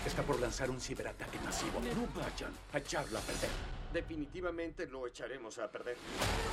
Está 0.05 0.23
por 0.23 0.39
lanzar 0.39 0.69
un 0.69 0.79
ciberataque 0.79 1.37
masivo. 1.39 1.81
No 1.81 2.07
vayan 2.21 2.53
a 2.71 2.77
echarlo 2.77 3.19
a 3.19 3.21
perder. 3.21 3.49
Definitivamente 3.91 4.87
lo 4.87 5.05
echaremos 5.05 5.59
a 5.59 5.69
perder. 5.69 5.97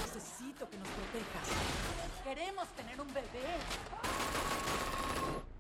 Necesito 0.01 0.69
que 0.69 0.77
nos 0.77 0.89
protejas. 0.89 2.25
Queremos 2.25 2.69
tener 2.71 3.01
un 3.01 3.15
bebé. 3.15 4.27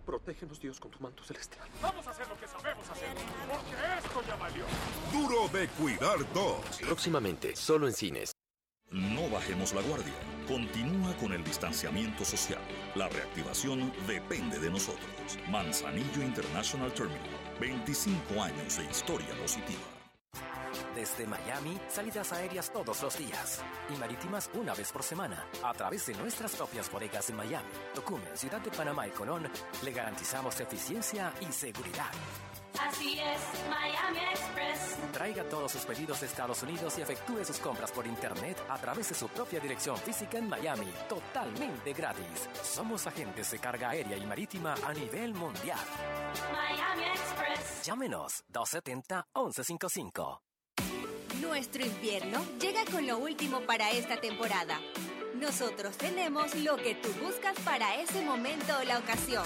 Protégenos, 0.06 0.60
Dios, 0.60 0.78
con 0.78 0.90
tu 0.92 1.00
manto 1.00 1.24
celestial. 1.24 1.68
Vamos 1.82 2.06
a 2.06 2.10
hacer 2.12 2.28
lo 2.28 2.38
que 2.38 2.46
sabemos 2.46 2.88
hacer, 2.88 3.08
porque 3.50 4.06
esto 4.06 4.22
ya 4.26 4.36
valió. 4.36 4.64
Duro 5.12 5.48
de 5.48 5.66
cuidar 5.70 6.32
dos. 6.32 6.60
Próximamente, 6.80 7.56
solo 7.56 7.88
en 7.88 7.92
cines. 7.92 8.32
No 8.92 9.28
bajemos 9.28 9.74
la 9.74 9.82
guardia. 9.82 10.14
Continúa 10.46 11.12
con 11.16 11.32
el 11.32 11.42
distanciamiento 11.42 12.24
social. 12.24 12.60
La 12.94 13.08
reactivación 13.08 13.92
depende 14.06 14.60
de 14.60 14.70
nosotros. 14.70 15.38
Manzanillo 15.50 16.22
International 16.22 16.92
Terminal. 16.92 17.28
25 17.58 18.40
años 18.40 18.76
de 18.76 18.84
historia 18.84 19.34
positiva. 19.42 19.95
Desde 20.96 21.26
Miami, 21.26 21.78
salidas 21.90 22.32
aéreas 22.32 22.72
todos 22.72 23.02
los 23.02 23.18
días 23.18 23.62
y 23.94 23.98
marítimas 23.98 24.48
una 24.54 24.72
vez 24.72 24.90
por 24.90 25.02
semana 25.02 25.46
a 25.62 25.74
través 25.74 26.06
de 26.06 26.14
nuestras 26.14 26.56
propias 26.56 26.90
bodegas 26.90 27.28
en 27.28 27.36
Miami, 27.36 27.68
Tocumen, 27.94 28.34
Ciudad 28.34 28.62
de 28.62 28.70
Panamá 28.70 29.06
y 29.06 29.10
Colón, 29.10 29.46
le 29.84 29.92
garantizamos 29.92 30.58
eficiencia 30.58 31.34
y 31.46 31.52
seguridad. 31.52 32.10
Así 32.80 33.18
es, 33.18 33.40
Miami 33.68 34.20
Express. 34.30 34.96
Traiga 35.12 35.44
todos 35.44 35.72
sus 35.72 35.84
pedidos 35.84 36.18
de 36.20 36.28
Estados 36.28 36.62
Unidos 36.62 36.96
y 36.96 37.02
efectúe 37.02 37.44
sus 37.44 37.58
compras 37.58 37.92
por 37.92 38.06
internet 38.06 38.56
a 38.66 38.78
través 38.78 39.10
de 39.10 39.14
su 39.14 39.28
propia 39.28 39.60
dirección 39.60 39.98
física 39.98 40.38
en 40.38 40.48
Miami, 40.48 40.90
totalmente 41.10 41.92
gratis. 41.92 42.48
Somos 42.62 43.06
agentes 43.06 43.50
de 43.50 43.58
carga 43.58 43.90
aérea 43.90 44.16
y 44.16 44.24
marítima 44.24 44.74
a 44.82 44.94
nivel 44.94 45.34
mundial. 45.34 45.78
Miami 46.50 47.04
Express. 47.04 47.82
Llámenos 47.84 48.44
270-1155. 48.50 50.45
Nuestro 51.40 51.84
invierno 51.84 52.44
llega 52.58 52.84
con 52.90 53.06
lo 53.06 53.18
último 53.18 53.60
para 53.60 53.90
esta 53.90 54.16
temporada. 54.16 54.80
Nosotros 55.34 55.94
tenemos 55.98 56.54
lo 56.54 56.76
que 56.76 56.94
tú 56.94 57.10
buscas 57.22 57.54
para 57.60 58.00
ese 58.00 58.22
momento 58.22 58.72
o 58.80 58.84
la 58.84 58.96
ocasión. 58.98 59.44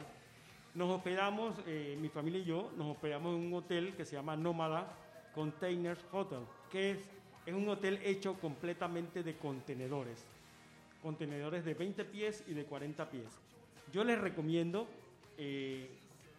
Nos 0.75 0.91
hospedamos, 0.91 1.55
eh, 1.67 1.97
mi 2.01 2.09
familia 2.09 2.41
y 2.41 2.45
yo, 2.45 2.71
nos 2.77 2.89
hospedamos 2.93 3.35
en 3.37 3.47
un 3.47 3.55
hotel 3.55 3.95
que 3.97 4.05
se 4.05 4.17
llama 4.17 4.37
Nómada 4.37 4.87
Containers 5.35 6.05
Hotel, 6.13 6.41
que 6.71 6.91
es, 6.93 6.99
es 7.47 7.55
un 7.55 7.69
hotel 7.69 8.01
hecho 8.05 8.35
completamente 8.39 9.23
de 9.23 9.37
contenedores. 9.39 10.25
Contenedores 11.03 11.65
de 11.65 11.75
20 11.75 12.05
pies 12.05 12.45
y 12.47 12.55
de 12.55 12.65
40 12.65 13.09
pies. 13.11 13.27
Yo 13.93 14.05
les 14.05 14.21
recomiendo 14.21 14.87
eh, 15.39 15.89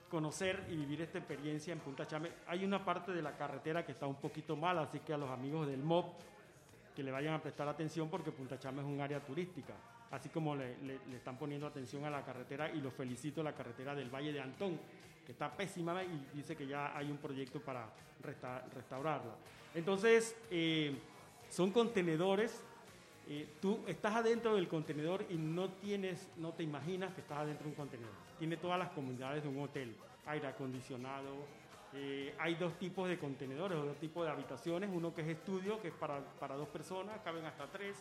conocer 0.10 0.66
y 0.70 0.76
vivir 0.76 1.02
esta 1.02 1.18
experiencia 1.18 1.74
en 1.74 1.80
Punta 1.80 2.06
Chame. 2.08 2.30
Hay 2.48 2.66
una 2.66 2.84
parte 2.84 3.12
de 3.12 3.22
la 3.22 3.36
carretera 3.38 3.86
que 3.86 3.92
está 3.94 4.08
un 4.08 4.16
poquito 4.16 4.56
mala, 4.56 4.82
así 4.84 5.00
que 5.00 5.14
a 5.14 5.18
los 5.18 5.30
amigos 5.30 5.68
del 5.68 5.82
MOB 5.82 6.06
que 6.96 7.04
le 7.04 7.12
vayan 7.12 7.34
a 7.34 7.42
prestar 7.42 7.68
atención 7.68 8.10
porque 8.10 8.32
Punta 8.32 8.58
Chame 8.60 8.82
es 8.82 8.88
un 8.88 9.02
área 9.02 9.20
turística, 9.20 9.74
así 10.12 10.30
como 10.30 10.56
le, 10.56 10.76
están 11.14 11.38
poniendo 11.38 11.68
atención 11.68 12.06
a 12.06 12.10
la 12.10 12.24
carretera 12.24 12.70
y 12.72 12.80
los 12.80 12.94
felicito 12.94 13.44
la 13.44 13.54
carretera 13.54 13.94
del 13.96 14.10
Valle 14.10 14.32
de 14.32 14.40
Antón, 14.40 14.80
que 15.26 15.32
está 15.34 15.52
pésima 15.52 16.02
y 16.04 16.28
dice 16.34 16.56
que 16.56 16.68
ya 16.68 16.96
hay 16.98 17.10
un 17.12 17.18
proyecto 17.18 17.60
para 17.60 17.88
resta- 18.24 18.64
restaurarla. 18.74 19.34
Entonces, 19.74 20.38
eh, 20.52 20.96
son 21.50 21.72
contenedores, 21.72 22.64
eh, 23.28 23.48
tú 23.62 23.80
estás 23.88 24.16
adentro 24.16 24.56
del 24.56 24.68
contenedor 24.68 25.26
y 25.30 25.36
no 25.36 25.70
tienes, 25.70 26.30
no 26.38 26.54
te 26.54 26.64
imaginas 26.64 27.14
que 27.14 27.22
estás 27.22 27.40
adentro 27.40 27.64
de 27.64 27.70
un 27.70 27.76
contenedor. 27.76 28.14
Tiene 28.38 28.58
todas 28.58 28.78
las 28.78 28.90
comunidades 28.90 29.44
de 29.44 29.50
un 29.50 29.62
hotel, 29.62 29.96
aire 30.26 30.48
acondicionado, 30.48 31.46
eh, 31.98 32.36
hay 32.40 32.56
dos 32.56 32.78
tipos 32.78 33.08
de 33.08 33.18
contenedores, 33.18 33.78
dos 33.78 33.98
tipos 33.98 34.26
de 34.26 34.32
habitaciones. 34.32 34.90
Uno 34.92 35.14
que 35.14 35.22
es 35.22 35.28
estudio, 35.28 35.82
que 35.82 35.90
es 35.90 35.94
para, 35.94 36.20
para 36.40 36.56
dos 36.56 36.68
personas, 36.68 37.20
caben 37.24 37.46
hasta 37.46 37.68
tres, 37.68 37.96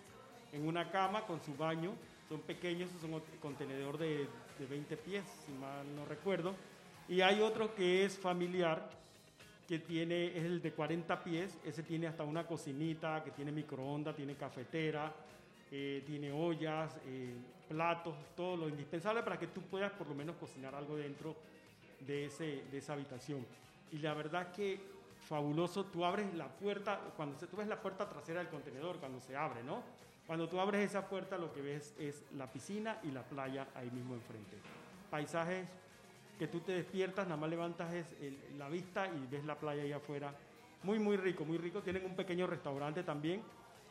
en 0.53 0.67
una 0.67 0.91
cama 0.91 1.23
con 1.27 1.41
su 1.41 1.55
baño. 1.55 1.93
Son 2.29 2.41
pequeños, 2.41 2.91
son 3.01 3.23
contenedor 3.41 3.99
de, 3.99 4.27
de 4.59 4.67
20 4.67 4.97
pies, 4.97 5.25
si 5.47 5.53
mal 5.53 5.85
no 5.95 6.05
recuerdo. 6.07 6.55
Y 7.09 7.21
hay 7.21 7.41
otro 7.41 7.75
que 7.75 8.05
es 8.05 8.19
familiar, 8.19 8.89
que 9.67 9.79
tiene, 9.79 10.37
es 10.37 10.45
el 10.45 10.61
de 10.61 10.73
40 10.73 11.23
pies. 11.25 11.59
Ese 11.65 11.83
tiene 11.83 12.07
hasta 12.07 12.25
una 12.25 12.47
cocinita, 12.47 13.23
que 13.25 13.31
tiene 13.31 13.53
microondas, 13.53 14.15
tiene 14.17 14.35
cafetera, 14.35 15.13
eh, 15.71 16.03
tiene 16.07 16.31
ollas, 16.31 16.99
eh, 17.07 17.35
platos, 17.69 18.15
todo 18.37 18.57
lo 18.57 18.69
indispensable 18.69 19.23
para 19.23 19.39
que 19.39 19.49
tú 19.49 19.63
puedas 19.63 19.93
por 19.93 20.07
lo 20.07 20.15
menos 20.15 20.37
cocinar 20.37 20.75
algo 20.75 20.97
dentro 20.97 21.35
de, 22.01 22.27
ese, 22.27 22.65
de 22.71 22.79
esa 22.79 22.93
habitación. 22.93 23.45
Y 23.93 23.99
la 23.99 24.15
verdad 24.15 24.53
que 24.53 24.81
fabuloso, 25.29 25.87
tú 25.87 26.05
abres 26.05 26.33
la 26.35 26.49
puerta, 26.49 27.01
cuando 27.17 27.39
se, 27.39 27.47
tú 27.47 27.57
ves 27.57 27.67
la 27.67 27.81
puerta 27.81 28.09
trasera 28.09 28.41
del 28.41 28.49
contenedor, 28.49 28.99
cuando 28.99 29.21
se 29.21 29.37
abre, 29.37 29.63
¿no? 29.63 29.83
Cuando 30.27 30.49
tú 30.49 30.61
abres 30.61 30.91
esa 30.91 31.07
puerta 31.07 31.37
lo 31.37 31.53
que 31.53 31.61
ves 31.61 31.95
es 31.99 32.25
la 32.37 32.51
piscina 32.51 32.99
y 33.03 33.11
la 33.11 33.23
playa 33.23 33.69
ahí 33.75 33.91
mismo 33.91 34.15
enfrente. 34.15 34.57
Paisajes 35.11 35.67
que 36.39 36.49
tú 36.49 36.61
te 36.61 36.73
despiertas, 36.73 37.27
nada 37.27 37.41
más 37.41 37.51
levantas 37.51 37.93
es 37.93 38.07
el- 38.21 38.59
la 38.59 38.69
vista 38.69 39.07
y 39.09 39.27
ves 39.31 39.45
la 39.45 39.57
playa 39.59 39.83
ahí 39.83 39.93
afuera. 39.93 40.35
Muy, 40.83 40.99
muy 40.99 41.17
rico, 41.17 41.45
muy 41.45 41.59
rico. 41.59 41.81
Tienen 41.83 42.05
un 42.05 42.15
pequeño 42.17 42.47
restaurante 42.47 43.03
también. 43.03 43.43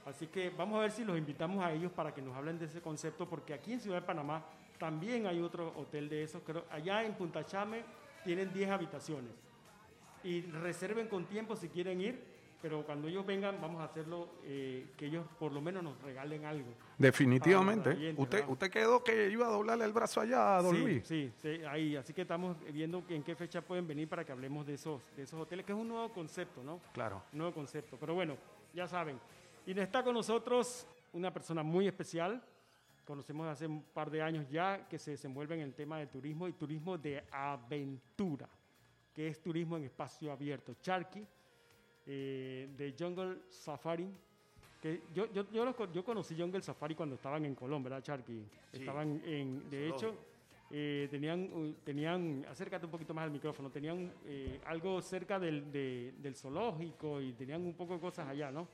Así 0.05 0.27
que 0.27 0.49
vamos 0.49 0.77
a 0.77 0.81
ver 0.81 0.91
si 0.91 1.05
los 1.05 1.17
invitamos 1.17 1.63
a 1.63 1.71
ellos 1.71 1.91
para 1.91 2.13
que 2.13 2.21
nos 2.21 2.35
hablen 2.35 2.59
de 2.59 2.65
ese 2.65 2.81
concepto, 2.81 3.27
porque 3.27 3.53
aquí 3.53 3.71
en 3.73 3.79
Ciudad 3.79 4.01
de 4.01 4.05
Panamá 4.07 4.43
también 4.77 5.25
hay 5.27 5.39
otro 5.41 5.73
hotel 5.77 6.09
de 6.09 6.23
esos. 6.23 6.41
Creo, 6.43 6.65
allá 6.69 7.03
en 7.03 7.13
Punta 7.13 7.45
Chame 7.45 7.83
tienen 8.25 8.51
10 8.51 8.69
habitaciones. 8.69 9.31
Y 10.23 10.41
reserven 10.41 11.07
con 11.07 11.25
tiempo 11.25 11.55
si 11.55 11.69
quieren 11.69 12.01
ir, 12.01 12.21
pero 12.63 12.85
cuando 12.85 13.09
ellos 13.09 13.25
vengan 13.25 13.59
vamos 13.59 13.81
a 13.81 13.83
hacerlo, 13.83 14.35
eh, 14.45 14.93
que 14.95 15.07
ellos 15.07 15.27
por 15.37 15.51
lo 15.51 15.59
menos 15.59 15.83
nos 15.83 16.01
regalen 16.01 16.45
algo. 16.45 16.73
Definitivamente. 16.97 17.89
Oyentes, 17.89 18.17
usted, 18.17 18.37
¿verdad? 18.37 18.51
usted 18.53 18.71
quedó 18.71 19.03
que 19.03 19.29
iba 19.29 19.47
a 19.47 19.51
doblarle 19.51 19.83
el 19.83 19.91
brazo 19.91 20.21
allá 20.21 20.55
a 20.55 20.61
Don 20.61 20.73
sí, 20.73 20.81
Luis. 20.81 21.05
Sí, 21.05 21.33
sí, 21.41 21.59
ahí. 21.69 21.97
Así 21.97 22.13
que 22.13 22.21
estamos 22.21 22.55
viendo 22.71 23.03
en 23.09 23.21
qué 23.21 23.35
fecha 23.35 23.61
pueden 23.61 23.85
venir 23.85 24.07
para 24.07 24.23
que 24.23 24.31
hablemos 24.31 24.65
de 24.65 24.75
esos, 24.75 25.01
de 25.13 25.23
esos 25.23 25.41
hoteles, 25.41 25.65
que 25.65 25.73
es 25.73 25.77
un 25.77 25.89
nuevo 25.89 26.07
concepto, 26.13 26.63
¿no? 26.63 26.79
Claro. 26.93 27.21
Un 27.33 27.39
nuevo 27.39 27.53
concepto. 27.53 27.97
Pero 27.99 28.13
bueno, 28.13 28.37
ya 28.73 28.87
saben. 28.87 29.19
Y 29.65 29.77
está 29.77 30.01
con 30.01 30.13
nosotros 30.13 30.87
una 31.11 31.33
persona 31.33 31.63
muy 31.63 31.85
especial. 31.85 32.41
Conocemos 33.03 33.45
hace 33.45 33.67
un 33.67 33.83
par 33.83 34.09
de 34.09 34.21
años 34.21 34.49
ya 34.49 34.87
que 34.87 34.97
se 34.97 35.11
desenvuelve 35.11 35.55
en 35.55 35.61
el 35.61 35.73
tema 35.73 35.97
del 35.99 36.07
turismo 36.07 36.47
y 36.47 36.53
turismo 36.53 36.97
de 36.97 37.25
aventura, 37.29 38.47
que 39.13 39.27
es 39.27 39.41
turismo 39.41 39.75
en 39.75 39.83
espacio 39.83 40.31
abierto. 40.31 40.75
Charqui, 40.81 41.27
eh, 42.07 42.69
de 42.77 42.95
Jungle 42.97 43.37
Safari. 43.49 44.07
Que 44.81 45.01
yo, 45.13 45.31
yo, 45.31 45.49
yo, 45.51 45.63
los 45.65 45.75
yo 45.93 46.03
conocí 46.03 46.35
Jungle 46.37 46.61
Safari 46.61 46.93
cuando 46.95 47.15
estaban 47.15 47.45
en 47.45 47.55
Colón, 47.55 47.83
¿verdad, 47.83 48.01
Charqui? 48.03 48.43
Sí. 48.71 48.79
Estaban 48.79 49.21
en, 49.25 49.69
de 49.69 49.87
hecho, 49.89 50.13
eh, 50.71 51.07
tenían, 51.09 51.49
uh, 51.53 51.71
tenían, 51.85 52.45
acércate 52.49 52.85
un 52.85 52.91
poquito 52.91 53.13
más 53.13 53.23
al 53.23 53.31
micrófono, 53.31 53.69
tenían 53.69 54.11
eh, 54.25 54.59
algo 54.65 55.01
cerca 55.01 55.39
del, 55.39 55.71
de- 55.71 56.13
del 56.17 56.35
zoológico 56.35 57.21
y 57.21 57.31
tenían 57.33 57.61
un 57.65 57.73
poco 57.75 57.93
de 57.93 57.99
cosas 58.01 58.27
allá, 58.27 58.51
¿no? 58.51 58.67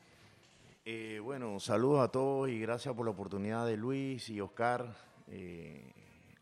Eh, 0.86 1.20
bueno, 1.22 1.60
saludos 1.60 2.00
a 2.00 2.08
todos 2.12 2.50
y 2.50 2.60
gracias 2.60 2.96
por 2.96 3.06
la 3.06 3.12
oportunidad 3.12 3.68
de 3.68 3.78
Luis 3.78 4.30
y 4.30 4.42
Oscar. 4.42 4.96
eh, 5.28 5.92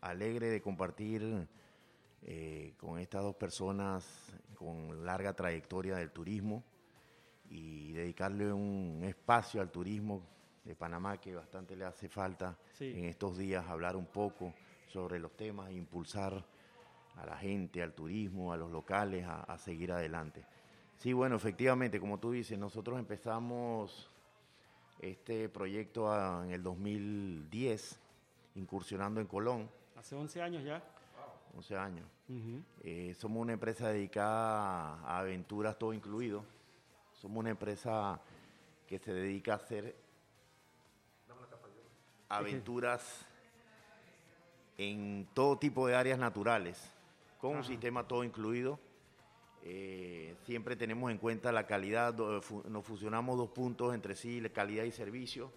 alegre 0.00 0.48
de 0.48 0.62
compartir 0.62 1.46
eh, 2.22 2.72
con 2.78 2.98
estas 3.00 3.22
dos 3.22 3.34
personas 3.34 4.32
con 4.54 5.04
larga 5.04 5.34
trayectoria 5.34 5.96
del 5.96 6.10
turismo 6.12 6.62
y 7.50 7.92
dedicarle 7.92 8.52
un 8.52 9.00
espacio 9.04 9.60
al 9.60 9.70
turismo 9.70 10.22
de 10.64 10.74
Panamá 10.74 11.18
que 11.18 11.34
bastante 11.34 11.74
le 11.76 11.84
hace 11.84 12.08
falta 12.08 12.56
Sí. 12.74 12.92
en 12.94 13.04
estos 13.06 13.38
días 13.38 13.66
hablar 13.66 13.96
un 13.96 14.06
poco 14.06 14.52
sobre 14.88 15.18
los 15.18 15.36
temas 15.36 15.70
impulsar 15.72 16.44
a 17.16 17.26
la 17.26 17.36
gente, 17.36 17.82
al 17.82 17.92
turismo, 17.94 18.52
a 18.52 18.56
los 18.56 18.70
locales 18.70 19.24
a, 19.26 19.42
a 19.42 19.58
seguir 19.58 19.92
adelante. 19.92 20.44
Sí, 20.96 21.12
bueno, 21.12 21.36
efectivamente, 21.36 21.98
como 22.00 22.18
tú 22.18 22.32
dices, 22.32 22.58
nosotros 22.58 22.98
empezamos 22.98 24.10
este 25.00 25.48
proyecto 25.48 26.12
en 26.44 26.50
el 26.50 26.62
2010, 26.62 28.00
incursionando 28.56 29.20
en 29.20 29.26
Colón, 29.26 29.70
Hace 29.96 30.14
11 30.14 30.40
años 30.42 30.62
ya. 30.64 30.82
11 31.56 31.76
años. 31.76 32.06
Eh, 32.84 33.14
somos 33.18 33.40
una 33.42 33.52
empresa 33.54 33.88
dedicada 33.88 35.00
a 35.00 35.18
aventuras, 35.18 35.76
todo 35.78 35.92
incluido. 35.92 36.44
Somos 37.20 37.38
una 37.38 37.50
empresa 37.50 38.20
que 38.86 38.98
se 38.98 39.12
dedica 39.12 39.52
a 39.54 39.56
hacer 39.56 39.94
aventuras 42.28 43.26
en 44.78 45.26
todo 45.34 45.58
tipo 45.58 45.86
de 45.86 45.96
áreas 45.96 46.18
naturales, 46.18 46.78
con 47.40 47.56
un 47.56 47.64
sistema 47.64 48.06
todo 48.06 48.22
incluido. 48.22 48.78
Eh, 49.64 50.36
siempre 50.44 50.76
tenemos 50.76 51.10
en 51.10 51.18
cuenta 51.18 51.50
la 51.50 51.66
calidad, 51.66 52.14
fu- 52.42 52.62
nos 52.68 52.84
fusionamos 52.84 53.36
dos 53.36 53.50
puntos 53.50 53.92
entre 53.94 54.14
sí, 54.14 54.40
la 54.40 54.50
calidad 54.50 54.84
y 54.84 54.92
servicio, 54.92 55.50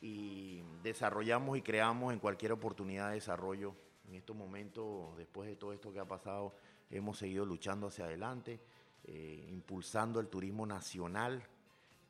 y 0.00 0.62
desarrollamos 0.84 1.58
y 1.58 1.62
creamos 1.62 2.12
en 2.12 2.20
cualquier 2.20 2.52
oportunidad 2.52 3.08
de 3.08 3.14
desarrollo. 3.14 3.74
En 4.08 4.14
estos 4.14 4.36
momentos, 4.36 5.16
después 5.16 5.48
de 5.48 5.56
todo 5.56 5.72
esto 5.72 5.92
que 5.92 5.98
ha 5.98 6.04
pasado, 6.04 6.54
hemos 6.90 7.18
seguido 7.18 7.44
luchando 7.44 7.88
hacia 7.88 8.04
adelante, 8.04 8.60
eh, 9.04 9.46
impulsando 9.50 10.20
el 10.20 10.28
turismo 10.28 10.66
nacional. 10.66 11.42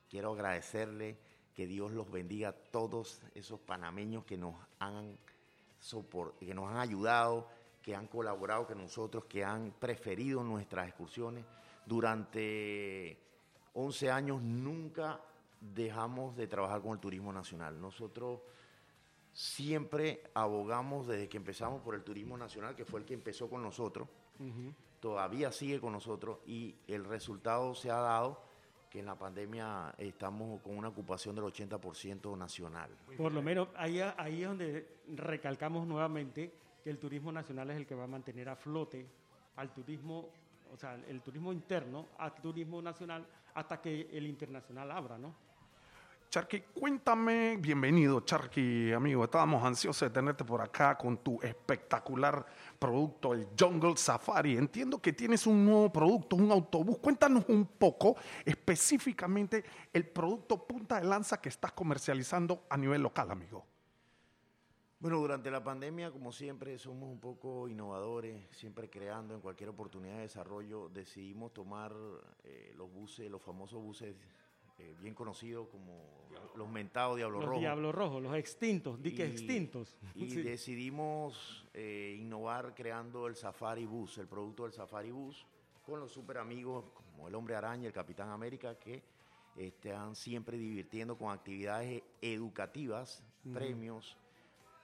Quiero 0.08 0.32
agradecerle 0.32 1.18
que 1.54 1.66
Dios 1.66 1.92
los 1.92 2.10
bendiga 2.10 2.50
a 2.50 2.52
todos 2.52 3.22
esos 3.34 3.60
panameños 3.60 4.24
que 4.24 4.36
nos 4.36 4.54
han 4.78 5.18
sopor- 5.80 6.34
que 6.38 6.54
nos 6.54 6.70
han 6.70 6.78
ayudado, 6.78 7.48
que 7.82 7.94
han 7.94 8.06
colaborado 8.06 8.66
con 8.66 8.78
nosotros, 8.78 9.24
que 9.24 9.44
han 9.44 9.72
preferido 9.72 10.42
nuestras 10.42 10.88
excursiones. 10.88 11.44
Durante 11.86 13.18
11 13.74 14.10
años 14.10 14.42
nunca 14.42 15.20
dejamos 15.60 16.36
de 16.36 16.46
trabajar 16.46 16.80
con 16.82 16.92
el 16.92 16.98
turismo 17.00 17.32
nacional. 17.32 17.80
Nosotros 17.80 18.40
siempre 19.32 20.22
abogamos 20.34 21.06
desde 21.06 21.28
que 21.28 21.36
empezamos 21.36 21.82
por 21.82 21.94
el 21.94 22.02
turismo 22.02 22.36
nacional, 22.36 22.74
que 22.74 22.84
fue 22.84 23.00
el 23.00 23.06
que 23.06 23.14
empezó 23.14 23.48
con 23.48 23.62
nosotros. 23.62 24.08
Todavía 25.00 25.52
sigue 25.52 25.80
con 25.80 25.92
nosotros 25.92 26.38
y 26.46 26.76
el 26.86 27.04
resultado 27.04 27.74
se 27.74 27.90
ha 27.90 27.96
dado 27.96 28.42
que 28.90 29.00
en 29.00 29.06
la 29.06 29.18
pandemia 29.18 29.94
estamos 29.98 30.60
con 30.62 30.76
una 30.76 30.88
ocupación 30.88 31.34
del 31.34 31.44
80% 31.44 32.36
nacional. 32.36 32.90
Por 33.16 33.32
lo 33.32 33.42
menos 33.42 33.68
ahí, 33.76 34.00
ahí 34.16 34.42
es 34.42 34.48
donde 34.48 35.00
recalcamos 35.08 35.86
nuevamente 35.86 36.52
que 36.82 36.90
el 36.90 36.98
turismo 36.98 37.30
nacional 37.30 37.70
es 37.70 37.76
el 37.76 37.86
que 37.86 37.94
va 37.94 38.04
a 38.04 38.08
mantener 38.08 38.48
a 38.48 38.56
flote 38.56 39.06
al 39.56 39.72
turismo, 39.74 40.30
o 40.72 40.76
sea, 40.76 40.94
el 40.94 41.20
turismo 41.20 41.52
interno, 41.52 42.08
al 42.18 42.34
turismo 42.34 42.80
nacional, 42.80 43.26
hasta 43.54 43.80
que 43.80 44.08
el 44.12 44.26
internacional 44.26 44.90
abra, 44.90 45.18
¿no? 45.18 45.34
Charqui, 46.30 46.60
cuéntame, 46.74 47.56
bienvenido 47.56 48.20
Charqui, 48.20 48.92
amigo, 48.92 49.24
estábamos 49.24 49.64
ansiosos 49.64 50.06
de 50.06 50.12
tenerte 50.12 50.44
por 50.44 50.60
acá 50.60 50.98
con 50.98 51.16
tu 51.16 51.40
espectacular 51.40 52.44
producto, 52.78 53.32
el 53.32 53.48
Jungle 53.58 53.96
Safari. 53.96 54.58
Entiendo 54.58 55.00
que 55.00 55.14
tienes 55.14 55.46
un 55.46 55.64
nuevo 55.64 55.90
producto, 55.90 56.36
un 56.36 56.52
autobús. 56.52 56.98
Cuéntanos 56.98 57.46
un 57.48 57.64
poco 57.64 58.16
específicamente 58.44 59.64
el 59.90 60.06
producto 60.06 60.66
punta 60.66 61.00
de 61.00 61.06
lanza 61.06 61.40
que 61.40 61.48
estás 61.48 61.72
comercializando 61.72 62.66
a 62.68 62.76
nivel 62.76 63.00
local, 63.00 63.30
amigo. 63.30 63.64
Bueno, 65.00 65.16
durante 65.20 65.50
la 65.50 65.64
pandemia, 65.64 66.10
como 66.10 66.30
siempre, 66.30 66.76
somos 66.76 67.08
un 67.08 67.20
poco 67.20 67.68
innovadores, 67.68 68.46
siempre 68.50 68.90
creando 68.90 69.32
en 69.32 69.40
cualquier 69.40 69.70
oportunidad 69.70 70.16
de 70.16 70.22
desarrollo. 70.22 70.90
Decidimos 70.90 71.54
tomar 71.54 71.94
eh, 72.44 72.74
los 72.76 72.92
buses, 72.92 73.30
los 73.30 73.40
famosos 73.40 73.80
buses 73.80 74.14
eh, 74.78 74.94
bien 75.00 75.14
conocidos 75.14 75.68
como 75.68 76.18
los 76.54 76.68
mentados 76.68 77.16
Diablo 77.16 77.38
los 77.40 77.48
Rojo. 77.48 77.60
diablos 77.60 77.94
rojos, 77.94 78.22
los 78.22 78.34
extintos, 78.36 79.00
di 79.02 79.14
que 79.14 79.26
Y- 79.26 79.30
extintos. 79.30 79.96
Y 80.14 80.30
Sí. 80.30 80.42
decidimos 80.42 81.66
eh, 81.74 82.16
innovar 82.20 82.74
creando 82.74 83.26
el 83.26 83.36
Safari 83.36 83.86
Bus, 83.86 84.18
el 84.18 84.26
producto 84.28 84.64
del 84.64 84.72
Safari 84.72 85.10
Bus, 85.10 85.46
con 85.84 86.00
los 86.00 86.10
super 86.12 86.38
amigos 86.38 86.84
como 86.94 87.28
el 87.28 87.34
Hombre 87.34 87.54
Araña, 87.56 87.86
el 87.86 87.92
Capitán 87.92 88.28
América, 88.30 88.76
que 88.78 89.02
están 89.56 90.14
siempre 90.14 90.56
divirtiendo 90.58 91.16
con 91.16 91.32
actividades 91.32 92.02
educativas, 92.20 93.24
premios, 93.52 94.16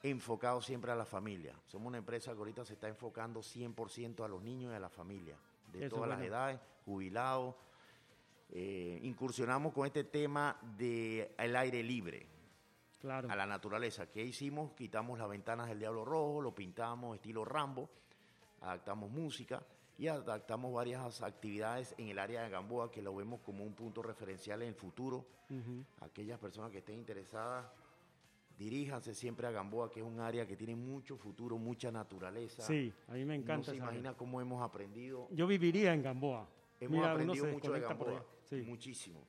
enfocados 0.03 0.65
siempre 0.67 0.91
a 0.93 0.95
la 0.97 1.05
familia. 1.05 1.55
Somos 1.67 1.89
una 1.89 1.99
empresa 1.99 2.33
que 2.33 2.39
ahorita 2.39 2.65
se 2.65 2.75
está 2.75 2.89
enfocando 2.89 3.41
100% 3.41 4.25
a 4.25 4.29
los 4.29 4.43
niños 4.43 4.73
y 4.73 4.77
a 4.77 4.81
la 4.81 4.89
familia, 4.89 5.37
de 5.73 5.87
Eso 5.87 5.97
todas 5.97 6.09
las 6.11 6.21
edades, 6.23 6.61
jubilados. 6.85 7.55
Eh, 8.57 9.01
incursionamos 9.03 9.73
con 9.73 9.85
este 9.85 10.05
tema 10.05 10.57
del 10.79 11.57
aire 11.57 11.83
libre 11.83 12.25
Claro. 13.01 13.29
a 13.29 13.35
la 13.37 13.47
naturaleza. 13.47 14.07
¿Qué 14.11 14.23
hicimos? 14.23 14.73
Quitamos 14.73 15.19
las 15.19 15.29
ventanas 15.29 15.69
del 15.69 15.81
Diablo 15.81 16.05
Rojo, 16.05 16.41
lo 16.41 16.55
pintamos 16.55 17.17
estilo 17.17 17.45
Rambo, 17.45 17.91
adaptamos 18.61 19.11
música 19.11 19.61
y 19.99 20.07
adaptamos 20.07 20.73
varias 20.73 21.21
actividades 21.21 21.95
en 21.99 22.09
el 22.09 22.19
área 22.19 22.43
de 22.45 22.51
Gamboa 22.51 22.91
que 22.93 23.03
lo 23.03 23.15
vemos 23.15 23.41
como 23.41 23.65
un 23.65 23.75
punto 23.75 24.03
referencial 24.03 24.63
en 24.63 24.69
el 24.69 24.75
futuro. 24.75 25.27
Aquellas 26.01 26.39
personas 26.39 26.71
que 26.71 26.79
estén 26.79 26.97
interesadas, 26.97 27.67
diríjanse 28.57 29.15
siempre 29.15 29.47
a 29.49 29.51
Gamboa, 29.51 29.91
que 29.91 29.99
es 30.01 30.07
un 30.07 30.21
área 30.21 30.47
que 30.47 30.57
tiene 30.57 30.75
mucho 30.77 31.17
futuro, 31.17 31.59
mucha 31.59 31.91
naturaleza. 31.93 32.63
Sí, 32.63 32.93
a 33.09 33.13
mí 33.15 33.25
me 33.25 33.35
encanta 33.35 33.57
No 33.57 33.65
se 33.65 33.71
área. 33.73 33.83
imagina 33.83 34.15
cómo 34.15 34.41
hemos 34.41 34.63
aprendido 34.63 35.27
Yo 35.33 35.47
viviría 35.49 35.93
en 35.93 36.03
Gamboa. 36.03 36.49
Hemos 36.81 36.99
Mira, 36.99 37.13
aprendido 37.13 37.47
mucho 37.47 37.73
de 37.73 37.81
Gamboa, 37.81 38.25
muchísimo. 38.53 39.21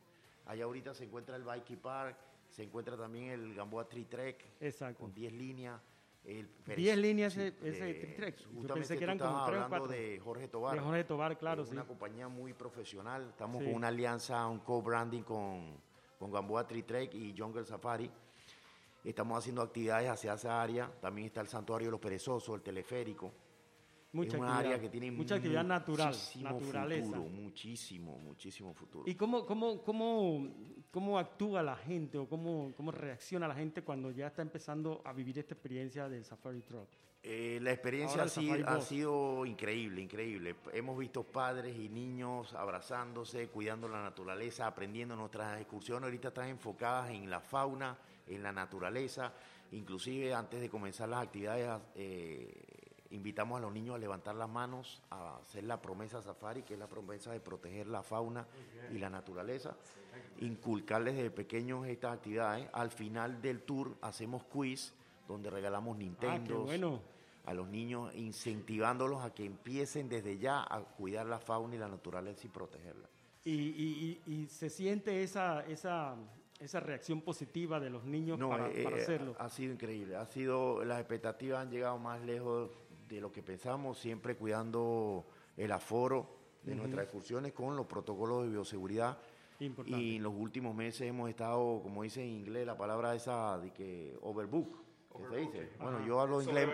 Allá 0.46 0.66
ahorita 0.66 0.94
se 0.94 1.06
encuentra 1.06 1.36
el 1.36 1.44
Bikey 1.44 1.76
Park, 1.78 2.18
se 2.50 2.64
encuentra 2.64 2.96
también 2.96 3.30
el 3.32 3.56
Gamboa 3.56 3.88
Tree 3.88 4.06
Trek, 4.06 4.46
Exacto. 4.60 5.00
con 5.00 5.14
10 5.14 5.34
líneas. 5.34 5.82
El 6.24 6.50
10 6.76 6.98
líneas 6.98 7.34
sí, 7.34 7.42
ese, 7.42 7.68
ese 7.70 7.94
Tree 7.94 8.14
Trek. 8.16 8.38
Yo 8.38 8.46
Justamente 8.46 8.74
pensé 8.74 8.94
que 8.96 9.00
tú 9.00 9.04
eran 9.04 9.18
como 9.20 9.32
estabas 9.32 9.48
3 9.48 9.60
o 9.60 9.64
hablando 9.66 9.88
4. 9.88 9.88
de 10.02 10.20
Jorge 10.20 10.48
Tobar. 10.48 10.76
De 10.76 10.82
Jorge 10.82 11.04
Tobar, 11.04 11.38
claro, 11.38 11.62
Es 11.64 11.70
sí. 11.70 11.74
Una 11.76 11.86
compañía 11.86 12.28
muy 12.28 12.54
profesional. 12.54 13.28
Estamos 13.30 13.60
Sí. 13.60 13.66
con 13.66 13.76
una 13.76 13.88
alianza, 13.90 14.48
un 14.48 14.60
co-branding 14.60 15.22
con, 15.22 15.78
con 16.18 16.32
Gamboa 16.32 16.66
Tree 16.68 16.84
Trek 16.84 17.14
y 17.14 17.36
Jungle 17.38 17.64
Safari. 17.66 18.10
Estamos 19.04 19.38
haciendo 19.38 19.62
actividades 19.62 20.10
hacia 20.10 20.34
esa 20.34 20.60
área. 20.62 20.92
También 21.00 21.28
está 21.28 21.42
el 21.42 21.48
Santuario 21.48 21.88
de 21.88 21.92
los 21.92 22.00
Perezosos, 22.00 22.56
el 22.56 22.62
teleférico. 22.64 23.32
Mucha 24.16 24.38
es 24.38 24.42
un 24.42 24.46
actividad, 24.46 24.66
área 24.66 24.82
que 24.82 24.90
tiene 24.90 25.12
mucha 25.12 25.36
actividad 25.36 25.64
natural, 25.64 26.14
muchísimo 26.14 26.50
naturaleza. 26.50 27.06
futuro, 27.06 27.30
muchísimo, 27.30 28.20
muchísimo 28.20 28.74
futuro. 28.74 29.04
¿Y 29.08 29.16
cómo, 29.16 29.46
cómo, 29.46 29.82
cómo, 29.84 30.48
cómo 30.90 31.20
actúa 31.20 31.62
la 31.62 31.76
gente 31.76 32.18
o 32.18 32.28
cómo, 32.28 32.74
cómo 32.78 32.92
reacciona 32.92 33.48
la 33.48 33.56
gente 33.56 33.84
cuando 33.84 34.12
ya 34.12 34.28
está 34.28 34.42
empezando 34.42 35.02
a 35.04 35.12
vivir 35.12 35.38
esta 35.40 35.54
experiencia 35.54 36.08
del 36.08 36.24
Safari 36.24 36.62
Truck? 36.62 36.88
Eh, 37.28 37.60
la 37.60 37.72
experiencia 37.72 38.22
ha 38.22 38.82
sido 38.82 39.48
increíble, 39.48 40.00
increíble. 40.00 40.58
Hemos 40.72 40.96
visto 40.96 41.24
padres 41.24 41.76
y 41.76 41.90
niños 41.90 42.54
abrazándose, 42.54 43.48
cuidando 43.48 43.88
la 43.88 44.04
naturaleza, 44.04 44.68
aprendiendo 44.68 45.16
nuestras 45.16 45.60
excursiones. 45.60 46.04
Ahorita 46.04 46.28
están 46.28 46.50
enfocadas 46.50 47.10
en 47.10 47.28
la 47.28 47.40
fauna, 47.40 47.98
en 48.28 48.44
la 48.44 48.52
naturaleza. 48.52 49.34
Inclusive 49.72 50.36
antes 50.36 50.62
de 50.62 50.70
comenzar 50.70 51.10
las 51.10 51.24
actividades, 51.24 51.82
eh, 51.96 52.65
invitamos 53.16 53.58
a 53.58 53.62
los 53.62 53.74
niños 53.74 53.96
a 53.96 53.98
levantar 53.98 54.36
las 54.36 54.50
manos, 54.50 55.02
a 55.10 55.38
hacer 55.38 55.64
la 55.64 55.82
promesa 55.82 56.22
safari, 56.22 56.64
que 56.64 56.74
es 56.74 56.80
la 56.80 56.88
promesa 56.88 57.32
de 57.32 57.40
proteger 57.40 57.88
la 57.88 58.04
fauna 58.04 58.46
y 58.92 58.98
la 59.00 59.10
naturaleza. 59.10 59.76
Inculcarles 60.40 61.16
desde 61.16 61.32
pequeños 61.32 61.88
estas 61.88 62.14
actividades. 62.14 62.68
Al 62.74 62.92
final 62.92 63.42
del 63.42 63.62
tour 63.62 63.96
hacemos 64.02 64.44
quiz, 64.44 64.94
donde 65.28 65.50
regalamos 65.50 65.98
Nintendo 65.98 66.64
bueno. 66.64 67.00
a 67.46 67.54
los 67.54 67.68
niños, 67.68 68.14
incentivándolos 68.16 69.24
a 69.24 69.34
que 69.34 69.46
empiecen 69.46 70.10
desde 70.10 70.38
ya 70.38 70.62
a 70.64 70.82
cuidar 70.82 71.26
la 71.26 71.40
fauna 71.40 71.76
y 71.76 71.78
la 71.80 71.88
naturaleza 71.88 72.46
y 72.46 72.50
protegerla. 72.50 73.08
Y, 73.46 73.52
y- 73.54 74.22
y- 74.26 74.34
y 74.34 74.48
se 74.48 74.70
siente 74.70 75.22
esa, 75.24 75.64
esa, 75.68 76.16
esa 76.60 76.80
reacción 76.80 77.22
positiva 77.22 77.80
de 77.80 77.92
los 77.92 78.04
niños 78.04 78.40
No, 78.40 78.50
para, 78.50 78.70
eh, 78.72 78.84
para 78.84 78.98
eh, 78.98 79.02
hacerlo. 79.04 79.36
ha 79.38 79.50
sido 79.50 79.72
increíble. 79.74 80.16
Ha 80.16 80.26
sido, 80.26 80.84
las 80.84 81.00
expectativas 81.00 81.62
han 81.62 81.70
llegado 81.70 81.98
más 82.00 82.22
lejos 82.22 82.72
de 83.08 83.22
lo 83.22 83.32
que 83.32 83.44
pensamos, 83.44 83.98
siempre 84.00 84.36
cuidando 84.36 85.26
el 85.58 85.72
aforo 85.72 86.30
de 86.64 86.76
nuestras 86.76 87.04
excursiones 87.04 87.54
con 87.54 87.76
los 87.76 87.86
protocolos 87.86 88.44
de 88.44 88.50
bioseguridad. 88.50 89.18
Importante. 89.60 90.02
Y 90.02 90.16
en 90.18 90.24
los 90.24 90.34
últimos 90.36 90.76
meses 90.76 91.04
hemos 91.08 91.30
estado, 91.30 91.80
como 91.82 92.04
dice 92.04 92.22
en 92.22 92.30
inglés, 92.30 92.66
la 92.66 92.78
palabra 92.78 93.16
esa 93.16 93.58
de 93.60 93.72
que 93.72 94.18
overbook, 94.22 94.78
se 95.30 95.38
dice. 95.38 95.70
Bueno, 95.80 95.98
Ajá. 95.98 96.06
yo 96.08 96.20
hablo 96.20 96.42
inglés, 96.42 96.68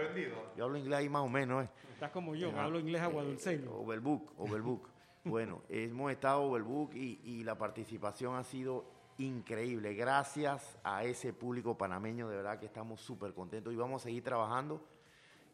yo 0.57 0.63
hablo 0.65 0.77
inglés 0.77 0.97
ahí 0.99 1.09
más 1.09 1.21
o 1.21 1.29
menos. 1.29 1.65
¿eh? 1.65 1.69
Estás 1.93 2.09
como 2.11 2.33
yo, 2.33 2.49
Ajá. 2.49 2.63
hablo 2.63 2.79
inglés 2.79 3.01
Eh, 3.01 3.05
aguadulceño. 3.05 3.71
Overbook, 3.71 4.33
overbook. 4.39 4.89
bueno, 5.25 5.61
hemos 5.69 6.11
estado 6.11 6.41
overbook 6.43 6.95
y, 6.95 7.19
y 7.23 7.43
la 7.43 7.55
participación 7.57 8.35
ha 8.35 8.43
sido 8.43 8.85
increíble. 9.19 9.93
Gracias 9.93 10.79
a 10.83 11.03
ese 11.03 11.33
público 11.33 11.77
panameño, 11.77 12.27
de 12.29 12.37
verdad 12.37 12.57
que 12.59 12.65
estamos 12.65 12.99
súper 13.01 13.33
contentos 13.35 13.71
y 13.71 13.75
vamos 13.75 14.01
a 14.01 14.05
seguir 14.05 14.23
trabajando. 14.23 14.81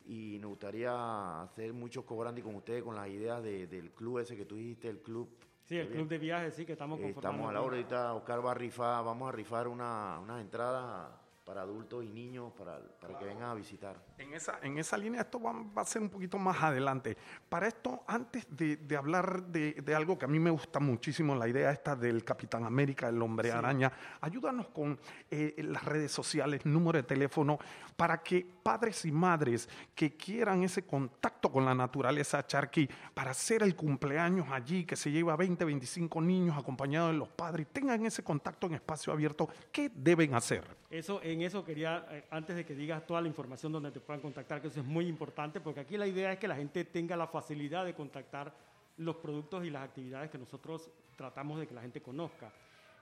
Y 0.08 0.40
nos 0.40 0.50
gustaría 0.52 1.42
hacer 1.42 1.74
muchos 1.74 2.06
cobrantes 2.06 2.44
con 2.44 2.56
ustedes 2.56 2.82
con 2.82 2.96
las 2.96 3.10
ideas 3.10 3.44
de- 3.44 3.68
del 3.68 3.92
club 3.92 4.20
ese 4.20 4.38
que 4.38 4.46
tú 4.46 4.56
dijiste, 4.56 4.88
el 4.88 5.02
club. 5.02 5.30
Sí, 5.66 5.76
el 5.78 5.90
club 5.90 6.08
de 6.08 6.18
viajes, 6.18 6.54
sí, 6.54 6.66
que 6.66 6.72
estamos 6.72 6.98
Eh, 7.00 7.04
conformando. 7.04 7.36
Estamos 7.38 7.50
a 7.50 7.54
la 7.54 7.62
hora 7.62 7.76
ahorita, 7.76 8.14
Oscar 8.14 8.46
va 8.46 8.52
a 8.52 8.54
rifar, 8.54 9.04
vamos 9.04 9.28
a 9.28 9.32
rifar 9.34 9.68
una- 9.68 10.18
unas 10.22 10.40
entradas 10.40 11.12
para 11.48 11.62
adultos 11.62 12.04
y 12.04 12.10
niños 12.10 12.52
para, 12.58 12.78
para 13.00 13.18
que 13.18 13.24
vengan 13.24 13.52
a 13.52 13.54
visitar. 13.54 13.96
En 14.18 14.34
esa, 14.34 14.60
en 14.62 14.78
esa 14.78 14.98
línea 14.98 15.22
esto 15.22 15.40
va, 15.42 15.54
va 15.54 15.82
a 15.82 15.86
ser 15.86 16.02
un 16.02 16.10
poquito 16.10 16.38
más 16.38 16.62
adelante. 16.62 17.16
Para 17.48 17.70
esto, 17.70 18.04
antes 18.06 18.46
de, 18.50 18.76
de 18.76 18.98
hablar 18.98 19.44
de, 19.44 19.72
de 19.76 19.96
algo 19.96 20.18
que 20.20 20.26
a 20.26 20.28
mí 20.28 20.40
me 20.40 20.50
gusta 20.50 20.82
muchísimo, 20.82 21.34
la 21.36 21.48
idea 21.48 21.72
esta 21.72 21.96
del 21.96 22.26
Capitán 22.26 22.66
América, 22.66 23.08
el 23.08 23.22
hombre 23.22 23.48
Sí. 23.50 23.56
araña, 23.58 23.94
ayúdanos 24.20 24.68
con 24.68 25.00
eh, 25.32 25.56
las 25.60 25.86
redes 25.86 26.12
sociales, 26.12 26.66
número 26.66 26.98
de 26.98 27.04
teléfono, 27.04 27.58
para 27.96 28.22
que 28.22 28.46
padres 28.62 29.06
y 29.06 29.12
madres 29.14 29.70
que 29.96 30.18
quieran 30.18 30.64
ese 30.64 30.86
contacto 30.86 31.50
con 31.50 31.64
la 31.64 31.74
naturaleza, 31.74 32.46
Charqui, 32.46 32.90
para 33.14 33.32
hacer 33.32 33.64
el 33.64 33.74
cumpleaños 33.74 34.50
allí, 34.52 34.84
que 34.84 34.98
se 34.98 35.12
lleva 35.12 35.38
20, 35.38 35.64
25 35.64 36.22
niños 36.22 36.58
acompañados 36.58 37.14
de 37.14 37.18
los 37.20 37.30
padres, 37.30 37.68
tengan 37.72 38.06
ese 38.06 38.22
contacto 38.22 38.68
en 38.68 38.74
espacio 38.74 39.14
abierto, 39.14 39.48
¿qué 39.72 39.90
deben 39.96 40.34
hacer? 40.34 40.76
Eso, 40.90 41.22
en 41.22 41.37
eso 41.44 41.64
quería, 41.66 42.06
eh, 42.12 42.26
antes 42.32 42.56
de 42.56 42.66
que 42.66 42.74
digas 42.76 43.06
toda 43.06 43.22
la 43.22 43.28
información 43.28 43.72
donde 43.72 43.92
te 43.92 44.00
puedan 44.00 44.22
contactar, 44.22 44.62
que 44.62 44.68
eso 44.68 44.80
es 44.80 44.86
muy 44.86 45.08
importante, 45.08 45.60
porque 45.62 45.82
aquí 45.82 45.98
la 45.98 46.08
idea 46.08 46.32
es 46.34 46.40
que 46.40 46.48
la 46.48 46.56
gente 46.56 46.86
tenga 46.86 47.16
la 47.18 47.28
facilidad 47.28 47.86
de 47.86 47.94
contactar 47.94 48.54
los 48.98 49.16
productos 49.18 49.64
y 49.66 49.70
las 49.70 49.84
actividades 49.84 50.30
que 50.32 50.38
nosotros 50.38 50.90
tratamos 51.16 51.60
de 51.60 51.68
que 51.68 51.74
la 51.74 51.82
gente 51.82 52.02
conozca. 52.02 52.52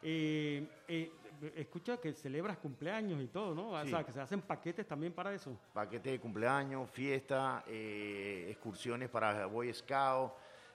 Eh, 0.02 0.68
eh, 0.88 1.12
escucha 1.56 1.98
que 1.98 2.14
celebras 2.14 2.58
cumpleaños 2.58 3.22
y 3.24 3.28
todo, 3.28 3.56
¿no? 3.56 3.70
O 3.72 3.84
Sí. 3.84 3.90
sea, 3.90 4.04
que 4.04 4.12
se 4.12 4.20
hacen 4.22 4.42
paquetes 4.42 4.88
también 4.88 5.14
para 5.14 5.34
eso. 5.34 5.58
paquetes 5.74 6.12
de 6.12 6.20
cumpleaños, 6.20 6.90
fiesta, 6.92 7.64
eh, 7.68 8.48
excursiones 8.50 9.10
para 9.10 9.46
Boy 9.48 9.74
Scout, 9.74 10.34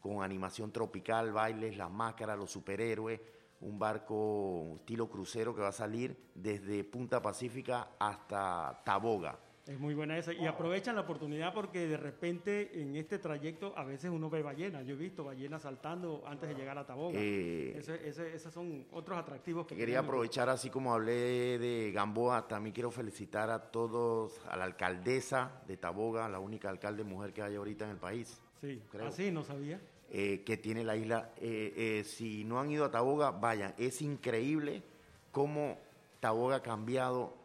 con 0.00 0.24
animación 0.24 0.72
tropical, 0.72 1.32
bailes, 1.32 1.76
las 1.76 1.90
máscaras, 1.90 2.36
los 2.36 2.50
superhéroes, 2.50 3.20
un 3.60 3.78
barco 3.78 4.74
estilo 4.76 5.08
crucero 5.08 5.54
que 5.54 5.60
va 5.60 5.68
a 5.68 5.72
salir 5.72 6.16
desde 6.34 6.82
Punta 6.82 7.22
Pacífica 7.22 7.90
hasta 7.98 8.82
Taboga. 8.84 9.38
Es 9.66 9.78
muy 9.78 9.94
buena 9.94 10.18
esa. 10.18 10.32
Y 10.32 10.46
aprovechan 10.46 10.96
la 10.96 11.02
oportunidad 11.02 11.52
porque 11.54 11.86
de 11.86 11.96
repente 11.96 12.80
en 12.80 12.96
este 12.96 13.18
trayecto 13.18 13.72
a 13.76 13.84
veces 13.84 14.10
uno 14.10 14.28
ve 14.28 14.42
ballenas. 14.42 14.84
Yo 14.86 14.94
he 14.94 14.96
visto 14.96 15.22
ballenas 15.22 15.62
saltando 15.62 16.22
antes 16.26 16.48
de 16.48 16.54
llegar 16.56 16.76
a 16.78 16.86
Taboga. 16.86 17.18
Eh, 17.20 17.74
Ese- 17.78 18.08
ese- 18.08 18.34
esos 18.34 18.52
son 18.52 18.86
otros 18.90 19.16
atractivos 19.18 19.66
que 19.66 19.76
Quería 19.76 19.96
tenemos. 19.96 20.08
aprovechar, 20.08 20.48
así 20.48 20.70
como 20.70 20.92
hablé 20.92 21.58
de 21.58 21.92
Gamboa, 21.94 22.48
también 22.48 22.72
quiero 22.74 22.90
felicitar 22.90 23.48
a 23.50 23.70
todos, 23.70 24.40
a 24.48 24.56
la 24.56 24.64
alcaldesa 24.64 25.62
de 25.68 25.76
Taboga, 25.76 26.28
la 26.28 26.40
única 26.40 26.68
alcalde 26.68 27.04
mujer 27.04 27.32
que 27.32 27.42
hay 27.42 27.54
ahorita 27.54 27.84
en 27.84 27.90
el 27.92 27.98
país. 27.98 28.40
Sí, 28.60 28.82
creo. 28.90 29.06
así 29.06 29.30
no 29.30 29.44
sabía. 29.44 29.80
eh, 30.12 30.42
que 30.44 30.56
tiene 30.56 30.82
la 30.82 30.96
isla. 30.96 31.30
Eh, 31.36 31.72
eh, 32.00 32.04
si 32.04 32.42
no 32.42 32.58
han 32.58 32.68
ido 32.72 32.84
a 32.84 32.90
Taboga, 32.90 33.30
vayan. 33.30 33.72
Es 33.78 34.02
increíble 34.02 34.82
cómo 35.30 35.78
Taboga 36.18 36.56
ha 36.56 36.62
cambiado. 36.62 37.38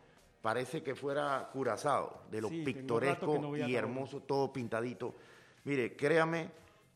Parece 0.45 0.83
que 0.83 0.93
fuera 0.93 1.49
Curazao, 1.51 2.21
de 2.29 2.39
lo 2.39 2.49
Sí, 2.49 2.61
no 3.39 3.47
a 3.63 3.67
y 3.67 3.75
hermoso, 3.75 4.19
todo 4.19 4.53
pintadito. 4.53 5.15
Mire, 5.63 5.95
créame 5.95 6.51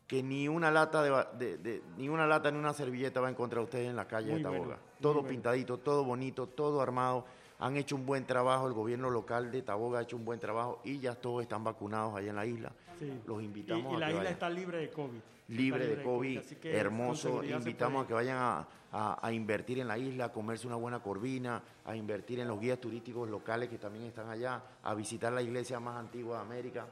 que 0.06 0.22
ni 0.22 0.46
una 0.46 0.70
lata 0.70 1.02
de, 1.02 1.10
de- 1.36 1.58
de- 1.58 1.82
ni 1.96 2.08
una 2.08 2.28
lata 2.28 2.52
ni 2.52 2.58
una 2.60 2.72
servilleta 2.72 3.20
va 3.20 3.26
a 3.26 3.30
encontrar 3.32 3.64
ustedes 3.64 3.88
en 3.88 3.96
la 3.96 4.06
calle 4.06 4.28
Muy 4.30 4.36
de 4.38 4.44
Taboga. 4.44 4.64
bueno, 4.66 4.80
todo 5.00 5.14
bueno. 5.14 5.28
pintadito, 5.30 5.78
todo 5.78 6.04
bonito, 6.04 6.46
todo 6.46 6.80
armado. 6.80 7.24
Han 7.60 7.76
hecho 7.76 7.94
un 7.96 8.06
buen 8.06 8.24
trabajo, 8.24 8.66
el 8.66 8.72
gobierno 8.72 9.10
local 9.10 9.50
de 9.52 9.62
Taboga 9.62 9.98
ha 9.98 10.02
hecho 10.02 10.16
un 10.16 10.24
buen 10.24 10.40
trabajo 10.40 10.80
y 10.84 10.98
ya 10.98 11.14
todos 11.14 11.42
están 11.42 11.62
vacunados 11.62 12.16
allá 12.16 12.30
en 12.30 12.36
la 12.36 12.46
isla. 12.46 12.72
Sí. 12.98 13.12
Los 13.26 13.42
invitamos 13.42 13.92
y, 13.92 13.94
y 13.94 13.96
a 13.96 13.98
la 13.98 14.06
que 14.06 14.12
isla 14.12 14.18
vayan. 14.20 14.32
está 14.32 14.50
libre 14.50 14.78
de 14.78 14.90
COVID. 14.90 15.20
libre 15.48 15.86
de 15.86 16.02
COVID, 16.02 16.40
hermoso. 16.64 17.42
Invitamos 17.44 18.04
a 18.04 18.08
que 18.08 18.14
vayan 18.14 18.36
a, 18.38 18.66
a- 18.92 19.18
a 19.26 19.32
invertir 19.32 19.78
en 19.78 19.88
la 19.88 19.98
isla, 19.98 20.26
a 20.26 20.32
comerse 20.32 20.66
una 20.66 20.76
buena 20.76 21.00
corvina, 21.00 21.62
a 21.84 21.94
invertir 21.96 22.40
en 22.40 22.48
los 22.48 22.58
guías 22.60 22.78
turísticos 22.80 23.28
locales 23.28 23.68
que 23.68 23.78
también 23.78 24.04
están 24.06 24.28
allá, 24.28 24.62
a 24.82 24.94
visitar 24.94 25.32
la 25.32 25.42
iglesia 25.42 25.78
más 25.80 25.96
antigua 25.96 26.36
de 26.38 26.42
América, 26.42 26.86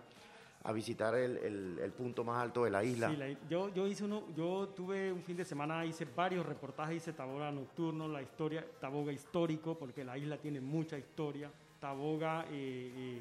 a 0.64 0.72
visitar 0.72 1.14
el, 1.14 1.36
el- 1.38 1.78
el 1.82 1.92
punto 1.92 2.24
más 2.24 2.42
alto 2.42 2.64
de 2.64 2.70
la 2.70 2.82
isla. 2.84 3.08
Yo, 3.48 3.72
yo 3.72 3.86
hice 3.86 4.04
uno, 4.04 4.24
yo 4.36 4.68
tuve 4.74 5.12
un 5.12 5.22
fin 5.22 5.36
de 5.36 5.44
semana, 5.44 5.84
hice 5.86 6.04
varios 6.04 6.44
reportajes, 6.44 6.96
hice 6.96 7.12
Taboga 7.12 7.50
nocturno, 7.52 8.08
la 8.08 8.20
historia, 8.22 8.66
Taboga 8.80 9.12
histórico, 9.12 9.78
porque 9.78 10.04
la 10.04 10.18
isla 10.18 10.36
tiene 10.36 10.60
mucha 10.60 10.98
historia, 10.98 11.50
Taboga 11.80 12.44
eh, 12.50 12.92
eh, 12.96 13.20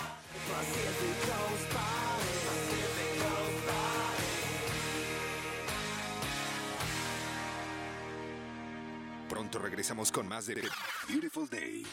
Pronto 9.28 9.58
regresamos 9.58 10.10
con 10.10 10.26
más 10.28 10.46
de 10.46 10.62
Beautiful 11.08 11.50
Day. 11.50 11.84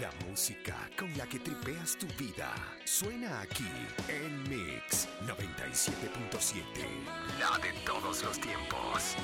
La 0.00 0.12
música 0.28 0.76
con 0.96 1.08
la 1.16 1.26
que 1.26 1.40
tripeas 1.40 1.96
tu 1.96 2.06
vida 2.22 2.54
suena 2.84 3.40
aquí 3.40 3.66
en 4.08 4.42
Mix 4.42 5.08
97.7. 5.26 6.62
La 7.40 7.58
de 7.58 7.72
todos 7.84 8.22
los 8.22 8.38
tiempos. 8.38 9.16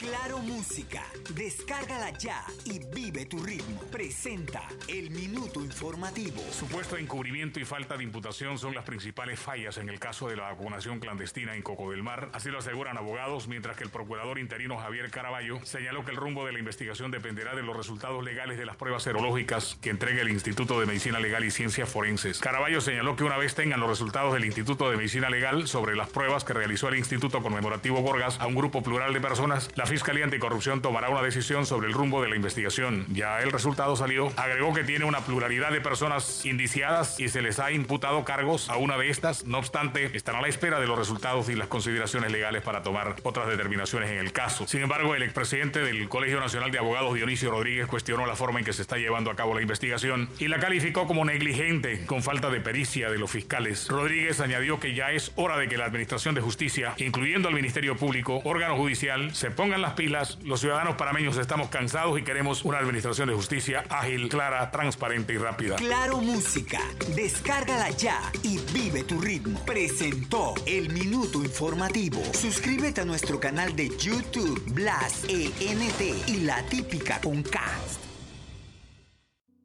Claro 0.00 0.38
Música, 0.38 1.04
descárgala 1.34 2.08
ya 2.18 2.42
y 2.64 2.78
vive 2.78 3.26
tu 3.26 3.38
ritmo. 3.42 3.82
Presenta 3.92 4.62
el 4.88 5.10
minuto 5.10 5.60
informativo. 5.60 6.40
Supuesto 6.52 6.96
encubrimiento 6.96 7.60
y 7.60 7.66
falta 7.66 7.98
de 7.98 8.04
imputación 8.04 8.56
son 8.56 8.74
las 8.74 8.84
principales 8.84 9.38
fallas 9.38 9.76
en 9.76 9.90
el 9.90 9.98
caso 9.98 10.28
de 10.28 10.36
la 10.36 10.44
vacunación 10.44 11.00
clandestina 11.00 11.54
en 11.54 11.60
Coco 11.60 11.90
del 11.90 12.02
Mar. 12.02 12.30
Así 12.32 12.48
lo 12.48 12.60
aseguran 12.60 12.96
abogados, 12.96 13.46
mientras 13.46 13.76
que 13.76 13.84
el 13.84 13.90
procurador 13.90 14.38
interino 14.38 14.78
Javier 14.78 15.10
Caraballo 15.10 15.58
señaló 15.66 16.02
que 16.02 16.12
el 16.12 16.16
rumbo 16.16 16.46
de 16.46 16.52
la 16.52 16.60
investigación 16.60 17.10
dependerá 17.10 17.54
de 17.54 17.62
los 17.62 17.76
resultados 17.76 18.24
legales 18.24 18.56
de 18.56 18.64
las 18.64 18.76
pruebas 18.76 19.02
serológicas 19.02 19.76
que 19.82 19.90
entregue 19.90 20.22
el 20.22 20.30
Instituto 20.30 20.80
de 20.80 20.86
Medicina 20.86 21.20
Legal 21.20 21.44
y 21.44 21.50
Ciencias 21.50 21.90
Forenses. 21.90 22.38
Caraballo 22.38 22.80
señaló 22.80 23.16
que 23.16 23.24
una 23.24 23.36
vez 23.36 23.54
tengan 23.54 23.80
los 23.80 23.90
resultados 23.90 24.32
del 24.32 24.46
Instituto 24.46 24.90
de 24.90 24.96
Medicina 24.96 25.28
Legal 25.28 25.68
sobre 25.68 25.94
las 25.94 26.08
pruebas 26.08 26.44
que 26.44 26.54
realizó 26.54 26.88
el 26.88 26.96
Instituto 26.96 27.42
Conmemorativo 27.42 28.00
Gorgas 28.00 28.40
a 28.40 28.46
un 28.46 28.54
grupo 28.54 28.82
plural 28.82 29.12
de 29.12 29.20
personas, 29.20 29.68
la 29.74 29.89
Fiscalía 29.90 30.22
Anticorrupción 30.22 30.82
tomará 30.82 31.10
una 31.10 31.20
decisión 31.20 31.66
sobre 31.66 31.88
el 31.88 31.94
rumbo 31.94 32.22
de 32.22 32.28
la 32.28 32.36
investigación. 32.36 33.06
Ya 33.12 33.40
el 33.40 33.50
resultado 33.50 33.96
salió. 33.96 34.32
Agregó 34.36 34.72
que 34.72 34.84
tiene 34.84 35.04
una 35.04 35.18
pluralidad 35.22 35.72
de 35.72 35.80
personas 35.80 36.46
indiciadas 36.46 37.18
y 37.18 37.28
se 37.28 37.42
les 37.42 37.58
ha 37.58 37.72
imputado 37.72 38.24
cargos 38.24 38.70
a 38.70 38.76
una 38.76 38.96
de 38.96 39.10
estas. 39.10 39.46
No 39.46 39.58
obstante, 39.58 40.16
están 40.16 40.36
a 40.36 40.42
la 40.42 40.46
espera 40.46 40.78
de 40.78 40.86
los 40.86 40.96
resultados 40.96 41.48
y 41.48 41.56
las 41.56 41.66
consideraciones 41.66 42.30
legales 42.30 42.62
para 42.62 42.84
tomar 42.84 43.16
otras 43.24 43.48
determinaciones 43.48 44.10
en 44.10 44.18
el 44.18 44.32
caso. 44.32 44.68
Sin 44.68 44.80
embargo, 44.80 45.16
el 45.16 45.24
expresidente 45.24 45.80
del 45.80 46.08
Colegio 46.08 46.38
Nacional 46.38 46.70
de 46.70 46.78
Abogados, 46.78 47.12
Dionisio 47.14 47.50
Rodríguez, 47.50 47.88
cuestionó 47.88 48.26
la 48.26 48.36
forma 48.36 48.60
en 48.60 48.64
que 48.64 48.72
se 48.72 48.82
está 48.82 48.96
llevando 48.96 49.32
a 49.32 49.34
cabo 49.34 49.56
la 49.56 49.62
investigación 49.62 50.28
y 50.38 50.46
la 50.46 50.60
calificó 50.60 51.08
como 51.08 51.24
negligente, 51.24 52.06
con 52.06 52.22
falta 52.22 52.48
de 52.48 52.60
pericia 52.60 53.10
de 53.10 53.18
los 53.18 53.28
fiscales. 53.28 53.88
Rodríguez 53.88 54.38
añadió 54.38 54.78
que 54.78 54.94
ya 54.94 55.10
es 55.10 55.32
hora 55.34 55.58
de 55.58 55.66
que 55.66 55.76
la 55.76 55.86
Administración 55.86 56.36
de 56.36 56.42
Justicia, 56.42 56.94
incluyendo 56.98 57.48
al 57.48 57.54
Ministerio 57.56 57.96
Público, 57.96 58.40
órgano 58.44 58.76
judicial, 58.76 59.34
se 59.34 59.50
pongan 59.50 59.79
las 59.82 59.94
pilas. 59.94 60.38
Los 60.42 60.60
ciudadanos 60.60 60.96
panameños 60.96 61.36
estamos 61.36 61.68
cansados 61.68 62.18
y 62.18 62.22
queremos 62.22 62.64
una 62.64 62.78
Administración 62.78 63.28
de 63.28 63.34
Justicia 63.34 63.84
ágil, 63.88 64.28
clara, 64.28 64.70
transparente 64.70 65.34
y 65.34 65.38
rápida. 65.38 65.76
Claro 65.76 66.18
Música, 66.18 66.80
descárgala 67.14 67.90
ya 67.90 68.20
y 68.42 68.58
vive 68.72 69.04
tu 69.04 69.20
ritmo. 69.20 69.58
Presentó 69.64 70.54
el 70.66 70.90
minuto 70.90 71.42
informativo. 71.42 72.22
Suscríbete 72.32 73.00
a 73.00 73.04
nuestro 73.04 73.40
canal 73.40 73.74
de 73.76 73.88
YouTube, 73.96 74.62
Blas 74.72 75.24
ENT 75.28 76.28
y 76.28 76.40
la 76.40 76.62
típica 76.64 77.20
con 77.20 77.42
K. 77.42 77.60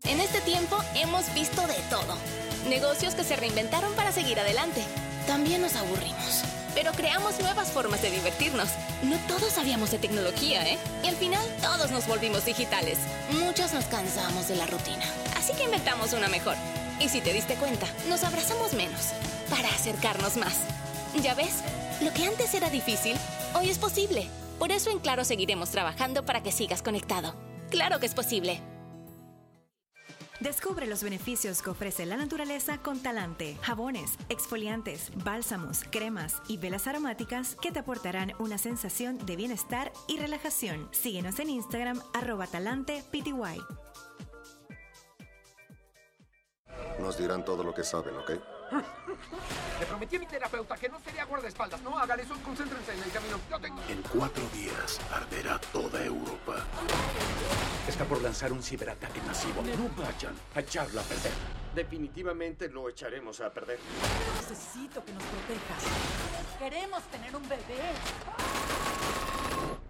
En 0.03 0.19
este 0.19 0.39
tiempo 0.41 0.77
hemos 0.95 1.33
visto 1.33 1.65
de 1.67 1.75
todo. 1.89 2.17
Negocios 2.69 3.15
que 3.15 3.23
se 3.23 3.35
reinventaron 3.35 3.93
para 3.95 4.11
seguir 4.11 4.39
adelante. 4.39 4.83
También 5.27 5.61
nos 5.61 5.75
aburrimos. 5.75 6.43
Pero 6.75 6.91
creamos 6.91 7.39
nuevas 7.39 7.71
formas 7.71 8.01
de 8.01 8.11
divertirnos. 8.11 8.69
No 9.01 9.17
todos 9.27 9.53
sabíamos 9.53 9.91
de 9.91 9.97
tecnología, 9.97 10.67
¿eh? 10.69 10.77
Y 11.03 11.07
al 11.07 11.15
final 11.15 11.43
todos 11.61 11.89
nos 11.89 12.05
volvimos 12.05 12.45
digitales. 12.45 12.99
Muchos 13.31 13.73
nos 13.73 13.85
cansamos 13.85 14.47
de 14.47 14.55
la 14.57 14.67
rutina. 14.67 15.05
Así 15.37 15.53
que 15.53 15.63
inventamos 15.63 16.13
una 16.13 16.27
mejor. 16.27 16.55
Y 16.99 17.09
si 17.09 17.21
te 17.21 17.33
diste 17.33 17.55
cuenta, 17.55 17.87
nos 18.09 18.23
abrazamos 18.23 18.73
menos 18.73 19.13
para 19.49 19.69
acercarnos 19.69 20.37
más. 20.37 20.59
¿Ya 21.23 21.33
ves? 21.33 21.61
Lo 22.01 22.11
que 22.13 22.25
antes 22.25 22.53
era 22.53 22.69
difícil, 22.69 23.15
hoy 23.53 23.69
es 23.69 23.77
posible. 23.77 24.27
Por 24.59 24.71
eso 24.71 24.89
en 24.89 24.99
Claro 24.99 25.23
seguiremos 25.23 25.69
trabajando 25.69 26.25
para 26.25 26.43
que 26.43 26.51
sigas 26.51 26.81
conectado. 26.81 27.35
Claro 27.69 27.99
que 27.99 28.05
es 28.05 28.13
posible. 28.13 28.61
Descubre 30.41 30.85
los 30.85 31.01
beneficios 31.01 31.61
que 31.61 31.69
ofrece 31.69 32.05
la 32.05 32.17
naturaleza 32.17 32.77
con 32.79 33.01
Talante. 33.01 33.57
Jabones, 33.61 34.17
exfoliantes, 34.27 35.11
bálsamos, 35.23 35.83
cremas 35.89 36.41
y 36.49 36.57
velas 36.57 36.87
aromáticas 36.87 37.55
que 37.61 37.71
te 37.71 37.79
aportarán 37.79 38.33
una 38.39 38.57
sensación 38.57 39.17
de 39.25 39.37
bienestar 39.37 39.93
y 40.07 40.17
relajación. 40.17 40.89
Síguenos 40.91 41.39
en 41.39 41.49
Instagram, 41.49 42.01
arroba 42.13 42.47
Talante 42.47 43.01
PTY. 43.11 43.61
Nos 46.99 47.17
dirán 47.17 47.45
todo 47.45 47.63
lo 47.63 47.73
que 47.73 47.83
saben, 47.83 48.15
¿ok? 48.17 48.31
Le 49.79 49.85
prometí 49.85 50.15
a 50.15 50.19
mi 50.19 50.25
terapeuta 50.25 50.75
que 50.77 50.89
no 50.89 50.99
sería 50.99 51.25
guardaespaldas. 51.25 51.81
No 51.81 51.97
hagan 51.97 52.19
eso, 52.19 52.35
concéntrense 52.43 52.93
en 52.93 53.03
el 53.03 53.11
camino. 53.11 53.39
Yo 53.49 53.59
tengo. 53.59 53.81
En 53.89 54.01
cuatro 54.03 54.43
días 54.53 54.99
arderá 55.11 55.59
toda 55.71 56.03
Europa. 56.03 56.65
Está 57.87 58.05
por 58.05 58.21
lanzar 58.21 58.51
un 58.51 58.63
ciberataque 58.63 59.21
masivo. 59.21 59.61
No 59.61 59.89
vayan 60.03 60.35
a 60.55 60.59
echarlo 60.59 61.01
a 61.01 61.03
perder. 61.03 61.31
Definitivamente 61.75 62.69
lo 62.69 62.89
echaremos 62.89 63.41
a 63.41 63.51
perder. 63.51 63.79
Necesito 64.37 65.03
que 65.03 65.11
nos 65.11 65.23
protejas. 65.23 65.83
Queremos 66.57 67.03
tener 67.03 67.35
un 67.35 67.47
bebé. 67.47 67.81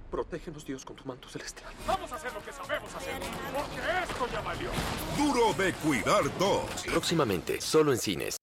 Protégenos, 0.10 0.66
Dios, 0.66 0.84
con 0.86 0.96
tu 0.96 1.04
manto 1.06 1.28
celestial. 1.30 1.72
Vamos 1.86 2.12
a 2.12 2.16
hacer 2.16 2.34
lo 2.34 2.44
que 2.44 2.52
sabemos 2.52 2.94
hacer, 2.96 3.22
porque 3.54 4.12
esto 4.12 4.28
ya 4.32 4.42
valió. 4.42 4.70
Duro 5.18 5.54
de 5.54 5.74
cuidar 5.74 6.24
dos. 6.38 6.84
Próximamente, 6.86 7.60
solo 7.60 7.92
en 7.92 7.98
cines. 8.00 8.38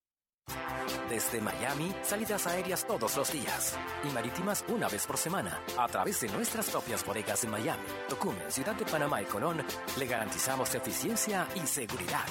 Desde 1.13 1.43
Miami, 1.43 1.93
salidas 2.03 2.47
aéreas 2.47 2.87
todos 2.87 3.19
los 3.19 3.31
días 3.31 3.77
y 4.03 4.09
marítimas 4.15 4.65
una 4.69 4.89
vez 4.89 5.07
por 5.07 5.19
semana 5.19 5.61
a 5.77 5.87
través 5.87 6.23
de 6.23 6.29
nuestras 6.31 6.71
propias 6.71 7.05
bodegas 7.05 7.45
en 7.45 7.51
Miami, 7.51 7.83
Tocumen, 8.09 8.51
Ciudad 8.51 8.75
de 8.75 8.87
Panamá 8.87 9.21
y 9.21 9.27
Colón, 9.27 9.63
le 9.99 10.07
garantizamos 10.07 10.75
eficiencia 10.75 11.47
y 11.55 11.67
seguridad. 11.67 12.25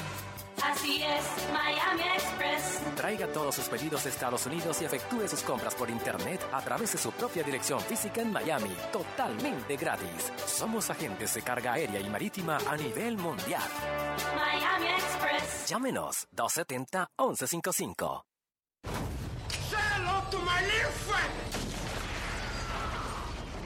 Así 0.63 1.03
es, 1.03 1.23
Miami 1.53 2.09
Express. 2.15 2.81
Traiga 2.95 3.27
todos 3.27 3.53
sus 3.53 3.65
pedidos 3.65 4.03
de 4.03 4.09
Estados 4.09 4.47
Unidos 4.47 4.81
y 4.81 4.85
efectúe 4.85 5.27
sus 5.27 5.43
compras 5.43 5.75
por 5.75 5.91
internet 5.91 6.43
a 6.51 6.63
través 6.63 6.93
de 6.93 6.97
su 6.97 7.11
propia 7.11 7.43
dirección 7.43 7.79
física 7.81 8.23
en 8.23 8.31
Miami, 8.31 8.75
totalmente 8.91 9.77
gratis. 9.77 10.33
Somos 10.47 10.89
agentes 10.89 11.35
de 11.35 11.43
carga 11.43 11.73
aérea 11.73 11.99
y 11.99 12.09
marítima 12.09 12.57
a 12.67 12.75
nivel 12.77 13.15
mundial. 13.17 13.61
Miami 14.35 14.87
Express. 14.87 15.67
Llámenos 15.67 16.27
270-1155. 16.35 18.30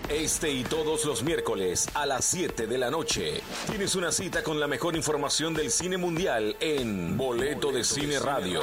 Este 0.10 0.52
y 0.52 0.64
todos 0.64 1.04
los 1.06 1.24
miércoles 1.24 1.88
a 1.96 2.06
las 2.06 2.26
7 2.26 2.68
de 2.68 2.78
la 2.78 2.92
noche 2.92 3.42
tienes 3.68 3.96
una 3.96 4.12
cita 4.12 4.44
con 4.44 4.60
la 4.60 4.68
mejor 4.68 4.96
información 4.96 5.56
del 5.56 5.72
cine 5.72 5.98
mundial 5.98 6.56
en 6.60 7.18
Boleto 7.18 7.72
de 7.72 7.84
Cine 7.84 8.20
Radio. 8.20 8.62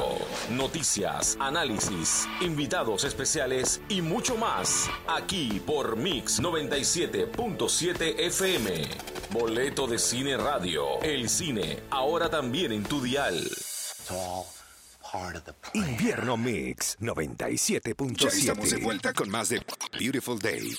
Noticias, 0.51 1.35
análisis, 1.41 2.27
invitados 2.39 3.03
especiales 3.03 3.81
y 3.89 4.01
mucho 4.01 4.37
más 4.37 4.89
aquí 5.07 5.61
por 5.65 5.97
Mix 5.97 6.41
97.7 6.41 8.19
FM. 8.19 8.87
Boleto 9.31 9.85
de 9.85 9.99
Cine 9.99 10.37
Radio. 10.37 11.01
El 11.01 11.27
cine 11.27 11.83
ahora 11.89 12.29
también 12.29 12.71
en 12.71 12.83
tu 12.83 13.01
dial. 13.01 13.43
Invierno 15.73 16.37
Mix 16.37 16.97
97.7. 16.99 18.17
Ya 18.17 18.29
estamos 18.29 18.71
de 18.71 18.77
vuelta 18.77 19.13
con 19.13 19.29
más 19.29 19.49
de 19.49 19.61
Beautiful 19.99 20.39
Day. 20.39 20.71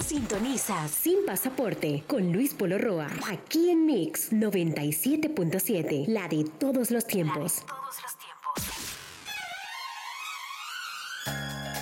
Sintoniza 0.00 0.88
Sin 0.88 1.26
Pasaporte 1.26 2.04
con 2.06 2.32
Luis 2.32 2.54
Polo 2.54 2.78
Roa, 2.78 3.08
aquí 3.28 3.68
en 3.68 3.84
Mix 3.84 4.32
97.7, 4.32 6.06
la 6.06 6.26
de 6.26 6.44
todos 6.58 6.90
los 6.90 7.06
tiempos. 7.06 7.62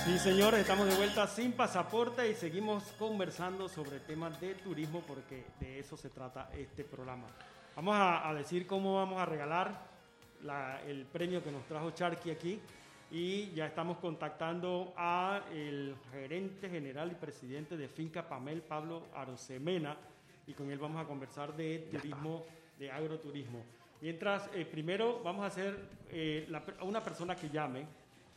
Sí, 0.03 0.19
señores, 0.19 0.59
estamos 0.61 0.87
de 0.87 0.95
vuelta 0.97 1.27
sin 1.27 1.53
pasaporte 1.53 2.29
y 2.29 2.35
seguimos 2.35 2.83
conversando 2.99 3.69
sobre 3.69 4.01
temas 4.01 4.39
de 4.41 4.53
turismo 4.55 5.01
porque 5.07 5.45
de 5.61 5.79
eso 5.79 5.95
se 5.95 6.09
trata 6.09 6.49
este 6.57 6.83
programa. 6.83 7.27
Vamos 7.77 7.95
a, 7.95 8.27
a 8.27 8.33
decir 8.33 8.67
cómo 8.67 8.95
vamos 8.95 9.21
a 9.21 9.25
regalar 9.25 9.96
la- 10.43 10.81
el 10.87 11.05
premio 11.05 11.43
que 11.43 11.51
nos 11.51 11.63
trajo 11.65 11.91
Charqui 11.91 12.31
aquí 12.31 12.59
y 13.11 13.51
ya 13.51 13.67
estamos 13.67 13.97
contactando 13.99 14.93
a 14.97 15.41
el 15.53 15.95
gerente 16.11 16.69
general 16.69 17.11
y 17.11 17.15
presidente 17.15 17.77
de 17.77 17.87
Finca 17.87 18.27
Pamel, 18.27 18.61
Pablo 18.61 19.03
Arosemena, 19.15 19.95
y 20.45 20.53
con 20.53 20.69
él 20.71 20.77
vamos 20.79 21.01
a 21.03 21.07
conversar 21.07 21.55
de 21.55 21.87
turismo, 21.91 22.45
de 22.79 22.91
agroturismo. 22.91 23.61
Mientras, 24.01 24.49
eh, 24.53 24.65
primero 24.65 25.21
vamos 25.23 25.43
a 25.43 25.47
hacer 25.47 25.77
eh, 26.11 26.45
la 26.49 26.61
una 26.81 27.01
persona 27.03 27.35
que 27.35 27.49
llame 27.49 27.85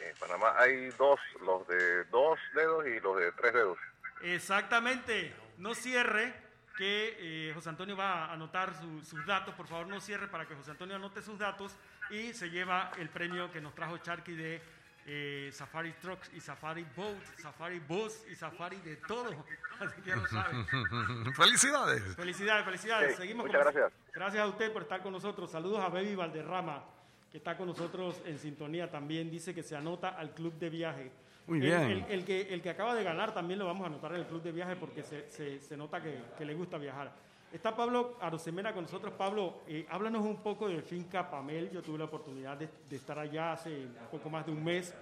En 0.00 0.16
Panamá 0.16 0.54
hay 0.56 0.88
dos, 0.98 1.20
los 1.44 1.68
de 1.68 2.04
dos 2.04 2.38
dedos 2.54 2.86
y 2.86 3.00
los 3.00 3.18
de 3.18 3.32
tres 3.32 3.52
dedos. 3.52 3.78
Exactamente. 4.22 5.34
No 5.58 5.74
cierre, 5.74 6.32
que 6.76 7.16
eh, 7.18 7.52
José 7.54 7.68
Antonio 7.68 7.96
va 7.96 8.26
a 8.26 8.32
anotar 8.32 8.74
su- 8.74 9.02
sus 9.04 9.24
datos. 9.26 9.54
Por 9.54 9.66
favor, 9.66 9.86
no 9.86 10.00
cierre 10.00 10.28
para 10.28 10.46
que 10.46 10.54
José 10.54 10.70
Antonio 10.72 10.96
anote 10.96 11.22
sus 11.22 11.38
datos 11.38 11.74
y 12.10 12.32
se 12.32 12.50
lleva 12.50 12.90
el 12.98 13.08
premio 13.08 13.50
que 13.52 13.60
nos 13.60 13.74
trajo 13.74 13.98
Charqui 13.98 14.34
de 14.34 14.62
eh, 15.04 15.50
Safari 15.52 15.92
Trucks 15.94 16.30
y 16.34 16.40
Safari 16.40 16.86
Boat, 16.96 17.22
Safari 17.38 17.80
Bus 17.80 18.24
y 18.30 18.34
Safari 18.36 18.76
de 18.78 18.96
todo. 18.96 19.44
Así 19.80 20.00
que 20.02 20.10
ya 20.10 20.16
lo 20.16 20.26
saben. 20.28 20.64
Felicidades. 21.34 22.14
Felicidades, 22.16 22.64
felicidades. 22.64 23.10
Sí, 23.16 23.22
Seguimos 23.22 23.46
muchas 23.46 23.64
con- 23.64 23.72
gracias. 23.74 23.92
Gracias 24.12 24.42
a 24.42 24.46
usted 24.46 24.72
por 24.72 24.82
estar 24.82 25.02
con 25.02 25.12
nosotros. 25.12 25.50
Saludos 25.50 25.80
a 25.84 25.88
Baby 25.88 26.14
Valderrama, 26.14 26.84
que 27.32 27.38
está 27.38 27.56
con 27.56 27.66
nosotros 27.66 28.20
en 28.26 28.38
sintonía 28.38 28.88
también. 28.90 29.30
Dice 29.30 29.54
que 29.54 29.62
se 29.62 29.74
anota 29.74 30.10
al 30.10 30.32
club 30.34 30.52
de 30.58 30.70
viaje. 30.70 31.10
Muy 31.46 31.58
El- 31.58 31.64
bien. 31.64 31.80
El, 31.82 32.04
el 32.10 32.24
que, 32.24 32.42
el 32.54 32.62
que 32.62 32.70
acaba 32.70 32.94
de 32.94 33.02
ganar 33.02 33.34
también 33.34 33.58
lo 33.58 33.64
vamos 33.66 33.82
a 33.84 33.86
anotar 33.88 34.12
en 34.12 34.20
el 34.20 34.26
club 34.26 34.42
de 34.42 34.52
viaje 34.52 34.76
porque 34.76 35.02
se, 35.02 35.28
se- 35.30 35.60
se 35.60 35.76
nota 35.76 36.00
que, 36.00 36.20
que 36.38 36.44
le 36.44 36.54
gusta 36.54 36.78
viajar. 36.78 37.10
Está 37.52 37.74
Pablo 37.74 38.16
Arosemena 38.20 38.72
con 38.72 38.84
nosotros. 38.84 39.12
Pablo, 39.14 39.62
eh, 39.66 39.86
háblanos 39.90 40.24
un 40.24 40.36
poco 40.42 40.68
de 40.68 40.80
Finca 40.82 41.28
Pamel. 41.30 41.70
Yo 41.70 41.82
tuve 41.82 41.98
la 41.98 42.04
oportunidad 42.04 42.56
de, 42.56 42.68
de 42.88 42.96
estar 42.96 43.18
allá 43.18 43.52
hace 43.52 43.70
un 43.86 43.94
poco 44.10 44.30
más 44.30 44.46
de 44.46 44.52
un 44.52 44.62
mes. 44.62 44.94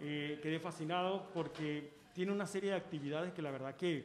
Eh, 0.00 0.38
quedé 0.42 0.58
fascinado 0.58 1.28
porque 1.32 1.92
tiene 2.12 2.32
una 2.32 2.46
serie 2.46 2.70
de 2.70 2.76
actividades 2.76 3.32
que 3.32 3.40
la 3.42 3.50
verdad 3.50 3.74
que, 3.76 4.04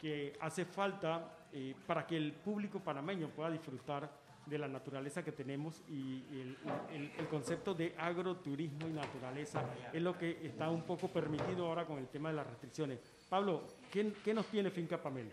que 0.00 0.34
hace 0.40 0.64
falta 0.64 1.36
eh, 1.52 1.74
para 1.86 2.06
que 2.06 2.16
el 2.16 2.32
público 2.32 2.80
panameño 2.80 3.28
pueda 3.28 3.50
disfrutar 3.50 4.08
de 4.46 4.58
la 4.58 4.68
naturaleza 4.68 5.24
que 5.24 5.32
tenemos 5.32 5.80
y 5.88 6.22
el, 6.40 6.56
el- 6.92 7.12
el 7.18 7.28
concepto 7.28 7.74
de 7.74 7.94
agroturismo 7.98 8.86
y 8.88 8.92
naturaleza 8.92 9.62
es 9.92 10.02
lo 10.02 10.16
que 10.18 10.46
está 10.46 10.68
un 10.68 10.82
poco 10.82 11.08
permitido 11.08 11.66
ahora 11.66 11.86
con 11.86 11.98
el 11.98 12.08
tema 12.08 12.28
de 12.30 12.36
las 12.36 12.46
restricciones. 12.46 13.00
Pablo, 13.30 13.62
¿qué, 13.90 14.12
qué 14.24 14.34
nos 14.34 14.46
tiene 14.46 14.70
Finca 14.70 15.00
Pamel? 15.02 15.30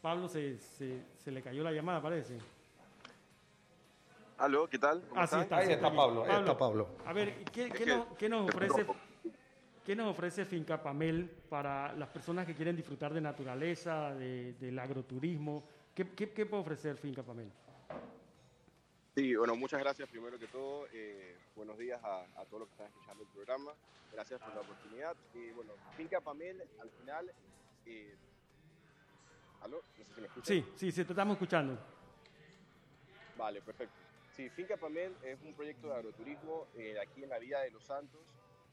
Pablo 0.00 0.28
se, 0.28 0.58
se- 0.58 1.02
se 1.16 1.30
le 1.30 1.42
cayó 1.42 1.62
la 1.64 1.72
llamada, 1.72 2.00
parece. 2.00 2.38
Aló, 4.38 4.68
¿qué 4.68 4.78
tal? 4.78 5.02
¿Cómo 5.08 5.20
Ah, 5.20 5.26
sí, 5.26 5.34
están? 5.36 5.42
está, 5.42 5.62
sí, 5.66 5.72
está 5.72 5.88
bien. 5.88 5.96
A 7.06 7.12
ver, 7.12 7.44
¿qué, 7.52 7.70
qué 7.70 7.86
nos, 7.86 8.06
qué 8.18 8.28
nos 8.28 8.48
ofrece, 8.48 8.84
qué 9.86 9.94
nos 9.94 10.08
ofrece 10.10 10.44
Finca 10.44 10.82
Pamel 10.82 11.30
para 11.48 11.92
las 11.92 12.08
personas 12.08 12.44
que 12.44 12.56
quieren 12.56 12.74
disfrutar 12.74 13.14
de 13.14 13.20
naturaleza, 13.20 14.12
de- 14.16 14.54
del 14.54 14.76
agroturismo? 14.80 15.62
¿Qué, 15.94 16.10
qué, 16.10 16.30
qué 16.30 16.44
puede 16.44 16.62
ofrecer 16.62 16.96
Finca 16.96 17.22
Pamel? 17.22 17.48
Sí, 19.14 19.36
bueno, 19.36 19.54
muchas 19.54 19.78
gracias 19.78 20.08
primero 20.08 20.40
que 20.40 20.48
todo. 20.48 20.88
eh, 20.92 21.36
buenos 21.54 21.78
días 21.78 22.02
a, 22.02 22.22
a 22.34 22.44
todos 22.46 22.62
los 22.62 22.68
que 22.68 22.72
están 22.74 22.88
escuchando 22.88 23.22
el 23.22 23.28
programa. 23.28 23.72
Gracias 24.12 24.40
por 24.40 24.52
la 24.56 24.60
oportunidad. 24.62 25.16
Y 25.32 25.52
bueno, 25.52 25.72
Finca 25.96 26.20
Pamel, 26.20 26.60
al 26.80 26.90
final... 26.90 27.30
eh, 27.86 28.16
¿Aló? 29.62 29.80
No 29.98 30.04
sé 30.04 30.14
si 30.14 30.20
me 30.20 30.26
escuchan. 30.26 30.44
Sí, 30.56 30.64
sí, 30.76 30.90
sí, 30.92 31.04
te 31.04 31.12
estamos 31.12 31.34
escuchando. 31.36 31.78
Vale, 33.36 33.62
perfecto. 33.62 33.94
Sí, 34.32 34.50
Finca 34.50 34.76
Pamel 34.76 35.16
es 35.22 35.40
un 35.42 35.54
proyecto 35.54 35.86
de 35.88 35.94
agroturismo 35.94 36.66
eh, 36.76 36.98
aquí 37.00 37.22
en 37.22 37.30
la 37.30 37.38
Villa 37.38 37.60
de 37.60 37.70
los 37.70 37.84
Santos, 37.84 38.20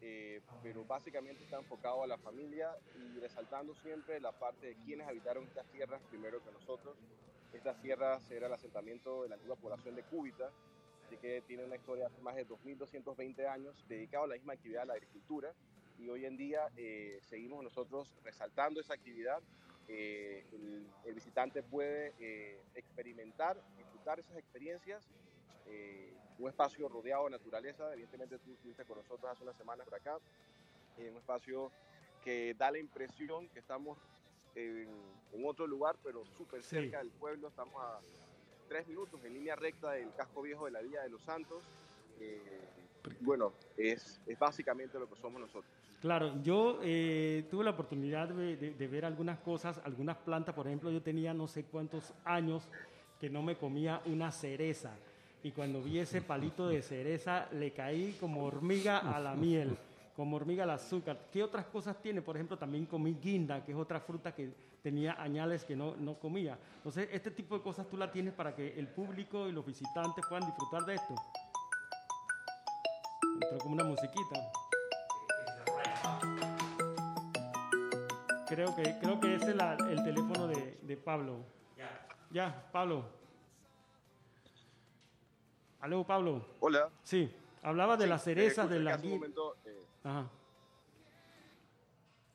eh, 0.05 0.41
pero 0.61 0.83
básicamente 0.83 1.45
está 1.45 1.57
enfocado 1.57 2.03
a 2.03 2.07
la 2.07 2.17
familia 2.17 2.75
y 2.93 3.19
resaltando 3.21 3.73
siempre 3.75 4.19
la 4.19 4.33
parte 4.33 4.67
de 4.67 4.75
quienes 4.83 5.07
habitaron 5.07 5.45
estas 5.45 5.65
tierras 5.67 6.01
primero 6.09 6.43
que 6.43 6.51
nosotros. 6.51 6.97
Estas 7.53 7.81
tierras 7.81 8.29
era 8.29 8.47
el 8.47 8.53
asentamiento 8.53 9.23
de 9.23 9.29
la 9.29 9.35
antigua 9.35 9.55
población 9.55 9.95
de 9.95 10.03
Cúbita, 10.03 10.51
así 11.05 11.15
que 11.17 11.41
tiene 11.47 11.63
una 11.63 11.77
historia 11.77 12.09
de 12.09 12.21
más 12.21 12.35
de 12.35 12.45
2.220 12.45 13.47
años 13.47 13.85
dedicado 13.87 14.25
a 14.25 14.27
la 14.27 14.33
misma 14.33 14.53
actividad, 14.53 14.81
a 14.81 14.87
la 14.87 14.93
agricultura, 14.95 15.53
y 15.97 16.09
hoy 16.09 16.25
en 16.25 16.35
día 16.35 16.67
eh, 16.75 17.21
seguimos 17.29 17.63
nosotros 17.63 18.13
resaltando 18.25 18.81
esa 18.81 18.95
actividad. 18.95 19.41
Eh, 19.87 20.43
el, 21.05 21.13
visitante 21.13 21.63
puede 21.63 22.13
eh, 22.19 22.59
experimentar, 22.75 23.55
disfrutar 23.77 24.19
esas 24.19 24.35
experiencias 24.35 25.01
un 26.39 26.49
espacio 26.49 26.89
rodeado 26.89 27.25
de 27.25 27.31
naturaleza. 27.31 27.91
Evidentemente 27.93 28.37
tú 28.39 28.51
estuviste 28.53 28.85
con 28.85 28.97
nosotros 28.97 29.31
hace 29.31 29.43
unas 29.43 29.55
semanas 29.57 29.85
por 29.85 29.95
acá. 29.95 30.17
en 30.97 31.11
un 31.11 31.17
espacio 31.17 31.71
que 32.23 32.53
da 32.53 32.71
la 32.71 32.79
impresión 32.79 33.49
que 33.49 33.59
estamos 33.59 33.97
en, 34.55 34.87
en 35.33 35.45
otro 35.45 35.65
lugar, 35.67 35.95
pero 36.03 36.23
súper 36.37 36.63
cerca 36.63 36.99
del 36.99 37.09
pueblo. 37.11 37.47
Estamos 37.49 37.73
a 37.83 37.99
tres 38.69 38.87
minutos 38.87 39.23
en 39.25 39.33
línea 39.33 39.55
recta 39.55 39.91
del 39.91 40.13
casco 40.15 40.41
viejo 40.41 40.65
de 40.65 40.71
la 40.71 40.81
Villa 40.81 41.01
de 41.03 41.09
los 41.09 41.21
Santos. 41.23 41.63
Eh, 42.19 42.61
bueno, 43.21 43.53
es, 43.77 44.21
es 44.27 44.39
básicamente 44.39 44.97
lo 44.99 45.09
que 45.09 45.15
somos 45.19 45.41
nosotros. 45.41 45.71
Claro, 46.01 46.41
yo 46.43 46.79
eh, 46.83 47.45
tuve 47.49 47.63
la 47.63 47.71
oportunidad 47.71 48.27
de, 48.29 48.57
de- 48.57 48.73
de 48.73 48.87
ver 48.87 49.05
algunas 49.05 49.39
cosas, 49.39 49.79
algunas 49.85 50.17
plantas, 50.17 50.53
por 50.53 50.67
ejemplo, 50.67 50.91
yo 50.91 51.01
tenía 51.01 51.33
no 51.33 51.47
sé 51.47 51.63
cuántos 51.65 52.13
años 52.25 52.69
que 53.19 53.29
no 53.29 53.41
me 53.41 53.57
comía 53.57 54.01
una 54.05 54.31
cereza 54.31 54.97
y 55.43 55.51
cuando 55.51 55.81
vi 55.81 55.99
ese 55.99 56.21
palito 56.21 56.67
de 56.69 56.81
cereza 56.81 57.47
le 57.51 57.71
caí 57.73 58.15
como 58.19 58.45
hormiga 58.45 58.99
a 58.99 59.19
la 59.19 59.33
miel, 59.35 59.77
como 60.15 60.37
hormiga 60.37 60.63
al 60.63 60.69
azúcar. 60.71 61.17
¿Qué 61.31 61.43
otras 61.43 61.65
cosas 61.65 62.01
tiene? 62.01 62.21
Por 62.21 62.35
ejemplo, 62.37 62.57
también 62.57 62.85
comí 62.85 63.13
guinda, 63.21 63.63
que 63.65 63.73
es 63.73 63.77
otra 63.77 63.99
fruta 63.99 64.33
que 64.33 64.53
tenía 64.81 65.13
añales 65.21 65.63
que 65.65 65.75
no, 65.75 65.95
no 65.97 66.15
comía. 66.15 66.57
Entonces, 66.77 67.09
este 67.11 67.31
tipo 67.31 67.57
de 67.57 67.61
cosas 67.63 67.87
tú 67.89 67.97
la 67.97 68.11
tienes 68.11 68.33
para 68.33 68.55
que 68.55 68.77
el 68.79 68.87
público 68.87 69.47
y 69.47 69.51
los 69.51 69.65
visitantes 69.65 70.23
puedan 70.29 70.45
disfrutar 70.45 70.83
de 70.85 70.95
esto. 70.95 71.15
Entró 73.41 73.57
como 73.59 73.75
una 73.75 73.83
musiquita. 73.83 74.51
Creo 78.47 78.75
que, 78.75 78.97
creo 78.99 79.19
que 79.19 79.35
ese 79.35 79.49
es 79.51 79.55
la- 79.55 79.77
el 79.89 80.03
teléfono 80.03 80.47
de, 80.47 80.77
de 80.83 80.97
Pablo. 80.97 81.39
Ya. 81.75 81.89
Ya, 82.31 82.69
Pablo. 82.71 83.22
Aló, 85.83 86.05
Pablo. 86.05 86.41
Hola. 86.61 86.87
Sí, 87.03 87.29
hablaba 87.61 87.97
de 87.97 88.05
Sí, 88.05 88.09
las 88.09 88.21
eh, 88.21 88.23
cerezas, 88.23 88.69
de 88.69 88.79
las 88.79 88.93
hace 88.95 89.05
un 89.07 89.11
gui- 89.11 89.15
momento, 89.17 89.55
eh, 89.65 89.83
Ajá. 90.05 90.29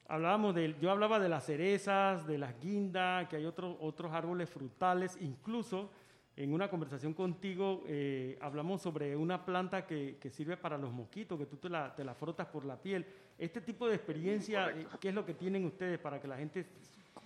Hablábamos 0.07 0.55
de, 0.55 0.77
yo 0.83 0.91
hablaba 0.91 1.19
de 1.19 1.31
las 1.31 1.47
cerezas, 1.47 2.27
de 2.27 2.37
las 2.37 2.61
guindas, 2.61 3.27
que 3.29 3.37
hay 3.37 3.47
otros 3.47 3.75
otros 3.81 4.13
árboles 4.13 4.51
frutales, 4.51 5.17
incluso 5.23 5.91
en 6.37 6.53
una 6.53 6.69
conversación 6.69 7.15
contigo 7.15 7.85
eh, 7.87 8.37
hablamos 8.43 8.83
sobre 8.83 9.17
una 9.17 9.47
planta 9.47 9.87
que, 9.87 10.19
que 10.21 10.29
sirve 10.29 10.59
para 10.59 10.77
los 10.77 10.93
mosquitos, 10.93 11.39
que 11.39 11.47
tú 11.47 11.57
te 11.57 11.71
la, 11.71 11.95
te 11.97 12.05
la 12.05 12.15
frotas 12.15 12.49
por 12.49 12.67
la 12.67 12.77
piel. 12.77 13.07
Este 13.39 13.63
tipo 13.63 13.89
de 13.89 13.95
experiencia, 13.95 14.69
eh, 14.73 14.87
¿qué 15.01 15.09
es 15.09 15.15
lo 15.15 15.25
que 15.25 15.33
tienen 15.33 15.65
ustedes 15.65 15.99
para 15.99 16.21
que 16.21 16.29
la 16.29 16.37
gente 16.37 16.67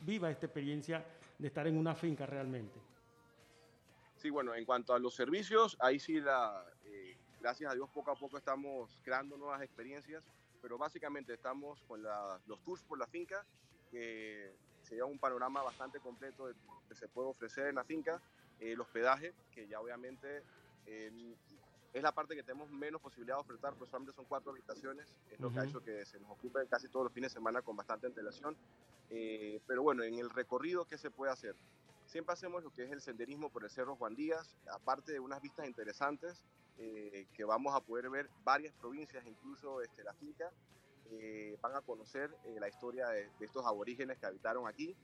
viva 0.02 0.30
esta 0.30 0.46
experiencia 0.46 1.04
de 1.36 1.48
estar 1.48 1.66
en 1.66 1.76
una 1.76 1.96
finca 1.96 2.26
realmente? 2.26 2.78
Sí, 4.22 4.30
bueno, 4.30 4.54
en 4.54 4.64
cuanto 4.64 4.94
a 4.94 5.00
los 5.00 5.16
servicios, 5.16 5.76
ahí 5.80 5.98
sí, 5.98 6.20
la, 6.20 6.64
eh, 6.84 7.18
gracias 7.40 7.72
a 7.72 7.74
Dios, 7.74 7.90
poco 7.90 8.12
a 8.12 8.16
poco 8.16 8.38
estamos 8.38 9.00
creando 9.02 9.36
nuevas 9.36 9.60
experiencias, 9.62 10.30
pero 10.60 10.78
básicamente 10.78 11.32
estamos 11.34 11.82
con 11.82 12.04
la- 12.04 12.40
los 12.46 12.62
tours 12.62 12.84
por 12.84 13.00
la 13.00 13.08
finca, 13.08 13.44
que 13.90 14.60
sería 14.80 15.06
un 15.06 15.18
panorama 15.18 15.60
bastante 15.64 15.98
completo 15.98 16.46
de 16.46 16.54
lo 16.54 16.84
que 16.88 16.94
se 16.94 17.08
puede 17.08 17.30
ofrecer 17.30 17.66
en 17.66 17.74
la 17.74 17.84
finca, 17.84 18.22
el 18.60 18.80
hospedaje, 18.80 19.34
que 19.50 19.66
ya 19.66 19.80
obviamente 19.80 20.44
eh, 20.84 21.36
es 21.92 22.02
la 22.02 22.12
parte 22.14 22.36
que 22.36 22.44
tenemos 22.44 22.70
menos 22.70 23.00
posibilidad 23.00 23.36
de 23.36 23.40
ofertar, 23.40 23.74
pues 23.76 23.90
solamente 23.90 24.12
son 24.14 24.26
cuatro 24.26 24.52
habitaciones, 24.52 25.18
es 25.26 25.40
lo 25.40 25.50
que 25.50 25.58
ha 25.58 25.64
hecho 25.64 25.82
que 25.82 26.06
se 26.06 26.20
nos 26.20 26.30
ocupe 26.30 26.60
casi 26.68 26.88
todos 26.88 27.06
los 27.06 27.12
fines 27.12 27.32
de 27.32 27.38
semana 27.40 27.60
con 27.62 27.74
bastante 27.74 28.06
antelación. 28.06 28.56
Eh, 29.08 29.60
pero 29.66 29.82
bueno, 29.82 30.04
en 30.04 30.14
el 30.18 30.30
recorrido, 30.30 30.86
¿qué 30.86 30.96
se 30.96 31.10
puede 31.10 31.32
hacer? 31.32 31.58
Siempre 32.12 32.34
hacemos 32.34 32.62
lo 32.62 32.70
que 32.70 32.84
es 32.84 32.92
el 32.92 33.00
senderismo 33.00 33.48
por 33.48 33.64
el 33.64 33.70
Cerro 33.70 33.96
Juan 33.96 34.14
Díaz, 34.14 34.54
aparte 34.70 35.12
de 35.12 35.18
unas 35.18 35.40
vistas 35.40 35.66
interesantes 35.66 36.44
eh, 36.76 37.26
que 37.32 37.42
vamos 37.42 37.74
a 37.74 37.80
poder 37.80 38.10
ver 38.10 38.28
varias 38.44 38.74
provincias, 38.74 39.24
incluso 39.26 39.80
este, 39.80 40.04
la 40.04 40.12
finca, 40.12 40.50
eh, 41.10 41.56
van 41.62 41.74
a 41.74 41.80
conocer 41.80 42.30
eh, 42.44 42.58
la 42.60 42.68
historia 42.68 43.08
de, 43.08 43.30
de 43.38 43.46
estos 43.46 43.64
aborígenes 43.64 44.18
que 44.18 44.26
habitaron 44.26 44.68
aquí. 44.68 44.94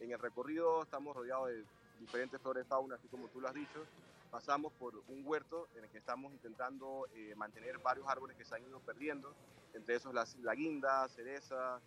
En 0.00 0.10
el 0.10 0.18
recorrido 0.18 0.82
estamos 0.82 1.14
rodeados 1.14 1.50
de 1.50 1.64
diferentes 2.00 2.40
flora 2.40 2.60
y 2.62 2.64
fauna, 2.64 2.96
así 2.96 3.06
como 3.06 3.28
tú 3.28 3.40
lo 3.40 3.46
has 3.46 3.54
dicho. 3.54 3.86
Pasamos 4.32 4.72
por 4.72 4.96
un 5.06 5.22
huerto 5.24 5.68
en 5.76 5.84
el 5.84 5.90
que 5.90 5.98
estamos 5.98 6.32
intentando 6.32 7.06
eh, 7.14 7.32
mantener 7.36 7.78
varios 7.78 8.08
árboles 8.08 8.36
que 8.36 8.44
se 8.44 8.56
han 8.56 8.64
ido 8.64 8.80
perdiendo, 8.80 9.32
entre 9.72 9.94
esos 9.94 10.12
la, 10.12 10.26
la 10.42 10.56
guinda, 10.56 11.06
cereza, 11.10 11.80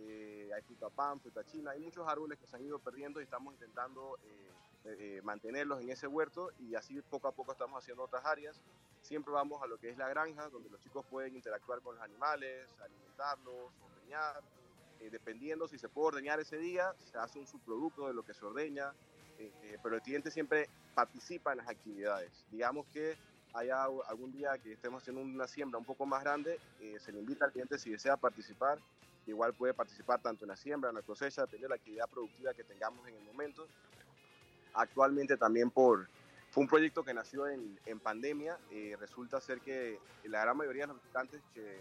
eh, 0.00 0.50
hay 0.54 0.62
fruta 0.62 0.88
pan, 0.88 1.20
fruta 1.20 1.44
china, 1.44 1.72
hay 1.72 1.80
muchos 1.80 2.06
árboles 2.06 2.38
que 2.38 2.46
se 2.46 2.56
han 2.56 2.64
ido 2.64 2.78
perdiendo 2.78 3.20
y 3.20 3.24
estamos 3.24 3.54
intentando 3.54 4.18
eh, 4.24 4.50
eh, 4.84 5.20
mantenerlos 5.22 5.80
en 5.82 5.90
ese 5.90 6.06
huerto 6.06 6.50
y 6.58 6.74
así 6.74 7.00
poco 7.02 7.28
a 7.28 7.32
poco 7.32 7.52
estamos 7.52 7.82
haciendo 7.82 8.04
otras 8.04 8.24
áreas. 8.24 8.60
Siempre 9.02 9.32
vamos 9.32 9.62
a 9.62 9.66
lo 9.66 9.78
que 9.78 9.90
es 9.90 9.96
la 9.96 10.08
granja, 10.08 10.48
donde 10.48 10.70
los 10.70 10.80
chicos 10.80 11.04
pueden 11.06 11.34
interactuar 11.34 11.80
con 11.80 11.94
los 11.96 12.04
animales, 12.04 12.66
alimentarlos, 12.82 13.70
ordeñar. 13.82 14.42
Eh, 15.00 15.08
dependiendo 15.10 15.66
si 15.66 15.78
se 15.78 15.88
puede 15.88 16.08
ordeñar 16.08 16.40
ese 16.40 16.58
día, 16.58 16.94
se 17.10 17.16
hace 17.16 17.38
un 17.38 17.46
subproducto 17.46 18.06
de 18.06 18.12
lo 18.12 18.22
que 18.22 18.34
se 18.34 18.44
ordeña, 18.44 18.92
eh, 19.38 19.50
eh, 19.62 19.78
pero 19.82 19.96
el 19.96 20.02
cliente 20.02 20.30
siempre 20.30 20.68
participa 20.94 21.52
en 21.52 21.58
las 21.58 21.68
actividades. 21.68 22.44
Digamos 22.50 22.86
que 22.92 23.16
haya 23.54 23.84
algún 23.84 24.30
día 24.32 24.58
que 24.58 24.74
estemos 24.74 25.02
haciendo 25.02 25.22
una 25.22 25.46
siembra 25.46 25.78
un 25.78 25.86
poco 25.86 26.04
más 26.04 26.22
grande, 26.22 26.60
eh, 26.80 26.98
se 27.00 27.10
le 27.10 27.20
invita 27.20 27.46
al 27.46 27.52
cliente 27.52 27.78
si 27.78 27.90
desea 27.90 28.18
participar. 28.18 28.78
Igual 29.26 29.54
puede 29.54 29.74
participar 29.74 30.20
tanto 30.20 30.44
en 30.44 30.48
la 30.48 30.56
siembra, 30.56 30.90
en 30.90 30.96
la 30.96 31.02
cosecha, 31.02 31.42
depende 31.42 31.64
de 31.64 31.68
la 31.68 31.74
actividad 31.76 32.08
productiva 32.08 32.54
que 32.54 32.64
tengamos 32.64 33.06
en 33.06 33.14
el 33.16 33.24
momento. 33.24 33.66
Actualmente 34.74 35.36
también 35.36 35.70
por, 35.70 36.08
fue 36.50 36.62
un 36.62 36.68
proyecto 36.68 37.04
que 37.04 37.14
nació 37.14 37.46
en, 37.46 37.78
en 37.86 38.00
pandemia. 38.00 38.58
eh, 38.70 38.96
resulta 38.98 39.40
ser 39.40 39.60
que 39.60 39.98
la 40.24 40.42
gran 40.42 40.56
mayoría 40.56 40.84
de 40.84 40.88
los 40.88 40.96
visitantes 41.02 41.40
que, 41.54 41.80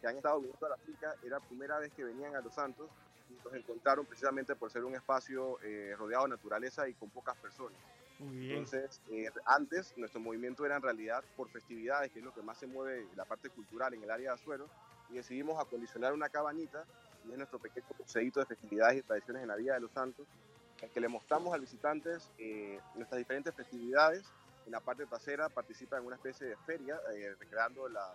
que 0.00 0.06
han 0.06 0.16
estado 0.16 0.40
viniendo 0.40 0.66
a 0.66 0.70
la 0.70 0.76
finca 0.78 1.14
era 1.22 1.38
la 1.38 1.44
primera 1.44 1.78
vez 1.78 1.92
que 1.92 2.04
venían 2.04 2.34
a 2.34 2.40
Los 2.40 2.54
Santos 2.54 2.88
y 3.30 3.34
los 3.44 3.54
encontraron 3.54 4.06
precisamente 4.06 4.56
por 4.56 4.70
ser 4.70 4.84
un 4.84 4.94
espacio 4.94 5.60
eh, 5.62 5.94
rodeado 5.98 6.24
de 6.24 6.30
naturaleza 6.30 6.88
y 6.88 6.94
con 6.94 7.10
pocas 7.10 7.36
personas. 7.36 7.78
Muy 8.18 8.36
bien. 8.36 8.52
Entonces, 8.58 9.00
eh, 9.10 9.30
antes 9.44 9.96
nuestro 9.96 10.20
movimiento 10.20 10.64
era 10.66 10.76
en 10.76 10.82
realidad 10.82 11.22
por 11.36 11.48
festividades, 11.50 12.10
que 12.10 12.18
es 12.18 12.24
lo 12.24 12.34
que 12.34 12.42
más 12.42 12.58
se 12.58 12.66
mueve 12.66 13.06
la 13.14 13.24
parte 13.24 13.50
cultural 13.50 13.94
en 13.94 14.02
el 14.02 14.10
área 14.10 14.30
de 14.30 14.34
Azuero, 14.34 14.68
y 15.10 15.14
decidimos 15.14 15.60
acondicionar 15.60 16.12
una 16.12 16.28
cabañita, 16.28 16.84
y 17.26 17.32
es 17.32 17.38
nuestro 17.38 17.58
pequeño 17.58 17.86
museito 17.98 18.40
de 18.40 18.46
festividades 18.46 18.98
y 18.98 19.02
tradiciones 19.02 19.42
en 19.42 19.48
la 19.48 19.56
Villa 19.56 19.74
de 19.74 19.80
los 19.80 19.92
Santos, 19.92 20.26
en 20.80 20.90
que 20.90 21.00
le 21.00 21.08
mostramos 21.08 21.52
a 21.52 21.56
los 21.56 21.62
visitantes 21.62 22.30
eh, 22.38 22.80
nuestras 22.94 23.18
diferentes 23.18 23.54
festividades. 23.54 24.24
En 24.66 24.72
la 24.72 24.80
parte 24.80 25.06
trasera 25.06 25.48
participa 25.48 25.98
en 25.98 26.06
una 26.06 26.16
especie 26.16 26.46
de 26.46 26.56
feria, 26.58 27.00
eh, 27.14 27.34
recreando 27.38 27.88
la, 27.88 28.14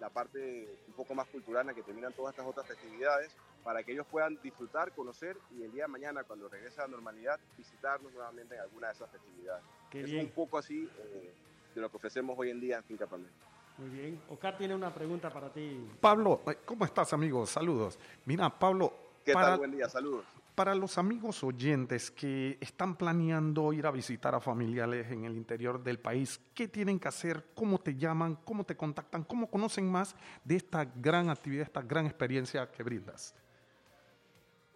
la 0.00 0.10
parte 0.10 0.68
un 0.88 0.94
poco 0.94 1.14
más 1.14 1.26
cultural 1.28 1.62
en 1.62 1.66
la 1.68 1.74
que 1.74 1.82
terminan 1.82 2.12
todas 2.12 2.32
estas 2.32 2.46
otras 2.46 2.66
festividades, 2.66 3.34
para 3.62 3.82
que 3.82 3.92
ellos 3.92 4.06
puedan 4.10 4.38
disfrutar, 4.42 4.92
conocer 4.92 5.38
y 5.52 5.62
el 5.62 5.72
día 5.72 5.84
de 5.84 5.88
mañana, 5.88 6.24
cuando 6.24 6.48
regrese 6.48 6.80
a 6.80 6.84
la 6.84 6.90
normalidad, 6.90 7.40
visitarnos 7.56 8.12
nuevamente 8.12 8.54
en 8.54 8.60
alguna 8.60 8.88
de 8.88 8.92
esas 8.92 9.10
festividades. 9.10 9.64
Qué 9.90 10.00
es 10.00 10.10
bien. 10.10 10.26
un 10.26 10.32
poco 10.32 10.58
así 10.58 10.88
eh, 10.98 11.34
de 11.74 11.80
lo 11.80 11.90
que 11.90 11.96
ofrecemos 11.96 12.38
hoy 12.38 12.50
en 12.50 12.60
día 12.60 12.76
en 12.76 12.84
Finca 12.84 13.06
Palmer. 13.06 13.30
Muy 13.78 13.88
bien. 13.90 14.20
Oscar 14.30 14.56
tiene 14.56 14.74
una 14.74 14.94
pregunta 14.94 15.30
para 15.30 15.52
ti. 15.52 15.84
Pablo, 16.00 16.42
eh, 16.46 16.58
¿cómo 16.64 16.84
estás, 16.84 17.12
amigo? 17.12 17.44
Saludos. 17.46 17.98
Mira, 18.24 18.48
Pablo, 18.56 18.92
¿Qué 19.24 19.32
para, 19.32 19.48
tal? 19.48 19.58
Buen 19.58 19.72
día, 19.72 19.88
saludos. 19.88 20.24
para 20.54 20.74
los 20.76 20.96
amigos 20.98 21.42
oyentes 21.42 22.10
que 22.12 22.56
están 22.60 22.94
planeando 22.94 23.72
ir 23.72 23.86
a 23.86 23.90
visitar 23.90 24.32
a 24.34 24.40
familiares 24.40 25.10
en 25.10 25.24
el 25.24 25.36
interior 25.36 25.82
del 25.82 25.98
país, 25.98 26.40
¿qué 26.54 26.68
tienen 26.68 27.00
que 27.00 27.08
hacer? 27.08 27.46
¿Cómo 27.54 27.78
te 27.80 27.96
llaman? 27.96 28.36
¿Cómo 28.44 28.62
te 28.64 28.76
contactan? 28.76 29.24
¿Cómo 29.24 29.50
conocen 29.50 29.90
más 29.90 30.14
de 30.44 30.54
esta 30.56 30.84
gran 30.84 31.28
actividad, 31.28 31.64
esta 31.64 31.82
gran 31.82 32.06
experiencia 32.06 32.70
que 32.70 32.82
brindas? 32.84 33.34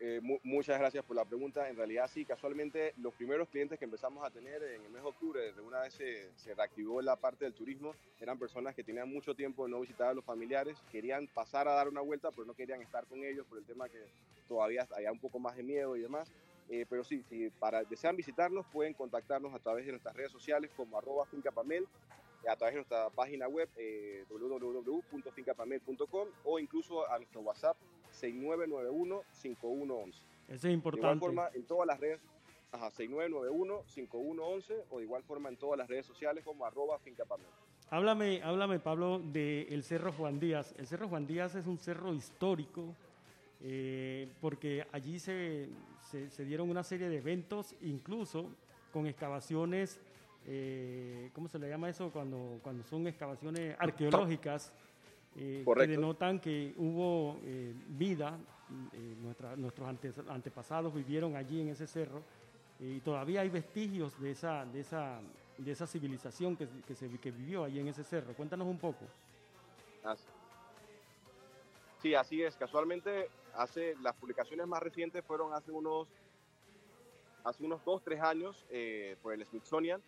Eh, 0.01 0.21
mu- 0.23 0.39
muchas 0.45 0.79
gracias 0.79 1.05
por 1.05 1.17
la 1.17 1.25
pregunta. 1.25 1.69
En 1.69 1.77
realidad, 1.77 2.09
sí, 2.09 2.25
casualmente 2.25 2.95
los 2.99 3.13
primeros 3.15 3.49
clientes 3.49 3.79
que 3.81 3.85
empezamos 3.85 4.25
a 4.25 4.31
tener 4.31 4.63
en 4.63 4.83
el 4.85 4.91
mes 4.91 5.03
de 5.03 5.09
octubre, 5.09 5.41
desde 5.43 5.61
una 5.61 5.81
vez 5.81 5.93
se, 5.95 6.31
reactivó 6.55 7.03
la 7.03 7.17
parte 7.17 7.45
del 7.45 7.53
turismo, 7.55 7.95
eran 8.21 8.39
personas 8.39 8.77
que 8.77 8.85
tenían 8.85 9.09
mucho 9.09 9.35
tiempo 9.35 9.65
de 9.65 9.73
no 9.73 9.81
visitar 9.81 10.07
a 10.09 10.15
los 10.15 10.25
familiares, 10.25 10.79
querían 10.93 11.27
pasar 11.27 11.67
a 11.67 11.73
dar 11.73 11.89
una 11.89 12.01
vuelta, 12.01 12.31
pero 12.31 12.45
no 12.47 12.55
querían 12.55 12.81
estar 12.81 13.07
con 13.07 13.25
ellos 13.25 13.45
por 13.49 13.59
el 13.59 13.65
tema 13.65 13.89
que 13.89 13.99
todavía 14.47 14.87
había 14.95 15.11
un 15.11 15.19
poco 15.19 15.41
más 15.41 15.57
de 15.57 15.65
miedo 15.65 15.97
y 15.97 16.01
demás. 16.01 16.33
Eh, 16.71 16.85
pero 16.89 17.03
sí, 17.03 17.25
si 17.29 17.51
desean 17.89 18.15
visitarnos, 18.15 18.67
pueden 18.67 18.95
contactarnos 18.95 19.53
a 19.55 19.59
través 19.59 19.85
de 19.87 19.93
nuestras 19.93 20.15
redes 20.15 20.31
sociales 20.31 20.71
como 20.77 20.97
arroba 20.99 21.27
fincapamel, 21.27 21.89
a 22.49 22.55
través 22.57 22.75
de 22.75 22.79
nuestra 22.79 23.11
página 23.11 23.49
web 23.49 23.69
eh, 23.77 24.25
www.fincapamel.com 24.31 26.29
o 26.45 26.59
incluso 26.61 27.11
a 27.11 27.17
nuestro 27.19 27.41
WhatsApp 27.41 27.77
6991-5111. 28.21 30.09
Eso 30.09 30.23
es 30.49 30.62
De 30.62 30.69
igual 30.69 30.73
importante. 30.75 31.21
forma, 31.25 31.49
en 31.55 31.64
todas 31.64 31.87
las 31.87 32.01
redes, 32.01 32.21
ajá, 32.73 32.91
6991-5111 32.93 34.85
o 34.91 34.99
de 34.99 35.05
igual 35.05 35.23
forma 35.23 35.49
en 35.49 35.57
todas 35.57 35.79
las 35.79 35.89
redes 35.89 36.07
sociales 36.07 36.45
como 36.45 36.64
arroba 36.64 36.99
fincapamel. 36.99 37.47
Háblame, 37.91 38.43
háblame, 38.43 38.79
Pablo, 38.81 39.19
del 39.19 39.83
Cerro 39.83 40.12
Juan 40.12 40.39
Díaz. 40.39 40.75
El 40.79 40.87
Cerro 40.87 41.09
Juan 41.09 41.27
Díaz 41.27 41.55
es 41.55 41.66
un 41.66 41.79
cerro 41.79 42.12
histórico 42.14 42.95
eh, 43.62 44.29
porque 44.41 44.87
allí 44.93 45.19
se, 45.19 45.69
se- 46.11 46.29
se 46.31 46.45
dieron 46.45 46.69
una 46.71 46.83
serie 46.85 47.09
de 47.09 47.16
eventos, 47.16 47.75
incluso 47.83 48.51
con 48.93 49.07
excavaciones 49.07 50.01
eh, 50.51 51.31
¿cómo 51.35 51.47
se 51.49 51.59
le 51.59 51.69
llama 51.69 51.91
eso? 51.91 52.11
Cuando, 52.11 52.59
cuando 52.62 52.83
son 52.85 53.07
excavaciones 53.07 53.77
arqueológicas 53.79 54.73
eh, 55.37 55.62
que 55.64 55.64
denotan 55.97 56.41
que 56.41 56.74
hubo 56.76 57.39
eh, 57.45 57.72
vida, 57.89 58.39
eh, 58.93 59.14
nuestra- 59.20 59.57
nuestros 59.57 59.89
antepasados 60.29 60.95
vivieron 60.95 61.37
allí 61.37 61.61
en 61.61 61.68
ese 61.68 61.87
cerro 61.87 62.22
eh, 62.81 62.95
y 62.97 63.01
todavía 63.01 63.41
hay 63.43 63.49
vestigios 63.49 64.18
de 64.20 64.31
esa, 64.33 64.64
de 64.66 64.81
esa, 64.81 65.20
de 65.57 65.70
esa 65.72 65.87
civilización 65.87 66.57
que, 66.57 66.68
que, 66.87 66.95
se, 66.95 67.09
que 67.18 67.31
vivió 67.31 67.64
allí 67.64 67.79
en 67.81 67.89
ese 67.89 68.05
cerro. 68.05 68.35
Cuéntanos 68.35 68.66
un 68.66 68.79
poco. 68.79 69.05
Sí, 72.01 72.14
así 72.14 72.43
es. 72.43 72.57
Casualmente, 72.57 73.29
hace 73.55 73.97
las 74.03 74.14
publicaciones 74.14 74.66
más 74.66 74.83
recientes 74.83 75.24
fueron 75.24 75.53
hace 75.53 75.72
unos, 75.72 76.07
hace 77.45 77.64
unos 77.64 77.85
dos, 77.85 78.03
tres 78.05 78.20
años 78.20 78.64
eh, 78.70 79.16
por 79.22 79.33
el 79.35 79.45
Smithsonian. 79.45 80.01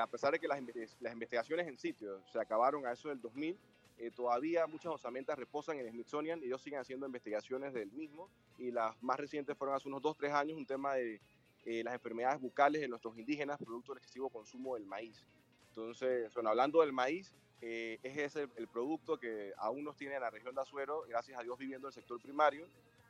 A 0.00 0.06
pesar 0.06 0.32
de 0.32 0.38
que 0.38 0.48
las, 0.48 0.62
las 1.00 1.12
investigaciones 1.12 1.68
en 1.68 1.76
sitio 1.76 2.18
se 2.32 2.40
acabaron 2.40 2.86
a 2.86 2.92
eso 2.92 3.10
del 3.10 3.20
2000, 3.20 3.54
eh, 3.98 4.10
todavía 4.10 4.66
muchas 4.66 4.92
osamentas 4.92 5.38
reposan 5.38 5.78
en 5.78 5.90
Smithsonian 5.90 6.42
y 6.42 6.46
ellos 6.46 6.62
siguen 6.62 6.80
haciendo 6.80 7.06
investigaciones 7.06 7.72
del 7.72 7.90
mismo. 7.92 8.28
Y 8.58 8.70
las 8.70 9.00
más 9.02 9.18
recientes 9.18 9.56
fueron 9.56 9.76
hace 9.76 9.88
unos 9.88 10.02
dos, 10.02 10.16
tres 10.16 10.32
años, 10.32 10.56
un 10.56 10.66
tema 10.66 10.94
de 10.94 11.20
eh, 11.64 11.82
las 11.84 11.94
enfermedades 11.94 12.40
bucales 12.40 12.80
de 12.80 12.88
nuestros 12.88 13.16
indígenas, 13.16 13.58
producto 13.58 13.92
del 13.92 13.98
excesivo 13.98 14.28
consumo 14.28 14.74
del 14.74 14.84
maíz. 14.86 15.24
Entonces, 15.68 16.32
bueno, 16.34 16.50
hablando 16.50 16.80
del 16.80 16.92
maíz, 16.92 17.32
eh, 17.62 17.98
es 18.02 18.16
ese 18.18 18.42
el, 18.42 18.50
el 18.56 18.68
producto 18.68 19.18
que 19.18 19.52
aún 19.56 19.84
nos 19.84 19.96
tiene 19.96 20.14
en 20.14 20.20
la 20.20 20.30
región 20.30 20.54
de 20.54 20.60
Azuero, 20.60 21.04
gracias 21.08 21.38
a 21.38 21.42
Dios 21.42 21.58
viviendo 21.58 21.88
el 21.88 21.94
sector 21.94 22.20
primario, 22.20 22.66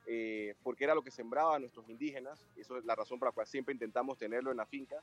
eh, 0.06 0.54
porque 0.62 0.84
era 0.84 0.94
lo 0.94 1.02
que 1.02 1.10
sembraban 1.10 1.62
nuestros 1.62 1.88
indígenas, 1.88 2.46
eso 2.56 2.76
es 2.76 2.84
la 2.84 2.94
razón 2.94 3.18
por 3.18 3.28
la 3.28 3.32
cual 3.32 3.46
siempre 3.46 3.72
intentamos 3.72 4.18
tenerlo 4.18 4.50
en 4.50 4.58
la 4.58 4.66
finca, 4.66 5.02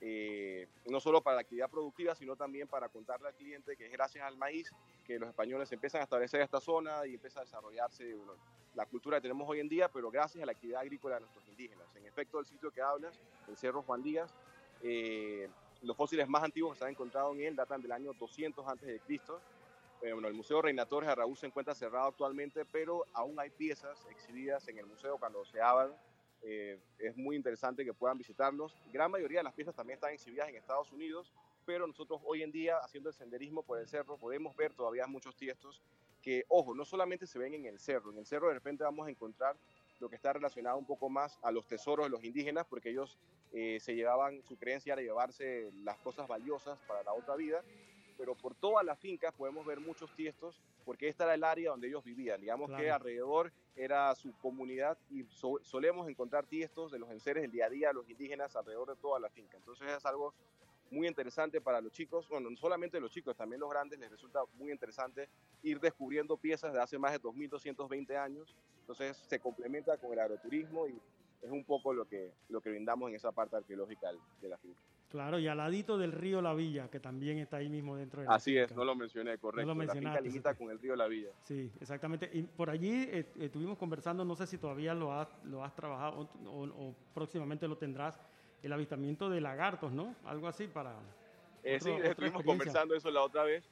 eh, 0.00 0.66
no 0.86 0.98
solo 0.98 1.20
para 1.22 1.36
la 1.36 1.42
actividad 1.42 1.68
productiva, 1.68 2.14
sino 2.14 2.34
también 2.34 2.66
para 2.66 2.88
contarle 2.88 3.28
al 3.28 3.34
cliente 3.34 3.76
que 3.76 3.86
es 3.86 3.92
gracias 3.92 4.24
al 4.24 4.36
maíz 4.36 4.72
que 5.06 5.18
los 5.18 5.28
españoles 5.28 5.70
empiezan 5.72 6.00
a 6.00 6.04
establecer 6.04 6.40
esta 6.40 6.60
zona 6.60 7.06
y 7.06 7.14
empieza 7.14 7.40
a 7.40 7.44
desarrollarse 7.44 8.14
bueno, 8.14 8.34
la 8.74 8.86
cultura 8.86 9.18
que 9.18 9.22
tenemos 9.22 9.48
hoy 9.48 9.60
en 9.60 9.68
día, 9.68 9.88
pero 9.88 10.10
gracias 10.10 10.42
a 10.42 10.46
la 10.46 10.52
actividad 10.52 10.80
agrícola 10.80 11.16
de 11.16 11.20
nuestros 11.22 11.46
indígenas. 11.48 11.86
En 11.96 12.06
efecto, 12.06 12.38
el 12.38 12.46
sitio 12.46 12.70
que 12.70 12.80
hablas, 12.80 13.20
el 13.48 13.56
Cerro 13.56 13.82
Juan 13.82 14.02
Díaz, 14.02 14.32
eh, 14.82 15.48
los 15.82 15.96
fósiles 15.96 16.28
más 16.28 16.42
antiguos 16.42 16.72
que 16.72 16.78
se 16.78 16.84
han 16.84 16.90
encontrado 16.90 17.32
en 17.32 17.40
él 17.40 17.56
datan 17.56 17.82
del 17.82 17.92
año 17.92 18.12
200 18.14 18.66
antes 18.66 18.86
de 18.86 19.00
Cristo. 19.00 19.40
Eh, 20.02 20.12
bueno, 20.12 20.28
el 20.28 20.34
Museo 20.34 20.62
Reina 20.62 20.86
Torres 20.86 21.08
de 21.08 21.14
Raúl 21.14 21.36
se 21.36 21.46
encuentra 21.46 21.74
cerrado 21.74 22.08
actualmente, 22.08 22.64
pero 22.64 23.04
aún 23.12 23.38
hay 23.38 23.50
piezas 23.50 24.06
exhibidas 24.10 24.66
en 24.68 24.78
el 24.78 24.86
museo 24.86 25.18
cuando 25.18 25.44
se 25.44 25.60
abran. 25.60 25.94
Eh, 26.42 26.78
es 26.98 27.16
muy 27.16 27.36
interesante 27.36 27.84
que 27.84 27.92
puedan 27.92 28.18
visitarlos. 28.18 28.76
Gran 28.92 29.10
mayoría 29.10 29.40
de 29.40 29.44
las 29.44 29.54
piezas 29.54 29.74
también 29.74 29.96
están 29.96 30.12
exhibidas 30.12 30.48
en 30.48 30.56
Estados 30.56 30.90
Unidos, 30.92 31.32
pero 31.66 31.86
nosotros 31.86 32.20
hoy 32.24 32.42
en 32.42 32.50
día, 32.50 32.78
haciendo 32.78 33.10
el 33.10 33.14
senderismo 33.14 33.62
por 33.62 33.78
el 33.78 33.86
cerro, 33.86 34.16
podemos 34.16 34.56
ver 34.56 34.72
todavía 34.72 35.06
muchos 35.06 35.36
tiestos 35.36 35.82
que, 36.22 36.44
ojo, 36.48 36.74
no 36.74 36.84
solamente 36.84 37.26
se 37.26 37.38
ven 37.38 37.54
en 37.54 37.66
el 37.66 37.78
cerro. 37.78 38.10
En 38.10 38.18
el 38.18 38.26
cerro 38.26 38.48
de 38.48 38.54
repente 38.54 38.84
vamos 38.84 39.06
a 39.06 39.10
encontrar 39.10 39.56
lo 40.00 40.08
que 40.08 40.16
está 40.16 40.32
relacionado 40.32 40.78
un 40.78 40.86
poco 40.86 41.08
más 41.10 41.38
a 41.42 41.50
los 41.50 41.66
tesoros 41.66 42.06
de 42.06 42.10
los 42.10 42.24
indígenas, 42.24 42.66
porque 42.66 42.90
ellos 42.90 43.18
eh, 43.52 43.78
se 43.80 43.94
llevaban, 43.94 44.42
su 44.42 44.56
creencia 44.56 44.94
era 44.94 45.02
llevarse 45.02 45.70
las 45.84 45.98
cosas 45.98 46.26
valiosas 46.26 46.78
para 46.86 47.02
la 47.02 47.12
otra 47.12 47.36
vida, 47.36 47.62
pero 48.20 48.34
por 48.34 48.54
todas 48.54 48.84
las 48.84 48.98
fincas 48.98 49.32
podemos 49.32 49.64
ver 49.64 49.80
muchos 49.80 50.14
tiestos, 50.14 50.60
porque 50.84 51.08
esta 51.08 51.24
era 51.24 51.32
el 51.32 51.42
área 51.42 51.70
donde 51.70 51.88
ellos 51.88 52.04
vivían. 52.04 52.38
Digamos 52.38 52.68
que 52.76 52.90
alrededor 52.90 53.50
era 53.74 54.14
su 54.14 54.36
comunidad 54.40 54.98
y 55.08 55.24
so- 55.24 55.58
solemos 55.62 56.06
encontrar 56.06 56.44
tiestos 56.46 56.92
de 56.92 56.98
los 56.98 57.10
enseres 57.10 57.40
del 57.40 57.50
día 57.50 57.64
a 57.64 57.70
día 57.70 57.88
de 57.88 57.94
los 57.94 58.10
indígenas 58.10 58.54
alrededor 58.56 58.90
de 58.90 58.96
toda 58.96 59.18
la 59.18 59.30
finca. 59.30 59.56
Entonces 59.56 59.88
es 59.88 60.04
algo 60.04 60.34
muy 60.90 61.08
interesante 61.08 61.62
para 61.62 61.80
los 61.80 61.92
chicos, 61.92 62.28
bueno, 62.28 62.50
no 62.50 62.56
solamente 62.58 63.00
los 63.00 63.10
chicos, 63.10 63.34
también 63.38 63.58
los 63.58 63.70
grandes 63.70 63.98
les 63.98 64.10
resulta 64.10 64.40
muy 64.52 64.70
interesante 64.70 65.30
ir 65.62 65.80
descubriendo 65.80 66.36
piezas 66.36 66.74
de 66.74 66.80
hace 66.82 66.98
más 66.98 67.12
de 67.12 67.20
2.220 67.20 68.18
años, 68.18 68.54
entonces 68.80 69.16
se 69.16 69.38
complementa 69.40 69.96
con 69.96 70.12
el 70.12 70.18
agroturismo 70.18 70.86
y 70.86 71.00
es 71.40 71.50
un 71.50 71.64
poco 71.64 71.94
lo 71.94 72.06
que, 72.06 72.34
lo 72.50 72.60
que 72.60 72.68
brindamos 72.68 73.08
en 73.08 73.14
esa 73.16 73.32
parte 73.32 73.56
arqueológica 73.56 74.10
de 74.42 74.48
la 74.50 74.58
finca. 74.58 74.78
Claro, 75.10 75.40
y 75.40 75.48
al 75.48 75.56
ladito 75.58 75.98
del 75.98 76.12
río 76.12 76.40
La 76.40 76.54
Villa, 76.54 76.88
que 76.88 77.00
también 77.00 77.38
está 77.38 77.56
ahí 77.56 77.68
mismo 77.68 77.96
dentro 77.96 78.20
de 78.22 78.28
la 78.28 78.34
Así 78.36 78.56
es, 78.56 78.68
finca. 78.68 78.78
no 78.78 78.84
lo 78.84 78.94
mencioné, 78.94 79.38
correcto. 79.38 79.66
lo 79.66 79.74
la 79.74 79.80
finca 79.80 79.94
mencionaste, 79.94 80.22
limita 80.28 80.52
sí. 80.52 80.58
con 80.58 80.70
el 80.70 80.78
río 80.78 80.94
La 80.94 81.08
Villa. 81.08 81.30
Sí, 81.42 81.68
exactamente. 81.80 82.30
Y 82.32 82.42
por 82.44 82.70
allí 82.70 83.08
eh, 83.10 83.26
estuvimos 83.40 83.76
conversando, 83.76 84.24
no 84.24 84.36
sé 84.36 84.46
si 84.46 84.56
todavía 84.56 84.94
lo 84.94 85.12
has, 85.12 85.28
lo 85.44 85.64
has 85.64 85.74
trabajado 85.74 86.20
o, 86.44 86.48
o- 86.48 86.88
o 86.90 86.94
próximamente 87.12 87.66
lo 87.66 87.76
tendrás, 87.76 88.20
el 88.62 88.72
avistamiento 88.72 89.28
de 89.28 89.40
lagartos, 89.40 89.90
¿no? 89.90 90.14
Algo 90.24 90.46
así 90.46 90.68
para... 90.68 90.94
Eh, 91.64 91.76
otro- 91.80 91.96
sí, 91.96 92.00
estuvimos 92.04 92.42
conversando 92.44 92.94
eso 92.94 93.10
la 93.10 93.22
otra 93.22 93.42
vez, 93.42 93.68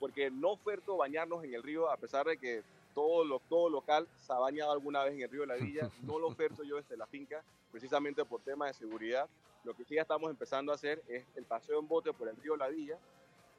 porque 0.00 0.30
no 0.30 0.52
oferto 0.52 0.96
bañarnos 0.96 1.44
en 1.44 1.52
el 1.52 1.62
río, 1.62 1.90
a 1.90 1.98
pesar 1.98 2.24
de 2.26 2.38
que 2.38 2.62
todo, 2.94 3.24
lo, 3.26 3.40
todo 3.40 3.68
local 3.68 4.08
se 4.20 4.32
ha 4.32 4.38
bañado 4.38 4.72
alguna 4.72 5.04
vez 5.04 5.12
en 5.14 5.20
el 5.22 5.28
río 5.30 5.42
de 5.42 5.48
la 5.48 5.56
Villa, 5.56 5.90
no 6.02 6.18
lo 6.18 6.28
oferto 6.28 6.62
yo 6.64 6.76
desde 6.76 6.96
la 6.96 7.06
finca, 7.06 7.44
precisamente 7.70 8.24
por 8.24 8.40
temas 8.40 8.68
de 8.68 8.74
seguridad. 8.86 9.28
Lo 9.64 9.74
que 9.74 9.84
sí 9.84 9.94
ya 9.94 10.02
estamos 10.02 10.30
empezando 10.30 10.72
a 10.72 10.74
hacer 10.74 11.02
es 11.08 11.24
el 11.36 11.44
paseo 11.44 11.78
en 11.78 11.86
bote 11.88 12.12
por 12.12 12.28
el 12.28 12.36
río 12.36 12.56
La 12.56 12.68
Villa, 12.68 12.98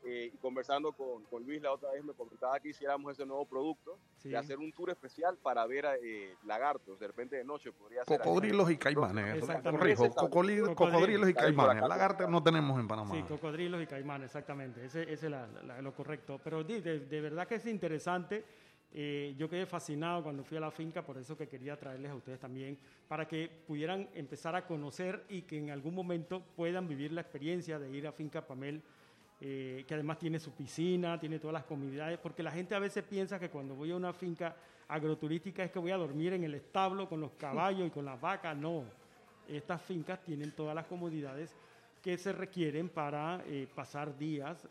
eh, 0.06 0.32
y 0.34 0.38
conversando 0.40 0.92
con, 0.92 1.24
con 1.24 1.46
Luis 1.46 1.62
la 1.62 1.72
otra 1.72 1.92
vez 1.92 2.04
me 2.04 2.12
comentaba 2.12 2.60
que 2.60 2.70
hiciéramos 2.70 3.14
ese 3.14 3.26
nuevo 3.26 3.46
producto, 3.46 3.98
Sí. 4.18 4.30
de 4.30 4.38
hacer 4.38 4.58
un 4.58 4.72
tour 4.74 4.90
especial 4.90 5.38
para 5.38 5.66
ver 5.66 5.86
eh, 6.04 6.36
lagartos, 6.46 7.00
de 7.00 7.08
repente 7.08 7.38
de 7.38 7.44
noche 7.46 7.72
podría 7.72 8.04
ser. 8.04 8.18
Cocodrilos 8.20 8.70
y 8.70 8.78
caimanes. 8.78 9.40
Corrijo, 9.46 10.06
Ese 10.06 10.14
cocoli- 10.14 10.60
Cocodrilo. 10.60 10.76
cocodrilos 10.76 11.30
y 11.30 11.34
caimanes. 11.34 11.84
Lagartos 11.88 12.30
no 12.30 12.44
tenemos 12.44 12.78
en 12.80 12.88
Panamá. 12.88 13.14
Sí, 13.16 13.24
cocodrilos 13.24 13.82
y 13.82 13.88
caimanes, 13.88 14.26
exactamente. 14.26 14.86
Ese, 14.86 15.04
ese 15.04 15.14
es 15.28 15.32
la- 15.32 15.48
la- 15.48 15.82
lo 15.82 15.94
correcto. 15.94 16.40
Pero 16.44 16.64
de, 16.66 16.82
de- 16.82 17.00
de 17.00 17.22
verdad 17.22 17.48
que 17.48 17.56
es 17.56 17.66
interesante. 17.66 18.44
Eh, 18.96 19.34
yo 19.40 19.50
quedé 19.50 19.66
fascinado 19.66 20.22
cuando 20.22 20.44
fui 20.44 20.56
a 20.58 20.62
la 20.62 20.70
finca, 20.70 21.02
por 21.02 21.18
eso 21.18 21.36
que 21.36 21.48
quería 21.48 21.76
traerles 21.76 22.12
a 22.12 22.16
ustedes 22.16 22.40
también, 22.40 22.78
para 23.08 23.28
que 23.28 23.50
pudieran 23.66 24.08
empezar 24.14 24.56
a 24.56 24.68
conocer 24.68 25.24
y 25.30 25.42
que 25.42 25.58
en 25.58 25.72
algún 25.72 25.96
momento 25.96 26.44
puedan 26.56 26.88
vivir 26.88 27.12
la 27.12 27.22
experiencia 27.22 27.80
de 27.80 27.90
ir 27.90 28.06
a 28.06 28.12
Finca 28.12 28.46
Pamel, 28.46 28.84
eh, 29.42 29.84
que 29.88 29.94
además 29.96 30.20
tiene 30.20 30.40
su 30.40 30.52
piscina, 30.52 31.20
tiene 31.20 31.40
todas 31.40 31.56
las 31.56 31.64
comodidades, 31.64 32.20
porque 32.20 32.44
la 32.44 32.52
gente 32.52 32.76
a 32.76 32.80
veces 32.80 33.04
piensa 33.04 33.40
que 33.40 33.50
cuando 33.50 33.74
voy 33.74 33.90
a 33.90 33.96
una 33.96 34.14
finca 34.14 34.56
agroturística 34.88 35.64
es 35.64 35.72
que 35.72 35.80
voy 35.80 35.92
a 35.92 35.98
dormir 35.98 36.34
en 36.34 36.44
el 36.44 36.54
establo 36.54 37.10
con 37.10 37.20
los 37.20 37.32
caballos 37.40 37.88
y 37.88 37.90
con 37.90 38.06
las 38.06 38.22
vacas. 38.22 38.56
No, 38.56 38.84
estas 39.48 39.82
fincas 39.82 40.24
tienen 40.24 40.52
todas 40.52 40.76
las 40.76 40.86
comodidades 40.86 41.56
que 42.00 42.16
se 42.18 42.32
requieren 42.32 42.90
para 42.90 43.44
eh, 43.48 43.68
pasar 43.74 44.16
días 44.16 44.68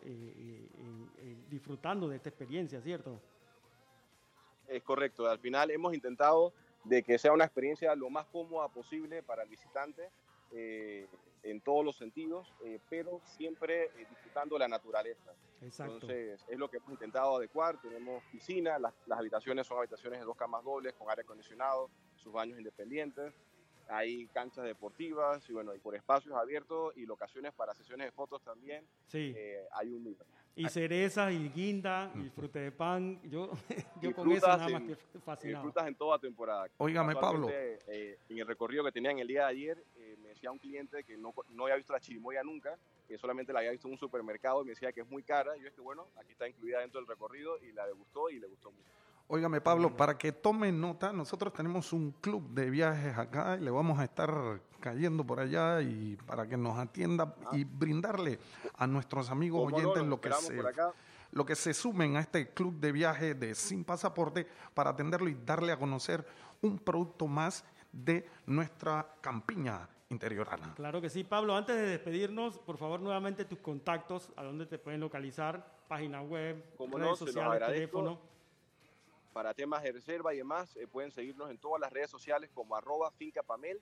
disfrutando 1.50 2.06
de 2.06 2.16
esta 2.16 2.28
experiencia, 2.28 2.80
¿cierto? 2.80 3.18
Es 4.72 4.82
correcto, 4.82 5.28
al 5.28 5.38
final 5.38 5.70
hemos 5.70 5.94
intentado 5.94 6.52
de 6.84 7.02
que 7.02 7.18
sea 7.18 7.32
una 7.32 7.44
experiencia 7.44 7.94
lo 7.94 8.10
más 8.10 8.26
cómoda 8.26 8.68
posible 8.68 9.22
para 9.22 9.42
el 9.42 9.48
visitante 9.48 10.10
eh, 10.52 11.06
en 11.42 11.60
todos 11.60 11.84
los 11.84 11.96
sentidos, 11.96 12.52
eh, 12.64 12.78
pero 12.88 13.20
siempre 13.24 13.84
eh, 13.84 14.06
disfrutando 14.08 14.58
la 14.58 14.68
naturaleza. 14.68 15.32
Exacto. 15.60 15.94
Entonces 15.94 16.44
es 16.48 16.58
lo 16.58 16.68
que 16.68 16.78
hemos 16.78 16.90
intentado 16.90 17.36
adecuar, 17.36 17.80
tenemos 17.80 18.22
piscina, 18.32 18.78
las, 18.78 18.94
las 19.06 19.18
habitaciones 19.18 19.66
son 19.66 19.78
habitaciones 19.78 20.18
de 20.20 20.24
dos 20.24 20.36
camas 20.36 20.64
dobles 20.64 20.94
con 20.94 21.08
aire 21.10 21.22
acondicionado, 21.22 21.90
sus 22.16 22.32
baños 22.32 22.58
independientes, 22.58 23.32
hay 23.88 24.26
canchas 24.28 24.64
deportivas 24.64 25.48
y 25.50 25.52
bueno, 25.52 25.74
y 25.74 25.78
por 25.78 25.94
espacios 25.94 26.34
abiertos 26.34 26.96
y 26.96 27.04
locaciones 27.06 27.52
para 27.52 27.74
sesiones 27.74 28.06
de 28.06 28.12
fotos 28.12 28.40
también, 28.42 28.86
Sí. 29.06 29.32
eh, 29.36 29.66
hay 29.72 29.88
un 29.92 30.02
nivel. 30.04 30.26
Y 30.54 30.68
cerezas 30.68 31.32
y 31.32 31.48
guinda 31.48 32.12
y 32.14 32.28
frute 32.28 32.58
de 32.58 32.72
pan. 32.72 33.18
Yo, 33.24 33.50
yo 34.02 34.10
Y 34.10 34.12
con 34.12 34.30
eso 34.32 34.46
nada 34.46 34.68
más 34.68 34.82
en- 34.82 34.86
que 34.88 34.92
y 34.92 35.18
fascinado. 35.20 35.62
frutas 35.64 35.86
en 35.88 35.94
toda 35.94 36.18
temporada. 36.18 36.66
Óigame, 36.76 37.14
Pablo. 37.14 37.48
Eh, 37.50 38.18
en 38.28 38.38
el 38.38 38.46
recorrido 38.46 38.84
que 38.84 38.92
tenían 38.92 39.18
el 39.18 39.26
día 39.28 39.42
de 39.42 39.46
ayer, 39.48 39.84
eh, 39.96 40.16
me 40.22 40.28
decía 40.28 40.50
un 40.50 40.58
cliente 40.58 41.04
que 41.04 41.16
no, 41.16 41.32
no 41.50 41.64
había 41.64 41.76
visto 41.76 41.92
la 41.94 42.00
chirimoya 42.00 42.42
nunca, 42.42 42.76
que 43.08 43.16
solamente 43.16 43.52
la 43.52 43.60
había 43.60 43.70
visto 43.70 43.88
en 43.88 43.92
un 43.94 43.98
supermercado 43.98 44.60
y 44.62 44.64
me 44.66 44.70
decía 44.72 44.92
que 44.92 45.00
es 45.00 45.08
muy 45.10 45.22
cara. 45.22 45.56
Y 45.56 45.62
yo 45.62 45.68
es 45.68 45.74
que, 45.74 45.80
bueno, 45.80 46.06
aquí 46.20 46.32
está 46.32 46.46
incluida 46.46 46.80
dentro 46.80 47.00
del 47.00 47.08
recorrido 47.08 47.56
y 47.62 47.72
la 47.72 47.86
degustó 47.86 48.28
y 48.28 48.38
le 48.38 48.46
gustó 48.46 48.70
mucho. 48.70 48.84
Óigame, 49.28 49.62
Pablo, 49.62 49.96
para 49.96 50.18
que 50.18 50.32
tomen 50.32 50.78
nota, 50.78 51.10
nosotros 51.14 51.54
tenemos 51.54 51.94
un 51.94 52.10
club 52.12 52.50
de 52.50 52.68
viajes 52.68 53.16
acá 53.16 53.56
y 53.58 53.64
le 53.64 53.70
vamos 53.70 53.98
a 53.98 54.04
estar 54.04 54.60
cayendo 54.82 55.24
por 55.24 55.40
allá 55.40 55.80
y 55.80 56.16
para 56.26 56.46
que 56.46 56.58
nos 56.58 56.78
atienda 56.78 57.34
y 57.52 57.64
brindarle 57.64 58.38
a 58.76 58.86
nuestros 58.86 59.30
amigos 59.30 59.72
oyentes 59.72 60.04
lo 60.04 60.20
que 60.20 60.32
se 60.32 60.62
lo 61.32 61.46
que 61.46 61.56
se 61.56 61.72
sumen 61.72 62.16
a 62.16 62.20
este 62.20 62.50
club 62.50 62.78
de 62.78 62.92
viaje 62.92 63.34
de 63.34 63.54
Sin 63.54 63.84
Pasaporte 63.84 64.46
para 64.74 64.90
atenderlo 64.90 65.30
y 65.30 65.38
darle 65.46 65.72
a 65.72 65.78
conocer 65.78 66.26
un 66.60 66.78
producto 66.78 67.26
más 67.26 67.64
de 67.90 68.28
nuestra 68.44 69.16
campiña 69.22 69.88
interiorana. 70.10 70.74
Claro 70.76 71.00
que 71.00 71.08
sí. 71.08 71.24
Pablo, 71.24 71.56
antes 71.56 71.74
de 71.74 71.86
despedirnos, 71.86 72.58
por 72.58 72.76
favor, 72.76 73.00
nuevamente 73.00 73.46
tus 73.46 73.58
contactos, 73.60 74.30
a 74.36 74.44
dónde 74.44 74.66
te 74.66 74.78
pueden 74.78 75.00
localizar, 75.00 75.66
página 75.88 76.20
web, 76.20 76.74
Como 76.76 76.98
redes 76.98 77.10
no, 77.10 77.16
sociales, 77.16 77.66
teléfono. 77.66 78.20
Para 79.32 79.54
temas 79.54 79.82
de 79.82 79.92
reserva 79.92 80.34
y 80.34 80.36
demás, 80.36 80.76
eh, 80.76 80.86
pueden 80.86 81.10
seguirnos 81.10 81.50
en 81.50 81.56
todas 81.56 81.80
las 81.80 81.90
redes 81.90 82.10
sociales 82.10 82.50
como 82.52 82.76
arroba 82.76 83.10
fincapamel. 83.12 83.80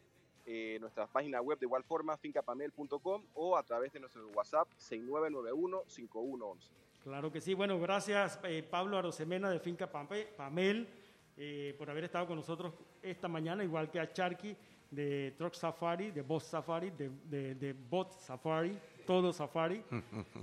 Eh, 0.52 0.78
nuestra 0.80 1.06
página 1.06 1.40
web 1.40 1.60
de 1.60 1.66
igual 1.66 1.84
forma, 1.84 2.16
fincapamel.com 2.16 3.22
o 3.34 3.56
a 3.56 3.62
través 3.62 3.92
de 3.92 4.00
nuestro 4.00 4.26
WhatsApp 4.30 4.66
6991-5111. 4.80 6.56
Claro 7.04 7.30
que 7.30 7.40
sí. 7.40 7.54
Bueno, 7.54 7.78
gracias 7.78 8.40
eh, 8.42 8.64
Pablo 8.68 8.98
Arosemena 8.98 9.48
de 9.48 9.60
Finca 9.60 9.88
Pamel 9.88 10.88
eh, 11.36 11.74
por 11.78 11.88
haber 11.88 12.02
estado 12.02 12.26
con 12.26 12.34
nosotros 12.36 12.74
esta 13.00 13.28
mañana, 13.28 13.62
igual 13.62 13.92
que 13.92 14.00
a 14.00 14.12
Charky 14.12 14.56
de 14.90 15.36
Truck 15.38 15.54
Safari, 15.54 16.10
de 16.10 16.22
Boss 16.22 16.42
Safari, 16.44 16.90
de, 16.90 17.10
de, 17.26 17.54
de 17.54 17.72
Bot 17.72 18.10
Safari, 18.10 18.76
todo 19.06 19.32
Safari. 19.32 19.84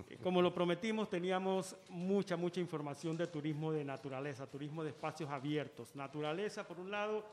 Eh, 0.10 0.18
Como 0.24 0.42
lo 0.42 0.54
prometimos, 0.54 1.10
teníamos 1.10 1.76
mucha, 1.90 2.38
mucha 2.38 2.62
información 2.62 3.18
de 3.18 3.28
turismo 3.28 3.74
de 3.74 3.84
naturaleza, 3.84 4.48
turismo 4.48 4.86
de 4.86 4.92
espacios 4.92 5.30
abiertos. 5.30 5.94
Naturaleza 5.96 6.66
por 6.66 6.80
un 6.80 6.92
lado 6.92 7.26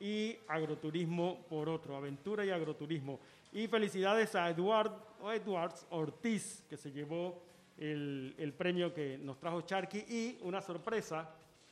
y 0.00 0.36
agroturismo 0.46 1.44
por 1.48 1.68
otro, 1.68 1.96
aventura 1.96 2.44
y 2.44 2.50
agroturismo. 2.50 3.18
Y 3.52 3.66
felicidades 3.66 4.34
a 4.34 4.50
Eduard, 4.50 4.92
o 5.20 5.32
Edwards 5.32 5.86
Ortiz, 5.90 6.64
que 6.68 6.76
se 6.76 6.92
llevó 6.92 7.42
el, 7.76 8.34
el 8.38 8.52
premio 8.52 8.92
que 8.92 9.18
nos 9.18 9.38
trajo 9.38 9.62
Charky. 9.62 9.98
Y 10.08 10.38
una 10.42 10.60
sorpresa, 10.60 11.28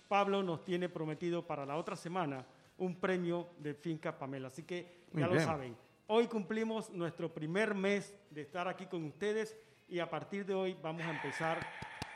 Pablo 0.09 0.43
nos 0.43 0.65
tiene 0.65 0.89
prometido 0.89 1.47
para 1.47 1.67
la 1.67 1.77
otra 1.77 1.97
semana 1.97 2.45
un 2.79 2.97
premio 2.97 3.49
de 3.59 3.75
Finca 3.75 4.17
Pamela. 4.19 4.49
Así 4.49 4.63
que 4.63 5.05
Muy 5.13 5.21
ya 5.23 5.27
lo 5.27 5.35
bien. 5.35 5.45
saben. 5.45 5.77
Hoy 6.09 6.27
cumplimos 6.27 6.91
nuestro 6.91 7.33
primer 7.33 7.75
mes 7.75 8.15
de 8.31 8.43
estar 8.43 8.69
aquí 8.69 8.87
con 8.87 9.03
ustedes 9.05 9.57
y 9.89 9.99
a 9.99 10.09
partir 10.09 10.47
de 10.47 10.55
hoy 10.55 10.77
vamos 10.81 11.03
a 11.03 11.11
empezar 11.11 11.59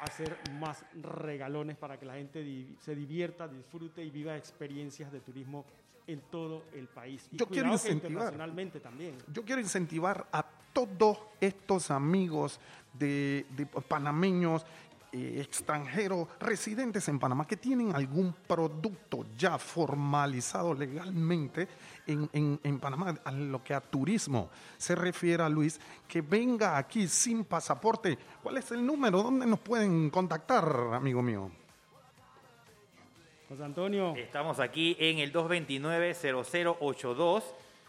a 0.00 0.04
hacer 0.04 0.36
más 0.60 0.84
regalones 0.94 1.76
para 1.76 1.98
que 1.98 2.06
la 2.06 2.14
gente 2.14 2.68
se 2.78 2.94
divierta, 2.94 3.48
disfrute 3.48 4.04
y 4.04 4.10
viva 4.10 4.36
experiencias 4.36 5.10
de 5.10 5.20
turismo 5.20 5.64
en 6.06 6.20
todo 6.30 6.64
el 6.74 6.88
país. 6.88 7.28
Y 7.32 7.36
Yo 7.36 7.46
quiero 7.46 7.72
incentivar. 7.72 8.10
internacionalmente 8.12 8.80
también. 8.80 9.16
Yo 9.32 9.44
quiero 9.44 9.60
incentivar 9.60 10.26
a 10.32 10.44
todos 10.72 11.18
estos 11.40 11.90
amigos 11.90 12.60
de, 12.92 13.46
de 13.56 13.66
panameños, 13.66 14.64
eh, 15.12 15.40
extranjeros, 15.40 16.28
residentes 16.38 17.08
en 17.08 17.18
Panamá, 17.18 17.44
que 17.44 17.56
tienen 17.56 17.94
algún 17.96 18.32
producto 18.46 19.26
ya 19.36 19.58
formalizado 19.58 20.72
legalmente 20.72 21.66
en, 22.06 22.30
en- 22.32 22.60
en 22.62 22.78
Panamá, 22.78 23.16
a 23.24 23.32
lo 23.32 23.62
que 23.64 23.74
a 23.74 23.80
turismo 23.80 24.50
se 24.78 24.94
refiere 24.94 25.48
Luis, 25.50 25.80
que 26.06 26.20
venga 26.22 26.76
aquí 26.78 27.08
sin 27.08 27.44
pasaporte. 27.44 28.16
¿Cuál 28.40 28.58
es 28.58 28.70
el 28.70 28.86
número? 28.86 29.20
¿Dónde 29.22 29.46
nos 29.46 29.58
pueden 29.58 30.10
contactar, 30.10 30.64
amigo 30.92 31.22
mío? 31.22 31.50
José 33.50 33.64
Antonio. 33.64 34.14
Estamos 34.16 34.60
aquí 34.60 34.96
en 35.00 35.18
el 35.18 35.32
229-0082 35.32 37.42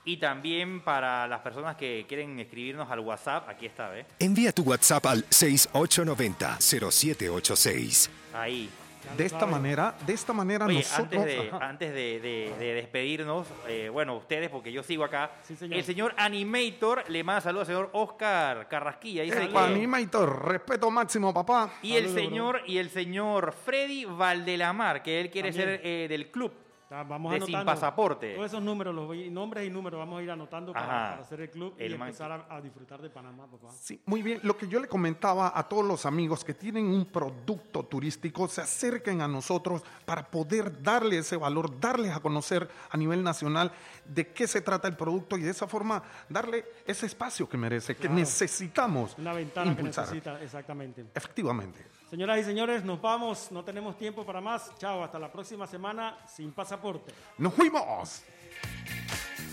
y 0.06 0.18
también 0.18 0.82
para 0.82 1.28
las 1.28 1.42
personas 1.42 1.76
que 1.76 2.08
quieren 2.10 2.40
escribirnos 2.40 2.90
al 2.90 3.02
WhatsApp, 3.02 3.48
aquí 3.48 3.68
está, 3.68 3.90
¿ves? 3.90 4.08
Envía 4.18 4.52
tu 4.52 4.64
WhatsApp 4.64 5.06
al 5.06 5.24
6890-0786. 5.30 8.10
Ahí. 8.34 8.72
De 9.18 9.26
esta 9.26 9.46
manera, 9.46 9.96
de 10.06 10.14
esta 10.14 10.32
manera 10.34 10.66
Oye, 10.66 10.78
nosotros... 10.78 11.22
antes, 11.22 11.26
de, 11.26 11.50
Ajá. 11.50 11.70
antes 11.70 11.94
de, 11.94 12.20
de- 12.20 12.54
de 12.60 12.74
despedirnos, 12.76 13.48
eh, 13.68 13.90
bueno, 13.92 14.16
ustedes, 14.16 14.50
porque 14.50 14.72
yo 14.72 14.84
sigo 14.84 15.04
acá, 15.04 15.32
señor. 15.44 15.78
el 15.78 15.84
señor 15.84 16.14
Animator 16.18 17.04
le 17.10 17.24
manda 17.24 17.42
saludos 17.42 17.68
al 17.70 17.76
señor 17.76 17.90
Oscar 17.94 18.68
Carrasquilla. 18.68 19.24
Dice 19.24 19.44
Epa, 19.46 19.68
que- 19.68 19.74
Animator, 19.74 20.46
respeto 20.48 20.90
máximo, 20.92 21.34
papá. 21.34 21.72
y 21.82 21.96
el 21.96 22.10
señor 22.14 22.62
y 22.68 22.78
el 22.78 22.90
señor 22.90 23.54
Freddy 23.66 24.06
Valdelamar, 24.06 25.04
que 25.04 25.20
él 25.22 25.30
quiere 25.30 25.50
También. 25.52 25.70
ser 25.78 25.82
eh, 25.84 26.08
del 26.08 26.30
club 26.32 26.52
Vamos 26.92 27.34
de 27.34 27.42
sin 27.42 27.64
pasaporte. 27.64 28.36
Todos 28.36 28.48
esos 28.48 28.62
números, 28.62 28.94
los 28.94 29.16
nombres 29.32 29.66
y 29.66 29.70
números 29.70 29.98
vamos 29.98 30.20
a 30.20 30.24
ir 30.24 30.32
anotando 30.32 30.74
para, 30.74 31.20
hacer 31.20 31.40
el 31.40 31.50
club 31.50 31.74
y 31.80 31.84
El 31.84 31.94
empezar 31.94 32.32
a, 32.32 32.46
a 32.50 32.60
disfrutar 32.60 33.02
de 33.02 33.10
Panamá, 33.10 33.48
papá. 33.48 33.70
Sí, 33.80 34.02
muy 34.06 34.22
bien. 34.22 34.42
Lo 34.44 34.58
que 34.58 34.68
yo 34.68 34.78
le 34.80 34.90
comentaba 34.90 35.54
a 35.56 35.68
todos 35.70 35.86
los 35.86 36.06
amigos 36.06 36.44
que 36.44 36.54
tienen 36.54 36.88
un 36.88 37.06
producto 37.06 37.84
turístico, 37.84 38.48
se 38.50 38.62
acerquen 38.62 39.22
a 39.22 39.28
nosotros 39.28 39.84
para 40.06 40.30
poder 40.30 40.82
darle 40.82 41.20
ese 41.20 41.38
valor, 41.38 41.80
darles 41.80 42.12
a 42.12 42.20
conocer 42.20 42.70
a 42.90 42.98
nivel 42.98 43.24
nacional 43.24 43.72
de 44.06 44.28
qué 44.28 44.46
se 44.46 44.60
trata 44.60 44.90
el 44.90 44.98
producto 44.98 45.38
y 45.38 45.44
de 45.44 45.52
esa 45.52 45.68
forma 45.68 46.04
darle 46.28 46.66
ese 46.86 47.06
espacio 47.06 47.48
que 47.48 47.58
merece, 47.58 47.96
que 47.96 48.10
necesitamos 48.10 49.16
Una 49.18 49.34
ventana 49.34 49.72
impulsar. 49.72 50.06
que 50.10 50.16
necesita, 50.16 50.44
exactamente. 50.44 51.06
Efectivamente. 51.16 52.01
Señoras 52.12 52.40
y 52.40 52.44
señores, 52.44 52.84
nos 52.84 53.02
vamos, 53.02 53.54
no 53.54 53.64
tenemos 53.64 53.98
tiempo 53.98 54.26
para 54.26 54.42
más. 54.42 54.70
Chao, 54.78 55.02
hasta 55.02 55.18
la 55.18 55.32
próxima 55.32 55.66
semana 55.66 56.18
sin 56.28 56.52
pasaporte. 56.52 57.14
¡Nos 57.38 57.54
fuimos! 57.54 58.24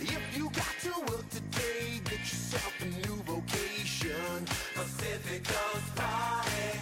If 0.00 0.36
you 0.36 0.46
got 0.50 0.74
to 0.82 0.90
work 1.06 1.28
today, 1.30 2.00
get 2.02 2.18
yourself 2.18 2.74
a 2.80 2.86
new 2.86 3.22
vocation. 3.22 4.44
Pacific 4.74 5.44
Coast 5.44 5.94
Party. 5.94 6.80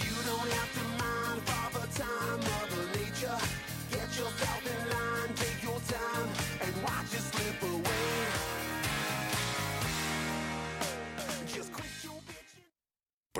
You 0.00 0.14
don't 0.24 0.50
have 0.50 0.72
to 0.72 0.84
mind 0.96 1.42
Father 1.44 1.86
Time, 1.92 2.33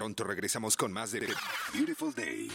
Pronto 0.04 0.22
regresamos 0.22 0.76
con 0.76 0.92
más 0.92 1.12
de 1.12 1.34
Beautiful 1.72 2.14
Day. 2.14 2.52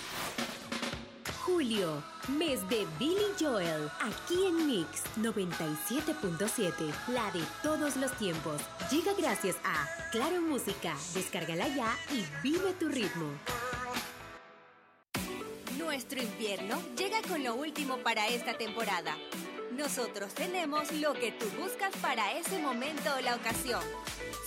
Julio, 1.43 2.03
mes 2.27 2.59
de 2.69 2.85
Billy 2.99 3.25
Joel, 3.39 3.89
aquí 4.01 4.45
en 4.45 4.67
Mix 4.67 5.01
97.7, 5.17 6.93
la 7.07 7.31
de 7.31 7.43
todos 7.63 7.95
los 7.97 8.15
tiempos. 8.19 8.61
Llega 8.91 9.13
gracias 9.17 9.55
a 9.63 9.87
Claro 10.11 10.41
Música, 10.41 10.95
descárgala 11.15 11.67
ya 11.69 11.97
y 12.11 12.23
vive 12.43 12.71
tu 12.73 12.87
ritmo. 12.87 13.31
Nuestro 15.79 16.21
invierno 16.21 16.79
llega 16.95 17.19
con 17.27 17.43
lo 17.43 17.55
último 17.55 17.97
para 18.03 18.27
esta 18.27 18.59
temporada. 18.59 19.17
Nosotros 19.71 20.35
tenemos 20.35 20.91
lo 20.91 21.13
que 21.13 21.31
tú 21.31 21.47
buscas 21.59 21.95
para 21.99 22.31
ese 22.37 22.59
momento 22.59 23.09
o 23.17 23.21
la 23.21 23.35
ocasión. 23.35 23.81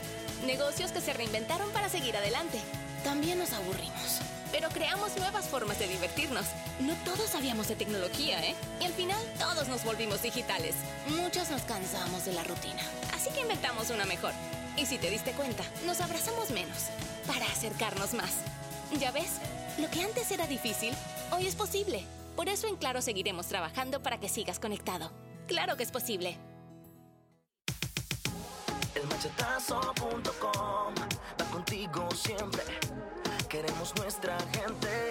Negocios 0.46 0.92
que 0.92 1.00
se 1.02 1.12
reinventaron 1.12 1.68
para 1.70 1.90
seguir 1.90 2.16
adelante. 2.16 2.58
También 3.04 3.38
nos 3.38 3.52
aburrimos. 3.52 4.29
Pero 4.60 4.74
creamos 4.74 5.16
nuevas 5.16 5.46
formas 5.46 5.78
de 5.78 5.88
divertirnos. 5.88 6.44
No 6.80 6.94
todos 6.96 7.30
sabíamos 7.30 7.68
de 7.68 7.76
tecnología, 7.76 8.44
¿eh? 8.44 8.54
Y 8.78 8.84
al 8.84 8.92
final 8.92 9.18
todos 9.38 9.68
nos 9.68 9.84
volvimos 9.84 10.20
digitales. 10.20 10.74
Muchos 11.08 11.48
nos 11.48 11.62
cansamos 11.62 12.26
de 12.26 12.34
la 12.34 12.44
rutina. 12.44 12.82
Así 13.14 13.30
que 13.30 13.40
inventamos 13.40 13.88
una 13.88 14.04
mejor. 14.04 14.32
Y 14.76 14.84
si 14.84 14.98
te 14.98 15.08
diste 15.08 15.32
cuenta, 15.32 15.64
nos 15.86 16.02
abrazamos 16.02 16.50
menos 16.50 16.76
para 17.26 17.46
acercarnos 17.46 18.12
más. 18.12 18.32
¿Ya 18.98 19.10
ves? 19.12 19.38
Lo 19.78 19.88
que 19.88 20.02
antes 20.02 20.30
era 20.30 20.46
difícil, 20.46 20.92
hoy 21.32 21.46
es 21.46 21.54
posible. 21.54 22.04
Por 22.36 22.50
eso 22.50 22.66
en 22.66 22.76
Claro 22.76 23.00
seguiremos 23.00 23.46
trabajando 23.46 24.02
para 24.02 24.20
que 24.20 24.28
sigas 24.28 24.60
conectado. 24.60 25.10
Claro 25.46 25.78
que 25.78 25.84
es 25.84 25.90
posible. 25.90 26.36
Va 31.40 31.44
contigo 31.50 32.08
siempre. 32.14 32.99
Queremos 33.50 33.94
nuestra 33.96 34.38
gente. 34.52 35.08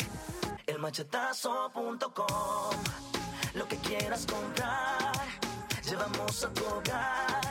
Elmachetazo.com 0.66 2.76
Lo 3.54 3.68
que 3.68 3.76
quieras 3.78 4.26
comprar, 4.26 5.12
llevamos 5.84 6.44
a 6.46 6.54
tu 6.54 6.66
hogar. 6.66 7.42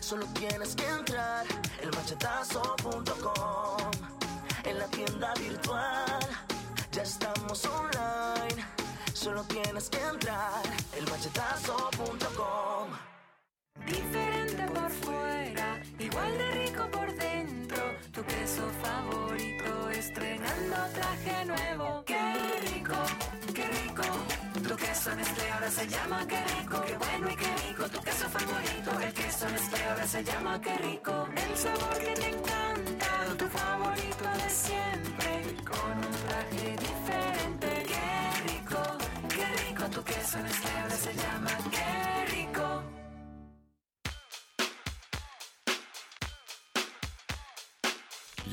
Solo 0.00 0.24
tienes 0.28 0.74
que 0.74 0.88
entrar. 0.88 1.44
Elmachetazo.com 1.82 3.90
En 4.64 4.78
la 4.78 4.86
tienda 4.86 5.34
virtual, 5.34 6.26
ya 6.92 7.02
estamos 7.02 7.66
online. 7.66 8.64
Solo 9.12 9.44
tienes 9.44 9.90
que 9.90 10.00
entrar. 10.00 10.62
Elmachetazo.com 10.96 12.88
Diferente 13.84 14.41
por 14.74 14.90
fuera, 14.90 15.80
igual 15.98 16.38
de 16.38 16.50
rico 16.64 16.88
por 16.90 17.14
dentro. 17.14 17.82
Tu 18.12 18.22
queso 18.24 18.64
favorito, 18.82 19.90
estrenando 19.90 20.76
traje 20.94 21.44
nuevo. 21.44 22.04
¡Qué 22.04 22.22
rico, 22.72 22.94
qué 23.54 23.66
rico! 23.66 24.02
Tu 24.68 24.76
queso 24.76 25.14
Nestlé 25.14 25.50
ahora 25.52 25.70
se 25.70 25.86
llama 25.88 26.26
Qué 26.26 26.40
rico, 26.58 26.82
qué 26.86 26.96
bueno 26.96 27.30
y 27.30 27.36
qué 27.36 27.50
rico. 27.68 27.84
Tu 27.88 28.00
queso 28.00 28.28
favorito, 28.28 28.90
el 29.00 29.12
queso 29.12 29.48
Nestlé 29.50 29.84
ahora 29.84 30.06
se 30.06 30.24
llama 30.24 30.60
Qué 30.60 30.74
rico. 30.78 31.28
El 31.36 31.56
sabor 31.56 31.98
que 31.98 32.14
te 32.20 32.28
encanta, 32.28 33.08
tu 33.38 33.46
favorito 33.48 34.24
de 34.42 34.50
siempre, 34.50 35.32
con 35.64 35.96
un 36.08 36.16
traje 36.26 36.76
diferente. 36.86 37.68
¡Qué 37.90 38.52
rico, 38.52 38.82
qué 39.28 39.46
rico! 39.64 39.84
Tu 39.90 40.02
queso 40.04 40.38
Nestlé 40.38 40.71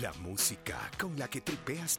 La 0.02 0.14
música 0.22 0.78
con 0.98 1.18
la 1.18 1.28
que 1.28 1.42
tripeas 1.42 1.98